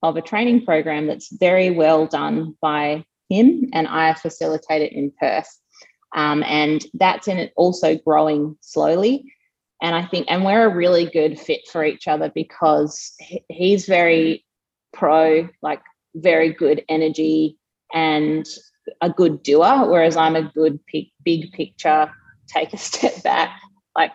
of 0.02 0.16
a 0.16 0.22
training 0.22 0.64
program 0.64 1.06
that's 1.06 1.32
very 1.32 1.70
well 1.70 2.06
done 2.06 2.56
by 2.60 3.04
him, 3.28 3.70
and 3.72 3.86
I 3.86 4.14
facilitate 4.14 4.82
it 4.82 4.92
in 4.92 5.12
Perth. 5.18 5.48
Um, 6.14 6.42
and 6.42 6.84
that's 6.94 7.28
in 7.28 7.38
it 7.38 7.52
also 7.56 7.96
growing 7.96 8.58
slowly. 8.60 9.32
And 9.80 9.94
I 9.94 10.04
think, 10.04 10.26
and 10.28 10.44
we're 10.44 10.66
a 10.66 10.74
really 10.74 11.06
good 11.06 11.38
fit 11.38 11.60
for 11.70 11.84
each 11.84 12.08
other 12.08 12.30
because 12.34 13.14
he's 13.48 13.86
very 13.86 14.44
pro, 14.92 15.48
like 15.62 15.80
very 16.14 16.52
good 16.52 16.84
energy 16.88 17.56
and 17.94 18.46
a 19.00 19.08
good 19.08 19.42
doer, 19.42 19.86
whereas 19.88 20.16
I'm 20.16 20.36
a 20.36 20.50
good 20.52 20.80
big 21.24 21.52
picture, 21.52 22.10
take 22.48 22.72
a 22.72 22.76
step 22.76 23.22
back, 23.22 23.60
like 23.96 24.12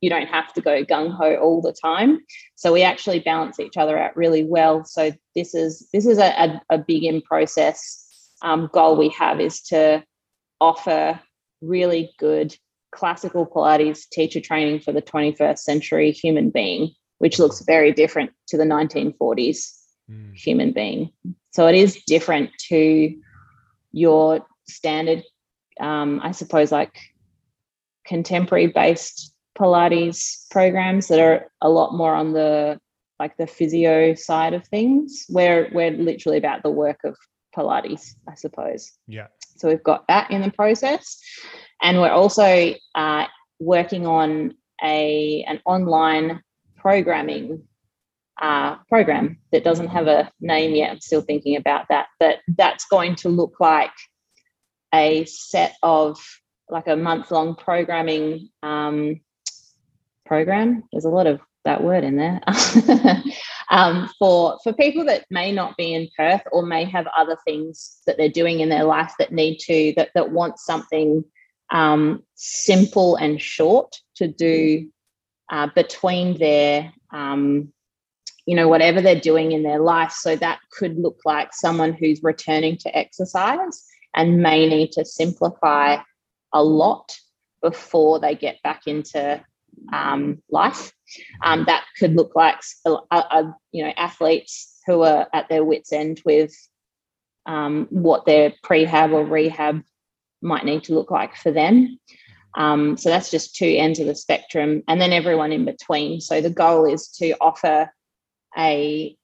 you 0.00 0.10
don't 0.10 0.26
have 0.28 0.52
to 0.54 0.60
go 0.60 0.84
gung 0.84 1.14
ho 1.14 1.36
all 1.36 1.60
the 1.60 1.72
time. 1.72 2.20
So 2.54 2.72
we 2.72 2.82
actually 2.82 3.20
balance 3.20 3.58
each 3.60 3.76
other 3.76 3.98
out 3.98 4.16
really 4.16 4.44
well. 4.44 4.84
So 4.84 5.12
this 5.34 5.54
is 5.54 5.88
this 5.92 6.06
is 6.06 6.18
a, 6.18 6.60
a, 6.70 6.78
big 6.78 7.04
in 7.04 7.20
process 7.22 8.04
um, 8.42 8.70
goal 8.72 8.96
we 8.96 9.08
have 9.10 9.40
is 9.40 9.60
to 9.62 10.04
offer 10.60 11.20
really 11.60 12.12
good 12.18 12.54
classical 12.92 13.46
Pilates 13.46 14.08
teacher 14.10 14.40
training 14.40 14.80
for 14.80 14.92
the 14.92 15.02
21st 15.02 15.58
century 15.58 16.10
human 16.10 16.50
being, 16.50 16.92
which 17.18 17.38
looks 17.38 17.60
very 17.60 17.92
different 17.92 18.30
to 18.48 18.56
the 18.56 18.64
1940s 18.64 19.72
mm. 20.10 20.34
human 20.34 20.72
being. 20.72 21.10
So 21.50 21.66
it 21.66 21.74
is 21.74 22.02
different 22.06 22.50
to 22.68 23.14
your 23.92 24.46
standard, 24.68 25.24
um, 25.80 26.20
I 26.22 26.32
suppose, 26.32 26.70
like 26.70 26.96
contemporary 28.06 28.68
based 28.68 29.34
Pilates 29.58 30.48
programs 30.50 31.08
that 31.08 31.20
are 31.20 31.50
a 31.60 31.68
lot 31.68 31.94
more 31.94 32.14
on 32.14 32.32
the 32.32 32.78
like 33.18 33.36
the 33.36 33.46
physio 33.48 34.14
side 34.14 34.54
of 34.54 34.64
things, 34.66 35.26
where 35.28 35.68
we're 35.72 35.90
literally 35.90 36.38
about 36.38 36.62
the 36.62 36.70
work 36.70 37.00
of 37.02 37.16
Pilates, 37.56 38.14
I 38.28 38.34
suppose. 38.34 38.92
Yeah. 39.08 39.26
So 39.56 39.68
we've 39.68 39.82
got 39.82 40.06
that 40.06 40.30
in 40.30 40.40
the 40.40 40.52
process, 40.52 41.20
and 41.82 42.00
we're 42.00 42.10
also 42.10 42.74
uh, 42.94 43.26
working 43.58 44.06
on 44.06 44.54
a 44.82 45.44
an 45.48 45.60
online 45.64 46.42
programming 46.76 47.64
uh, 48.40 48.76
program 48.88 49.38
that 49.50 49.64
doesn't 49.64 49.88
have 49.88 50.06
a 50.06 50.30
name 50.40 50.74
yet. 50.74 50.92
I'm 50.92 51.00
still 51.00 51.22
thinking 51.22 51.56
about 51.56 51.86
that, 51.88 52.06
but 52.20 52.38
that's 52.56 52.86
going 52.86 53.16
to 53.16 53.28
look 53.28 53.56
like 53.58 53.90
a 54.94 55.24
set 55.24 55.74
of 55.82 56.24
like 56.68 56.86
a 56.86 56.96
month 56.96 57.30
long 57.30 57.56
programming 57.56 58.48
um, 58.62 59.20
program. 60.28 60.84
There's 60.92 61.04
a 61.04 61.10
lot 61.10 61.26
of 61.26 61.40
that 61.64 61.82
word 61.82 62.04
in 62.04 62.16
there 62.16 62.40
um, 63.70 64.08
for 64.18 64.58
for 64.62 64.72
people 64.72 65.04
that 65.04 65.26
may 65.30 65.52
not 65.52 65.76
be 65.76 65.92
in 65.92 66.08
Perth 66.16 66.42
or 66.52 66.62
may 66.62 66.84
have 66.84 67.06
other 67.16 67.36
things 67.44 67.98
that 68.06 68.16
they're 68.16 68.28
doing 68.28 68.60
in 68.60 68.68
their 68.68 68.84
life 68.84 69.12
that 69.18 69.32
need 69.32 69.58
to 69.58 69.92
that 69.96 70.10
that 70.14 70.30
want 70.30 70.58
something 70.58 71.24
um, 71.70 72.22
simple 72.34 73.16
and 73.16 73.40
short 73.40 73.94
to 74.16 74.28
do 74.28 74.88
uh, 75.50 75.68
between 75.74 76.38
their 76.38 76.92
um, 77.12 77.72
you 78.46 78.56
know 78.56 78.68
whatever 78.68 79.02
they're 79.02 79.20
doing 79.20 79.52
in 79.52 79.62
their 79.62 79.80
life 79.80 80.12
so 80.12 80.36
that 80.36 80.60
could 80.72 80.96
look 80.98 81.20
like 81.24 81.52
someone 81.52 81.92
who's 81.92 82.22
returning 82.22 82.76
to 82.78 82.96
exercise 82.96 83.84
and 84.14 84.42
may 84.42 84.66
need 84.66 84.92
to 84.92 85.04
simplify 85.04 85.96
a 86.54 86.62
lot 86.62 87.14
before 87.60 88.18
they 88.18 88.34
get 88.34 88.56
back 88.62 88.82
into 88.86 89.42
um, 89.92 90.42
life. 90.50 90.92
Um, 91.42 91.64
that 91.66 91.84
could 91.98 92.14
look 92.14 92.34
like 92.34 92.60
a, 92.84 93.52
you 93.72 93.84
know 93.84 93.92
athletes 93.96 94.80
who 94.86 95.02
are 95.02 95.28
at 95.32 95.48
their 95.48 95.64
wits 95.64 95.92
end 95.92 96.20
with 96.24 96.54
um, 97.46 97.86
what 97.90 98.26
their 98.26 98.52
prehab 98.64 99.12
or 99.12 99.24
rehab 99.24 99.82
might 100.42 100.64
need 100.64 100.84
to 100.84 100.94
look 100.94 101.10
like 101.10 101.34
for 101.34 101.50
them. 101.50 101.98
Um, 102.56 102.96
so 102.96 103.08
that's 103.08 103.30
just 103.30 103.56
two 103.56 103.74
ends 103.78 104.00
of 104.00 104.06
the 104.06 104.14
spectrum, 104.14 104.82
and 104.88 105.00
then 105.00 105.12
everyone 105.12 105.52
in 105.52 105.64
between. 105.64 106.20
So 106.20 106.40
the 106.40 106.50
goal 106.50 106.84
is 106.86 107.08
to 107.18 107.32
offer 107.40 107.90
a, 108.56 109.16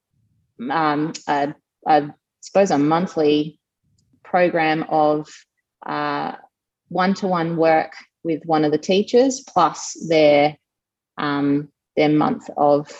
um, 0.70 1.12
a, 1.28 1.54
a 1.86 2.02
I 2.02 2.10
suppose 2.40 2.70
a 2.70 2.78
monthly 2.78 3.58
program 4.22 4.84
of 4.88 5.28
uh, 5.84 6.32
one-to-one 6.88 7.56
work 7.56 7.94
with 8.24 8.42
one 8.44 8.64
of 8.64 8.72
the 8.72 8.78
teachers 8.78 9.40
plus 9.40 9.96
their 10.08 10.56
um, 11.18 11.68
their 11.96 12.08
month 12.08 12.50
of 12.56 12.90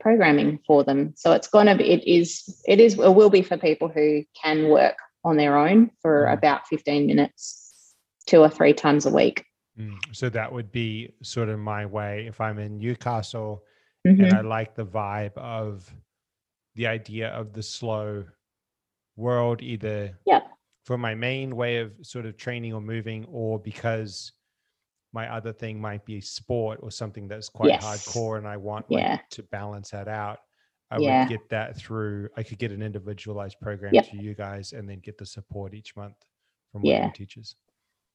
programming 0.00 0.58
for 0.66 0.84
them. 0.84 1.14
So 1.16 1.32
it's 1.32 1.48
going 1.48 1.66
to 1.66 1.74
be 1.74 1.90
it 1.90 2.06
is 2.06 2.62
it 2.66 2.80
is 2.80 2.94
it 2.94 3.14
will 3.14 3.30
be 3.30 3.42
for 3.42 3.56
people 3.56 3.88
who 3.88 4.24
can 4.40 4.68
work 4.68 4.96
on 5.24 5.36
their 5.36 5.56
own 5.56 5.90
for 6.02 6.26
mm. 6.26 6.32
about 6.32 6.66
15 6.68 7.06
minutes 7.06 7.94
two 8.26 8.40
or 8.40 8.48
three 8.48 8.72
times 8.72 9.06
a 9.06 9.10
week. 9.10 9.44
Mm. 9.78 9.96
So 10.12 10.28
that 10.28 10.52
would 10.52 10.70
be 10.70 11.12
sort 11.22 11.48
of 11.48 11.58
my 11.58 11.86
way 11.86 12.26
if 12.26 12.40
I'm 12.40 12.58
in 12.58 12.78
Newcastle 12.78 13.62
mm-hmm. 14.06 14.22
and 14.22 14.34
I 14.34 14.40
like 14.40 14.74
the 14.74 14.86
vibe 14.86 15.36
of 15.36 15.92
the 16.74 16.86
idea 16.86 17.28
of 17.30 17.52
the 17.52 17.62
slow 17.62 18.24
world 19.16 19.62
either 19.62 20.16
yeah. 20.26 20.40
for 20.84 20.96
my 20.96 21.14
main 21.14 21.56
way 21.56 21.78
of 21.78 21.92
sort 22.02 22.26
of 22.26 22.36
training 22.36 22.72
or 22.72 22.80
moving 22.80 23.26
or 23.30 23.58
because 23.58 24.32
my 25.12 25.32
other 25.32 25.52
thing 25.52 25.80
might 25.80 26.04
be 26.04 26.20
sport 26.20 26.78
or 26.82 26.90
something 26.90 27.28
that's 27.28 27.48
quite 27.48 27.70
yes. 27.70 27.84
hardcore 27.84 28.38
and 28.38 28.46
I 28.46 28.56
want 28.56 28.86
yeah. 28.88 29.12
like, 29.12 29.28
to 29.30 29.42
balance 29.44 29.90
that 29.90 30.08
out. 30.08 30.38
I 30.90 30.98
yeah. 30.98 31.20
would 31.20 31.28
get 31.28 31.48
that 31.50 31.76
through 31.76 32.28
I 32.36 32.42
could 32.42 32.58
get 32.58 32.72
an 32.72 32.82
individualized 32.82 33.56
program 33.60 33.94
yep. 33.94 34.10
to 34.10 34.22
you 34.22 34.34
guys 34.34 34.72
and 34.72 34.88
then 34.88 35.00
get 35.00 35.18
the 35.18 35.26
support 35.26 35.74
each 35.74 35.96
month 35.96 36.14
from 36.72 36.84
yeah. 36.84 37.10
teachers. 37.10 37.56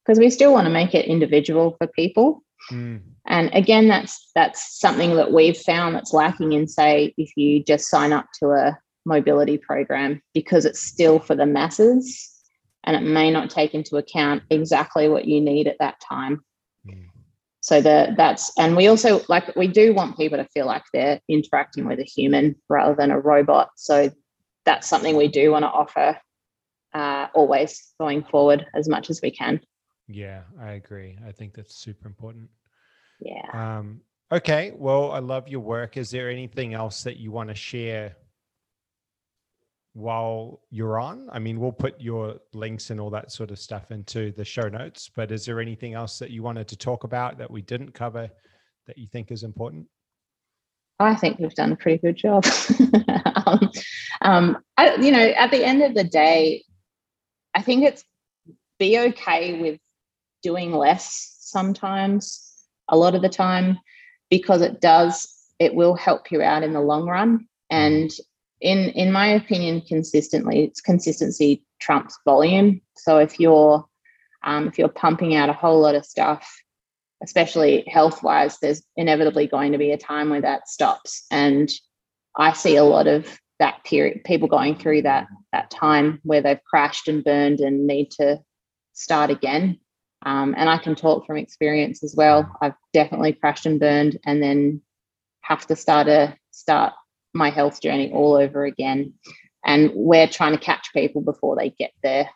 Because 0.05 0.19
we 0.19 0.29
still 0.29 0.51
want 0.51 0.65
to 0.65 0.73
make 0.73 0.93
it 0.93 1.05
individual 1.05 1.75
for 1.77 1.87
people. 1.87 2.43
Mm. 2.71 3.01
And 3.25 3.49
again, 3.53 3.87
that's 3.87 4.31
that's 4.35 4.79
something 4.79 5.15
that 5.15 5.31
we've 5.31 5.57
found 5.57 5.95
that's 5.95 6.13
lacking 6.13 6.53
in, 6.53 6.67
say, 6.67 7.13
if 7.17 7.31
you 7.35 7.63
just 7.63 7.87
sign 7.87 8.11
up 8.11 8.25
to 8.39 8.51
a 8.51 8.77
mobility 9.05 9.57
program 9.57 10.21
because 10.33 10.65
it's 10.65 10.81
still 10.81 11.19
for 11.19 11.35
the 11.35 11.45
masses 11.45 12.31
and 12.85 12.95
it 12.95 13.01
may 13.01 13.31
not 13.31 13.49
take 13.49 13.73
into 13.73 13.97
account 13.97 14.43
exactly 14.49 15.07
what 15.07 15.25
you 15.25 15.41
need 15.41 15.67
at 15.67 15.77
that 15.79 15.99
time. 15.99 16.43
Mm. 16.87 17.09
So 17.61 17.79
that 17.79 18.17
that's 18.17 18.51
and 18.57 18.75
we 18.75 18.87
also 18.87 19.21
like 19.29 19.55
we 19.55 19.67
do 19.67 19.93
want 19.93 20.17
people 20.17 20.37
to 20.37 20.47
feel 20.49 20.65
like 20.65 20.83
they're 20.91 21.21
interacting 21.29 21.87
with 21.87 21.99
a 21.99 22.03
human 22.03 22.55
rather 22.67 22.93
than 22.93 23.09
a 23.09 23.19
robot. 23.19 23.69
So 23.77 24.11
that's 24.65 24.87
something 24.87 25.15
we 25.15 25.29
do 25.29 25.51
want 25.51 25.63
to 25.63 25.69
offer 25.69 26.17
uh, 26.93 27.27
always 27.33 27.93
going 27.99 28.23
forward 28.23 28.65
as 28.75 28.89
much 28.89 29.09
as 29.09 29.21
we 29.21 29.31
can. 29.31 29.61
Yeah, 30.07 30.41
I 30.59 30.71
agree. 30.73 31.17
I 31.25 31.31
think 31.31 31.53
that's 31.53 31.75
super 31.75 32.07
important. 32.07 32.49
Yeah. 33.19 33.47
Um, 33.53 34.01
okay. 34.31 34.73
Well, 34.75 35.11
I 35.11 35.19
love 35.19 35.47
your 35.47 35.61
work. 35.61 35.95
Is 35.95 36.11
there 36.11 36.29
anything 36.29 36.73
else 36.73 37.03
that 37.03 37.17
you 37.17 37.31
want 37.31 37.49
to 37.49 37.55
share 37.55 38.15
while 39.93 40.61
you're 40.69 40.99
on? 40.99 41.29
I 41.31 41.39
mean, 41.39 41.59
we'll 41.59 41.71
put 41.71 41.99
your 42.01 42.39
links 42.53 42.89
and 42.89 42.99
all 42.99 43.09
that 43.11 43.31
sort 43.31 43.51
of 43.51 43.59
stuff 43.59 43.91
into 43.91 44.31
the 44.31 44.45
show 44.45 44.67
notes, 44.67 45.09
but 45.15 45.31
is 45.31 45.45
there 45.45 45.61
anything 45.61 45.93
else 45.93 46.19
that 46.19 46.31
you 46.31 46.43
wanted 46.43 46.67
to 46.69 46.75
talk 46.75 47.03
about 47.03 47.37
that 47.37 47.49
we 47.49 47.61
didn't 47.61 47.93
cover 47.93 48.29
that 48.87 48.97
you 48.97 49.07
think 49.07 49.31
is 49.31 49.43
important? 49.43 49.87
I 50.99 51.15
think 51.15 51.39
we've 51.39 51.53
done 51.53 51.71
a 51.71 51.75
pretty 51.75 51.99
good 51.99 52.15
job. 52.15 52.45
um, 53.45 53.71
um, 54.21 54.57
I, 54.77 54.95
you 54.95 55.11
know, 55.11 55.19
at 55.19 55.51
the 55.51 55.63
end 55.63 55.83
of 55.83 55.93
the 55.93 56.03
day, 56.03 56.63
I 57.55 57.61
think 57.61 57.83
it's 57.83 58.03
be 58.79 58.99
okay 58.99 59.61
with 59.61 59.79
doing 60.41 60.73
less 60.73 61.37
sometimes, 61.39 62.65
a 62.89 62.97
lot 62.97 63.15
of 63.15 63.21
the 63.21 63.29
time, 63.29 63.79
because 64.29 64.61
it 64.61 64.81
does, 64.81 65.27
it 65.59 65.73
will 65.73 65.95
help 65.95 66.31
you 66.31 66.41
out 66.41 66.63
in 66.63 66.73
the 66.73 66.81
long 66.81 67.07
run. 67.07 67.47
And 67.69 68.11
in 68.63 68.89
in 69.01 69.11
my 69.11 69.27
opinion, 69.27 69.81
consistently, 69.81 70.63
it's 70.65 70.81
consistency 70.81 71.63
trumps 71.79 72.17
volume. 72.25 72.81
So 72.95 73.19
if 73.19 73.39
you're 73.39 73.85
Um, 74.45 74.67
if 74.67 74.77
you're 74.77 75.01
pumping 75.03 75.35
out 75.39 75.49
a 75.49 75.59
whole 75.61 75.79
lot 75.79 75.95
of 75.95 76.05
stuff, 76.05 76.43
especially 77.21 77.85
health 77.87 78.19
wise, 78.23 78.57
there's 78.59 78.83
inevitably 78.97 79.47
going 79.47 79.71
to 79.71 79.77
be 79.77 79.93
a 79.93 80.05
time 80.13 80.29
where 80.29 80.41
that 80.41 80.67
stops. 80.67 81.25
And 81.31 81.69
I 82.47 82.53
see 82.53 82.75
a 82.77 82.89
lot 82.95 83.07
of 83.07 83.21
that 83.59 83.75
period, 83.89 84.25
people 84.25 84.57
going 84.57 84.75
through 84.75 85.03
that 85.03 85.27
that 85.53 85.71
time 85.71 86.19
where 86.23 86.41
they've 86.43 86.69
crashed 86.69 87.07
and 87.07 87.23
burned 87.23 87.59
and 87.61 87.87
need 87.87 88.11
to 88.19 88.27
start 88.93 89.29
again. 89.31 89.79
Um, 90.25 90.55
and 90.57 90.69
I 90.69 90.77
can 90.83 90.95
talk 90.95 91.25
from 91.25 91.37
experience 91.37 92.03
as 92.03 92.13
well. 92.21 92.39
I've 92.61 92.79
definitely 92.91 93.33
crashed 93.39 93.65
and 93.65 93.79
burned, 93.79 94.19
and 94.25 94.41
then 94.43 94.81
have 95.41 95.65
to 95.67 95.75
start 95.75 96.07
a 96.07 96.35
start 96.51 96.93
my 97.33 97.49
health 97.49 97.81
journey 97.81 98.11
all 98.11 98.35
over 98.35 98.65
again. 98.65 99.13
And 99.65 99.91
we're 99.95 100.27
trying 100.27 100.51
to 100.51 100.57
catch 100.57 100.91
people 100.93 101.21
before 101.21 101.55
they 101.55 101.69
get 101.69 101.93
there, 102.03 102.29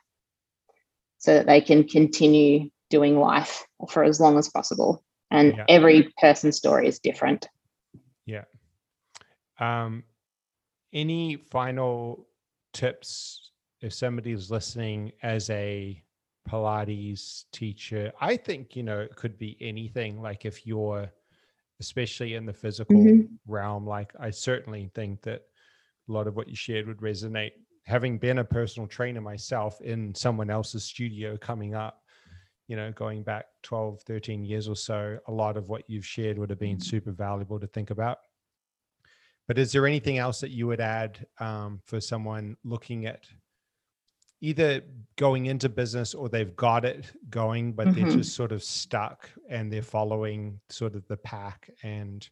so 1.17 1.33
that 1.33 1.45
they 1.45 1.61
can 1.61 1.87
continue 1.87 2.69
doing 2.89 3.19
life 3.19 3.65
for 3.89 4.03
as 4.03 4.19
long 4.19 4.37
as 4.37 4.49
possible. 4.49 5.03
And 5.29 5.57
yeah. 5.57 5.65
every 5.67 6.13
person's 6.21 6.55
story 6.55 6.87
is 6.87 6.99
different. 6.99 7.49
Yeah. 8.25 8.45
Um, 9.59 10.03
any 10.93 11.35
final 11.35 12.27
tips 12.71 13.51
if 13.81 13.93
somebody's 13.93 14.49
listening 14.49 15.11
as 15.21 15.49
a 15.49 16.01
Pilates 16.47 17.43
teacher? 17.51 18.13
I 18.21 18.37
think, 18.37 18.75
you 18.77 18.83
know, 18.83 18.99
it 18.99 19.15
could 19.17 19.37
be 19.37 19.57
anything. 19.59 20.21
Like 20.21 20.45
if 20.45 20.65
you're, 20.65 21.11
especially 21.79 22.35
in 22.35 22.45
the 22.45 22.53
physical 22.53 22.95
mm-hmm. 22.95 23.51
realm, 23.51 23.85
like 23.85 24.13
I 24.19 24.29
certainly 24.29 24.89
think 24.95 25.21
that 25.23 25.41
a 26.07 26.11
lot 26.11 26.27
of 26.27 26.35
what 26.35 26.47
you 26.47 26.55
shared 26.55 26.87
would 26.87 26.97
resonate. 26.97 27.51
Having 27.85 28.17
been 28.17 28.39
a 28.39 28.43
personal 28.43 28.87
trainer 28.87 29.21
myself 29.21 29.79
in 29.81 30.13
someone 30.15 30.49
else's 30.49 30.83
studio 30.83 31.37
coming 31.37 31.75
up, 31.75 32.01
you 32.67 32.75
know, 32.75 32.91
going 32.91 33.23
back 33.23 33.45
12, 33.63 34.01
13 34.01 34.43
years 34.43 34.67
or 34.67 34.75
so, 34.75 35.17
a 35.27 35.31
lot 35.31 35.55
of 35.55 35.69
what 35.69 35.83
you've 35.87 36.05
shared 36.05 36.37
would 36.37 36.49
have 36.49 36.59
been 36.59 36.79
super 36.79 37.11
valuable 37.11 37.59
to 37.59 37.67
think 37.67 37.91
about. 37.91 38.17
But 39.47 39.57
is 39.57 39.71
there 39.71 39.87
anything 39.87 40.17
else 40.17 40.41
that 40.41 40.51
you 40.51 40.67
would 40.67 40.81
add 40.81 41.25
um, 41.39 41.79
for 41.85 42.01
someone 42.01 42.57
looking 42.65 43.05
at 43.05 43.23
either 44.41 44.81
going 45.15 45.47
into 45.47 45.67
business 45.67 46.13
or 46.13 46.29
they've 46.29 46.55
got 46.55 46.85
it 46.85 47.11
going, 47.29 47.73
but 47.73 47.87
mm-hmm. 47.87 48.03
they're 48.03 48.17
just 48.17 48.35
sort 48.35 48.51
of 48.51 48.63
stuck 48.63 49.29
and 49.49 49.71
they're 49.71 49.81
following 49.81 50.59
sort 50.69 50.95
of 50.95 51.07
the 51.07 51.17
pack 51.17 51.69
and 51.83 52.29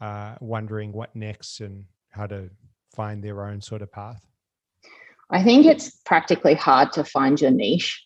uh, 0.00 0.34
wondering 0.40 0.92
what 0.92 1.14
next 1.16 1.60
and 1.60 1.84
how 2.10 2.26
to 2.26 2.50
find 2.94 3.22
their 3.22 3.44
own 3.44 3.60
sort 3.60 3.82
of 3.82 3.90
path? 3.90 4.26
I 5.30 5.42
think 5.42 5.66
it's 5.66 5.90
practically 6.04 6.54
hard 6.54 6.92
to 6.92 7.04
find 7.04 7.40
your 7.40 7.50
niche 7.50 8.02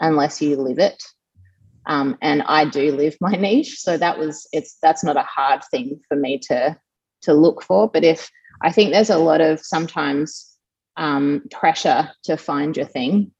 unless 0.00 0.40
you 0.40 0.56
live 0.56 0.78
it. 0.78 1.02
Um, 1.86 2.16
and 2.22 2.42
I 2.42 2.64
do 2.64 2.92
live 2.92 3.16
my 3.20 3.32
niche, 3.38 3.80
so 3.80 3.96
that 3.96 4.18
was 4.18 4.46
it's 4.52 4.78
that's 4.80 5.02
not 5.02 5.16
a 5.16 5.22
hard 5.22 5.62
thing 5.70 6.00
for 6.08 6.16
me 6.16 6.38
to 6.48 6.76
to 7.22 7.34
look 7.34 7.62
for. 7.62 7.88
But 7.88 8.04
if 8.04 8.30
I 8.62 8.70
think 8.70 8.92
there's 8.92 9.10
a 9.10 9.18
lot 9.18 9.40
of 9.40 9.60
sometimes 9.60 10.51
um, 10.96 11.42
pressure 11.50 12.10
to 12.24 12.36
find 12.36 12.76
your 12.76 12.86
thing, 12.86 13.32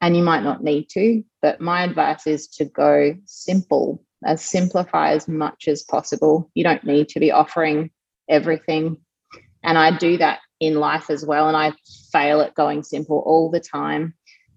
and 0.00 0.16
you 0.16 0.22
might 0.22 0.42
not 0.42 0.62
need 0.62 0.88
to. 0.90 1.24
But 1.42 1.60
my 1.60 1.82
advice 1.82 2.26
is 2.26 2.48
to 2.48 2.64
go 2.64 3.16
simple, 3.24 4.04
as 4.24 4.42
simplify 4.42 5.12
as 5.12 5.28
much 5.28 5.68
as 5.68 5.82
possible. 5.82 6.50
You 6.54 6.64
don't 6.64 6.84
need 6.84 7.08
to 7.10 7.20
be 7.20 7.30
offering 7.30 7.90
everything. 8.28 8.98
And 9.62 9.76
I 9.78 9.96
do 9.96 10.16
that 10.18 10.40
in 10.60 10.76
life 10.76 11.10
as 11.10 11.24
well. 11.24 11.48
And 11.48 11.56
I 11.56 11.72
fail 12.12 12.40
at 12.40 12.54
going 12.54 12.82
simple 12.82 13.22
all 13.26 13.50
the 13.50 13.60
time 13.60 14.14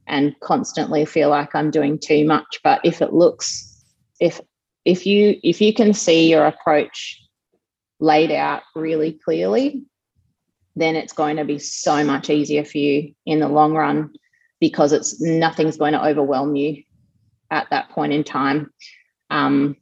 and 0.07 0.37
constantly 0.41 1.05
feel 1.05 1.29
like 1.29 1.55
I'm 1.55 1.71
doing 1.71 1.97
too 1.97 2.25
much. 2.25 2.59
But 2.63 2.81
if 2.83 3.01
it 3.01 3.13
looks, 3.13 3.83
if 4.19 4.41
if 4.85 5.05
you 5.05 5.39
if 5.43 5.61
you 5.61 5.73
can 5.73 5.93
see 5.93 6.29
your 6.29 6.45
approach 6.45 7.21
laid 7.99 8.31
out 8.31 8.63
really 8.75 9.13
clearly, 9.13 9.83
then 10.75 10.95
it's 10.95 11.13
going 11.13 11.37
to 11.37 11.45
be 11.45 11.59
so 11.59 12.03
much 12.03 12.29
easier 12.29 12.63
for 12.63 12.77
you 12.77 13.13
in 13.25 13.39
the 13.39 13.49
long 13.49 13.73
run 13.73 14.11
because 14.59 14.93
it's 14.93 15.19
nothing's 15.19 15.77
going 15.77 15.93
to 15.93 16.05
overwhelm 16.05 16.55
you 16.55 16.83
at 17.49 17.69
that 17.69 17.89
point 17.89 18.13
in 18.13 18.23
time. 18.23 18.71
Um, 19.29 19.75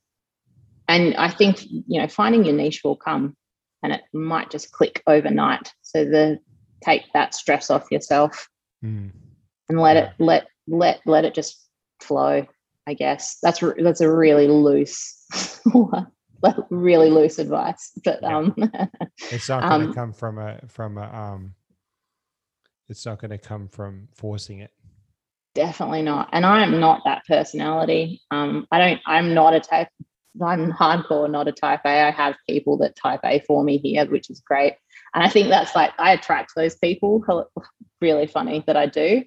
and 0.88 1.16
I 1.16 1.30
think 1.30 1.64
you 1.64 2.02
know 2.02 2.08
finding 2.08 2.46
your 2.46 2.56
niche 2.56 2.82
will 2.84 2.96
come, 2.96 3.38
and 3.84 3.94
it 3.94 4.02
might 4.14 4.50
just 4.50 4.72
click 4.72 5.04
overnight. 5.06 5.72
So 5.84 6.04
the 6.04 6.40
take 6.84 7.04
that 7.14 7.36
stress 7.36 7.70
off 7.70 7.92
yourself 7.92 8.48
mm. 8.84 9.12
and 9.68 9.80
let 9.80 9.98
yeah. 9.98 10.04
it 10.04 10.14
let 10.18 10.48
let 10.68 11.02
let 11.06 11.26
it 11.26 11.36
just 11.36 11.64
flow. 12.02 12.46
I 12.88 12.94
guess 12.96 13.38
that's 13.44 13.64
that's 13.78 14.02
a 14.02 14.12
really 14.12 14.48
loose 14.48 15.26
really 16.70 17.10
loose 17.10 17.40
advice, 17.40 17.92
but 18.04 18.20
yeah. 18.22 18.38
um, 18.38 18.56
it's 19.32 19.50
not 19.50 19.62
going 19.62 19.82
to 19.82 19.88
um, 19.88 19.94
come 19.94 20.14
from 20.14 20.38
a 20.38 20.60
from 20.68 20.98
a 20.98 21.04
um, 21.04 21.54
it's 22.88 23.06
not 23.06 23.20
going 23.20 23.32
to 23.32 23.38
come 23.38 23.68
from 23.68 24.08
forcing 24.14 24.60
it. 24.60 24.72
Definitely 25.56 26.02
not. 26.02 26.30
And 26.32 26.46
I 26.46 26.64
am 26.64 26.80
not 26.80 27.02
that 27.06 27.24
personality. 27.28 28.22
Um, 28.32 28.68
I 28.72 28.80
don't. 28.80 29.02
I'm 29.06 29.34
not 29.34 29.54
a 29.54 29.60
type. 29.60 29.90
I'm 30.42 30.72
hardcore, 30.72 31.30
not 31.30 31.48
a 31.48 31.52
type 31.52 31.82
A. 31.86 32.08
I 32.08 32.12
have 32.12 32.36
people 32.48 32.78
that 32.78 32.96
type 32.96 33.22
A 33.24 33.40
for 33.48 33.64
me 33.64 33.78
here, 33.78 34.06
which 34.06 34.30
is 34.30 34.40
great. 34.40 34.74
And 35.14 35.24
I 35.24 35.30
think 35.30 35.50
that's 35.50 35.76
like 35.76 35.92
I 35.98 36.14
attract 36.14 36.54
those 36.56 36.76
people. 36.76 37.26
Really 38.02 38.28
funny 38.28 38.64
that 38.66 38.78
I 38.78 38.86
do. 38.86 39.24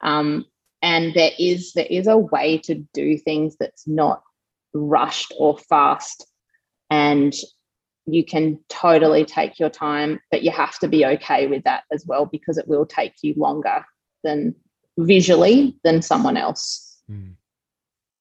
Um, 0.00 0.46
and 0.82 1.14
there 1.14 1.30
is 1.38 1.72
there 1.74 1.86
is 1.88 2.06
a 2.06 2.18
way 2.18 2.58
to 2.58 2.74
do 2.94 3.16
things 3.18 3.56
that's 3.58 3.86
not 3.86 4.22
rushed 4.74 5.32
or 5.38 5.58
fast 5.58 6.26
and 6.90 7.34
you 8.06 8.24
can 8.24 8.58
totally 8.68 9.24
take 9.24 9.58
your 9.58 9.68
time, 9.68 10.20
but 10.30 10.42
you 10.42 10.50
have 10.50 10.78
to 10.78 10.88
be 10.88 11.04
okay 11.04 11.46
with 11.46 11.64
that 11.64 11.84
as 11.92 12.04
well 12.06 12.26
because 12.26 12.56
it 12.56 12.66
will 12.66 12.86
take 12.86 13.14
you 13.22 13.34
longer 13.36 13.84
than 14.24 14.54
visually 14.96 15.76
than 15.84 16.02
someone 16.02 16.36
else. 16.36 16.98
Mm. 17.10 17.34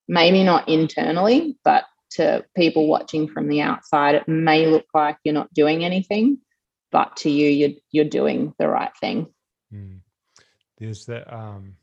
Maybe 0.07 0.43
not 0.43 0.68
internally, 0.68 1.57
but 1.63 1.86
to 2.11 2.45
people 2.55 2.88
watching 2.88 3.28
from 3.28 3.47
the 3.47 3.61
outside, 3.61 4.15
it 4.15 4.28
may 4.28 4.68
look 4.68 4.86
like 4.93 5.18
you're 5.24 5.34
not 5.34 5.53
doing 5.53 5.84
anything, 5.84 6.39
but 6.91 7.15
to 7.18 7.30
you, 7.30 7.49
you're 7.49 7.78
you're 7.91 8.05
doing 8.05 8.53
the 8.59 8.68
right 8.68 8.95
thing. 8.99 9.28
Mm. 9.74 9.99
There's 10.78 11.05
the 11.05 11.34
um, 11.34 11.76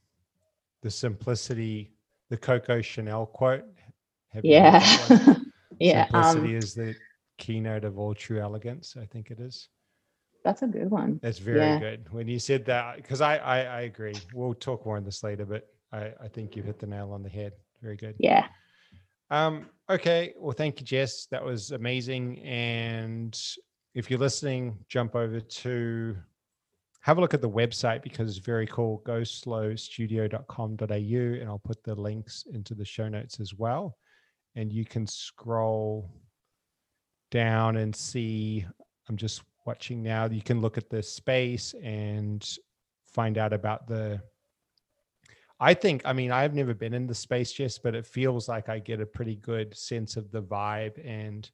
the 0.82 0.91
simplicity, 0.91 1.93
the 2.30 2.37
Coco 2.37 2.80
Chanel 2.80 3.26
quote. 3.26 3.64
yeah. 4.43 4.85
yeah 5.81 6.05
simplicity 6.05 6.55
um, 6.55 6.57
is 6.57 6.75
the 6.75 6.95
keynote 7.39 7.85
of 7.85 7.99
all 7.99 8.14
true 8.14 8.41
elegance 8.41 8.97
i 9.01 9.07
think 9.07 9.31
it 9.31 9.41
is. 9.41 9.68
That's 10.45 10.62
a 10.62 10.66
good 10.66 10.91
one. 10.91 11.20
That's 11.22 11.39
very 11.39 11.61
yeah. 11.61 11.79
good. 11.79 12.12
When 12.12 12.29
you 12.29 12.39
said 12.39 12.66
that 12.66 12.97
because 12.97 13.22
I, 13.22 13.39
I, 13.39 13.61
I 13.61 13.81
agree. 13.83 14.12
We'll 14.35 14.53
talk 14.53 14.85
more 14.85 14.99
on 14.99 15.05
this 15.05 15.25
later 15.25 15.47
but 15.47 15.66
i 15.91 16.12
i 16.22 16.29
think 16.29 16.55
you 16.55 16.62
hit 16.62 16.79
the 16.79 16.87
nail 16.87 17.12
on 17.12 17.22
the 17.22 17.31
head. 17.31 17.55
Very 17.83 17.97
good. 17.97 18.14
Yeah. 18.18 18.47
Um 19.31 19.70
okay. 19.89 20.35
Well 20.39 20.53
thank 20.53 20.81
you 20.81 20.87
jess. 20.87 21.25
That 21.31 21.43
was 21.43 21.70
amazing. 21.70 22.41
And 22.41 23.35
if 23.95 24.11
you're 24.11 24.18
listening 24.18 24.77
jump 24.87 25.16
over 25.16 25.41
to 25.41 26.14
have 27.01 27.16
a 27.18 27.20
look 27.20 27.35
at 27.35 27.41
the 27.41 27.51
website 27.51 28.03
because 28.03 28.29
it's 28.29 28.45
very 28.45 28.66
cool. 28.66 29.03
goslowstudio.com.au 29.07 31.41
and 31.41 31.49
i'll 31.49 31.59
put 31.59 31.83
the 31.85 31.95
links 31.95 32.45
into 32.53 32.75
the 32.75 32.85
show 32.85 33.09
notes 33.09 33.41
as 33.41 33.55
well 33.55 33.97
and 34.57 34.72
you 34.72 34.84
can 34.84 35.07
scroll 35.07 36.11
down 37.30 37.76
and 37.76 37.94
see. 37.94 38.64
I'm 39.09 39.16
just 39.16 39.42
watching 39.66 40.02
now. 40.02 40.26
You 40.26 40.42
can 40.42 40.61
look 40.61 40.78
at 40.78 40.88
the 40.88 41.02
space 41.02 41.74
and 41.82 42.46
find 43.07 43.38
out 43.38 43.52
about 43.52 43.86
the. 43.86 44.20
I 45.61 45.72
think, 45.72 46.02
I 46.05 46.12
mean, 46.12 46.32
I've 46.32 46.55
never 46.55 46.74
been 46.74 46.94
in 46.94 47.07
the 47.07 47.14
space 47.14 47.52
Jess, 47.52 47.78
but 47.78 47.94
it 47.94 48.07
feels 48.07 48.48
like 48.48 48.68
I 48.68 48.80
get 48.80 49.00
a 49.00 49.07
pretty 49.07 49.36
good 49.36 49.76
sense 49.76 50.16
of 50.16 50.30
the 50.30 50.42
vibe 50.42 50.98
and 51.07 51.48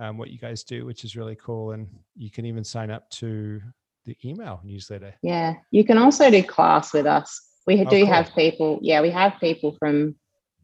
um, 0.00 0.18
what 0.18 0.30
you 0.30 0.38
guys 0.38 0.64
do, 0.64 0.84
which 0.84 1.04
is 1.04 1.16
really 1.16 1.36
cool. 1.36 1.70
And 1.72 1.88
you 2.16 2.30
can 2.30 2.44
even 2.46 2.64
sign 2.64 2.90
up 2.90 3.08
to 3.10 3.60
the 4.04 4.16
email 4.24 4.60
newsletter. 4.64 5.14
Yeah. 5.22 5.54
You 5.70 5.84
can 5.84 5.98
also 5.98 6.30
do 6.30 6.42
class 6.42 6.92
with 6.92 7.06
us. 7.06 7.40
We 7.66 7.80
oh, 7.80 7.84
do 7.84 7.96
oh, 7.96 8.04
cool. 8.04 8.06
have 8.06 8.34
people, 8.34 8.78
yeah, 8.82 9.00
we 9.00 9.10
have 9.10 9.34
people 9.40 9.76
from 9.78 10.16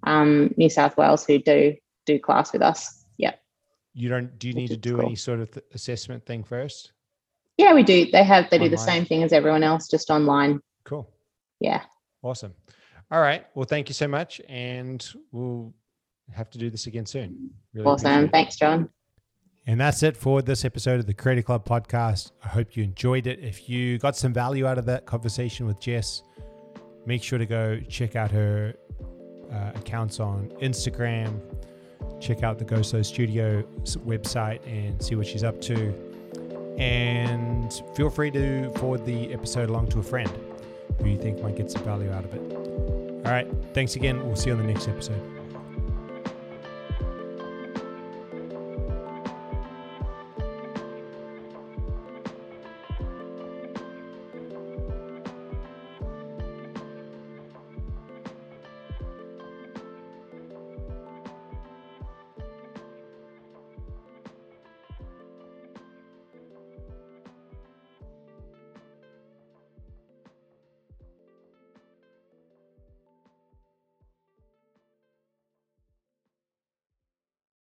um, 0.04 0.52
New 0.56 0.70
South 0.70 0.96
Wales 0.96 1.24
who 1.24 1.38
do 1.38 1.74
do 2.06 2.18
class 2.18 2.52
with 2.52 2.62
us. 2.62 3.04
Yeah. 3.16 3.32
You 3.94 4.08
don't? 4.08 4.38
Do 4.38 4.48
you 4.48 4.54
need 4.54 4.68
to 4.68 4.76
do 4.76 4.96
cool. 4.96 5.06
any 5.06 5.16
sort 5.16 5.40
of 5.40 5.50
th- 5.50 5.64
assessment 5.74 6.24
thing 6.26 6.44
first? 6.44 6.92
Yeah, 7.56 7.72
we 7.74 7.82
do. 7.82 8.10
They 8.10 8.24
have. 8.24 8.50
They 8.50 8.56
online. 8.56 8.70
do 8.70 8.76
the 8.76 8.82
same 8.82 9.04
thing 9.04 9.22
as 9.22 9.32
everyone 9.32 9.62
else, 9.62 9.88
just 9.88 10.10
online. 10.10 10.60
Cool. 10.84 11.08
Yeah. 11.60 11.82
Awesome. 12.22 12.54
All 13.10 13.20
right. 13.20 13.46
Well, 13.54 13.66
thank 13.66 13.88
you 13.88 13.94
so 13.94 14.08
much, 14.08 14.40
and 14.48 15.06
we'll 15.30 15.72
have 16.32 16.50
to 16.50 16.58
do 16.58 16.70
this 16.70 16.86
again 16.86 17.06
soon. 17.06 17.50
Really 17.72 17.86
awesome. 17.86 18.28
Thanks, 18.28 18.56
John. 18.56 18.88
And 19.66 19.80
that's 19.80 20.02
it 20.02 20.16
for 20.16 20.42
this 20.42 20.64
episode 20.64 21.00
of 21.00 21.06
the 21.06 21.14
Creator 21.14 21.42
Club 21.42 21.66
podcast. 21.66 22.32
I 22.44 22.48
hope 22.48 22.76
you 22.76 22.84
enjoyed 22.84 23.26
it. 23.26 23.38
If 23.40 23.68
you 23.68 23.98
got 23.98 24.14
some 24.14 24.32
value 24.32 24.66
out 24.66 24.76
of 24.76 24.84
that 24.86 25.06
conversation 25.06 25.66
with 25.66 25.80
Jess, 25.80 26.22
make 27.06 27.22
sure 27.22 27.38
to 27.38 27.46
go 27.46 27.80
check 27.88 28.14
out 28.14 28.30
her 28.30 28.74
uh, 29.52 29.72
accounts 29.74 30.20
on 30.20 30.52
Instagram. 30.62 31.40
Check 32.20 32.42
out 32.42 32.58
the 32.58 32.64
Go 32.64 32.82
Studio 32.82 33.62
website 34.06 34.60
and 34.66 35.02
see 35.02 35.14
what 35.14 35.26
she's 35.26 35.44
up 35.44 35.60
to. 35.62 35.94
And 36.78 37.72
feel 37.94 38.10
free 38.10 38.30
to 38.32 38.70
forward 38.72 39.04
the 39.06 39.32
episode 39.32 39.70
along 39.70 39.88
to 39.88 40.00
a 40.00 40.02
friend 40.02 40.30
who 41.00 41.08
you 41.08 41.18
think 41.18 41.40
might 41.42 41.56
get 41.56 41.70
some 41.70 41.82
value 41.84 42.10
out 42.10 42.24
of 42.24 42.34
it. 42.34 42.52
All 43.24 43.32
right. 43.32 43.48
Thanks 43.72 43.96
again. 43.96 44.24
We'll 44.26 44.36
see 44.36 44.50
you 44.50 44.56
on 44.56 44.66
the 44.66 44.72
next 44.72 44.88
episode. 44.88 45.43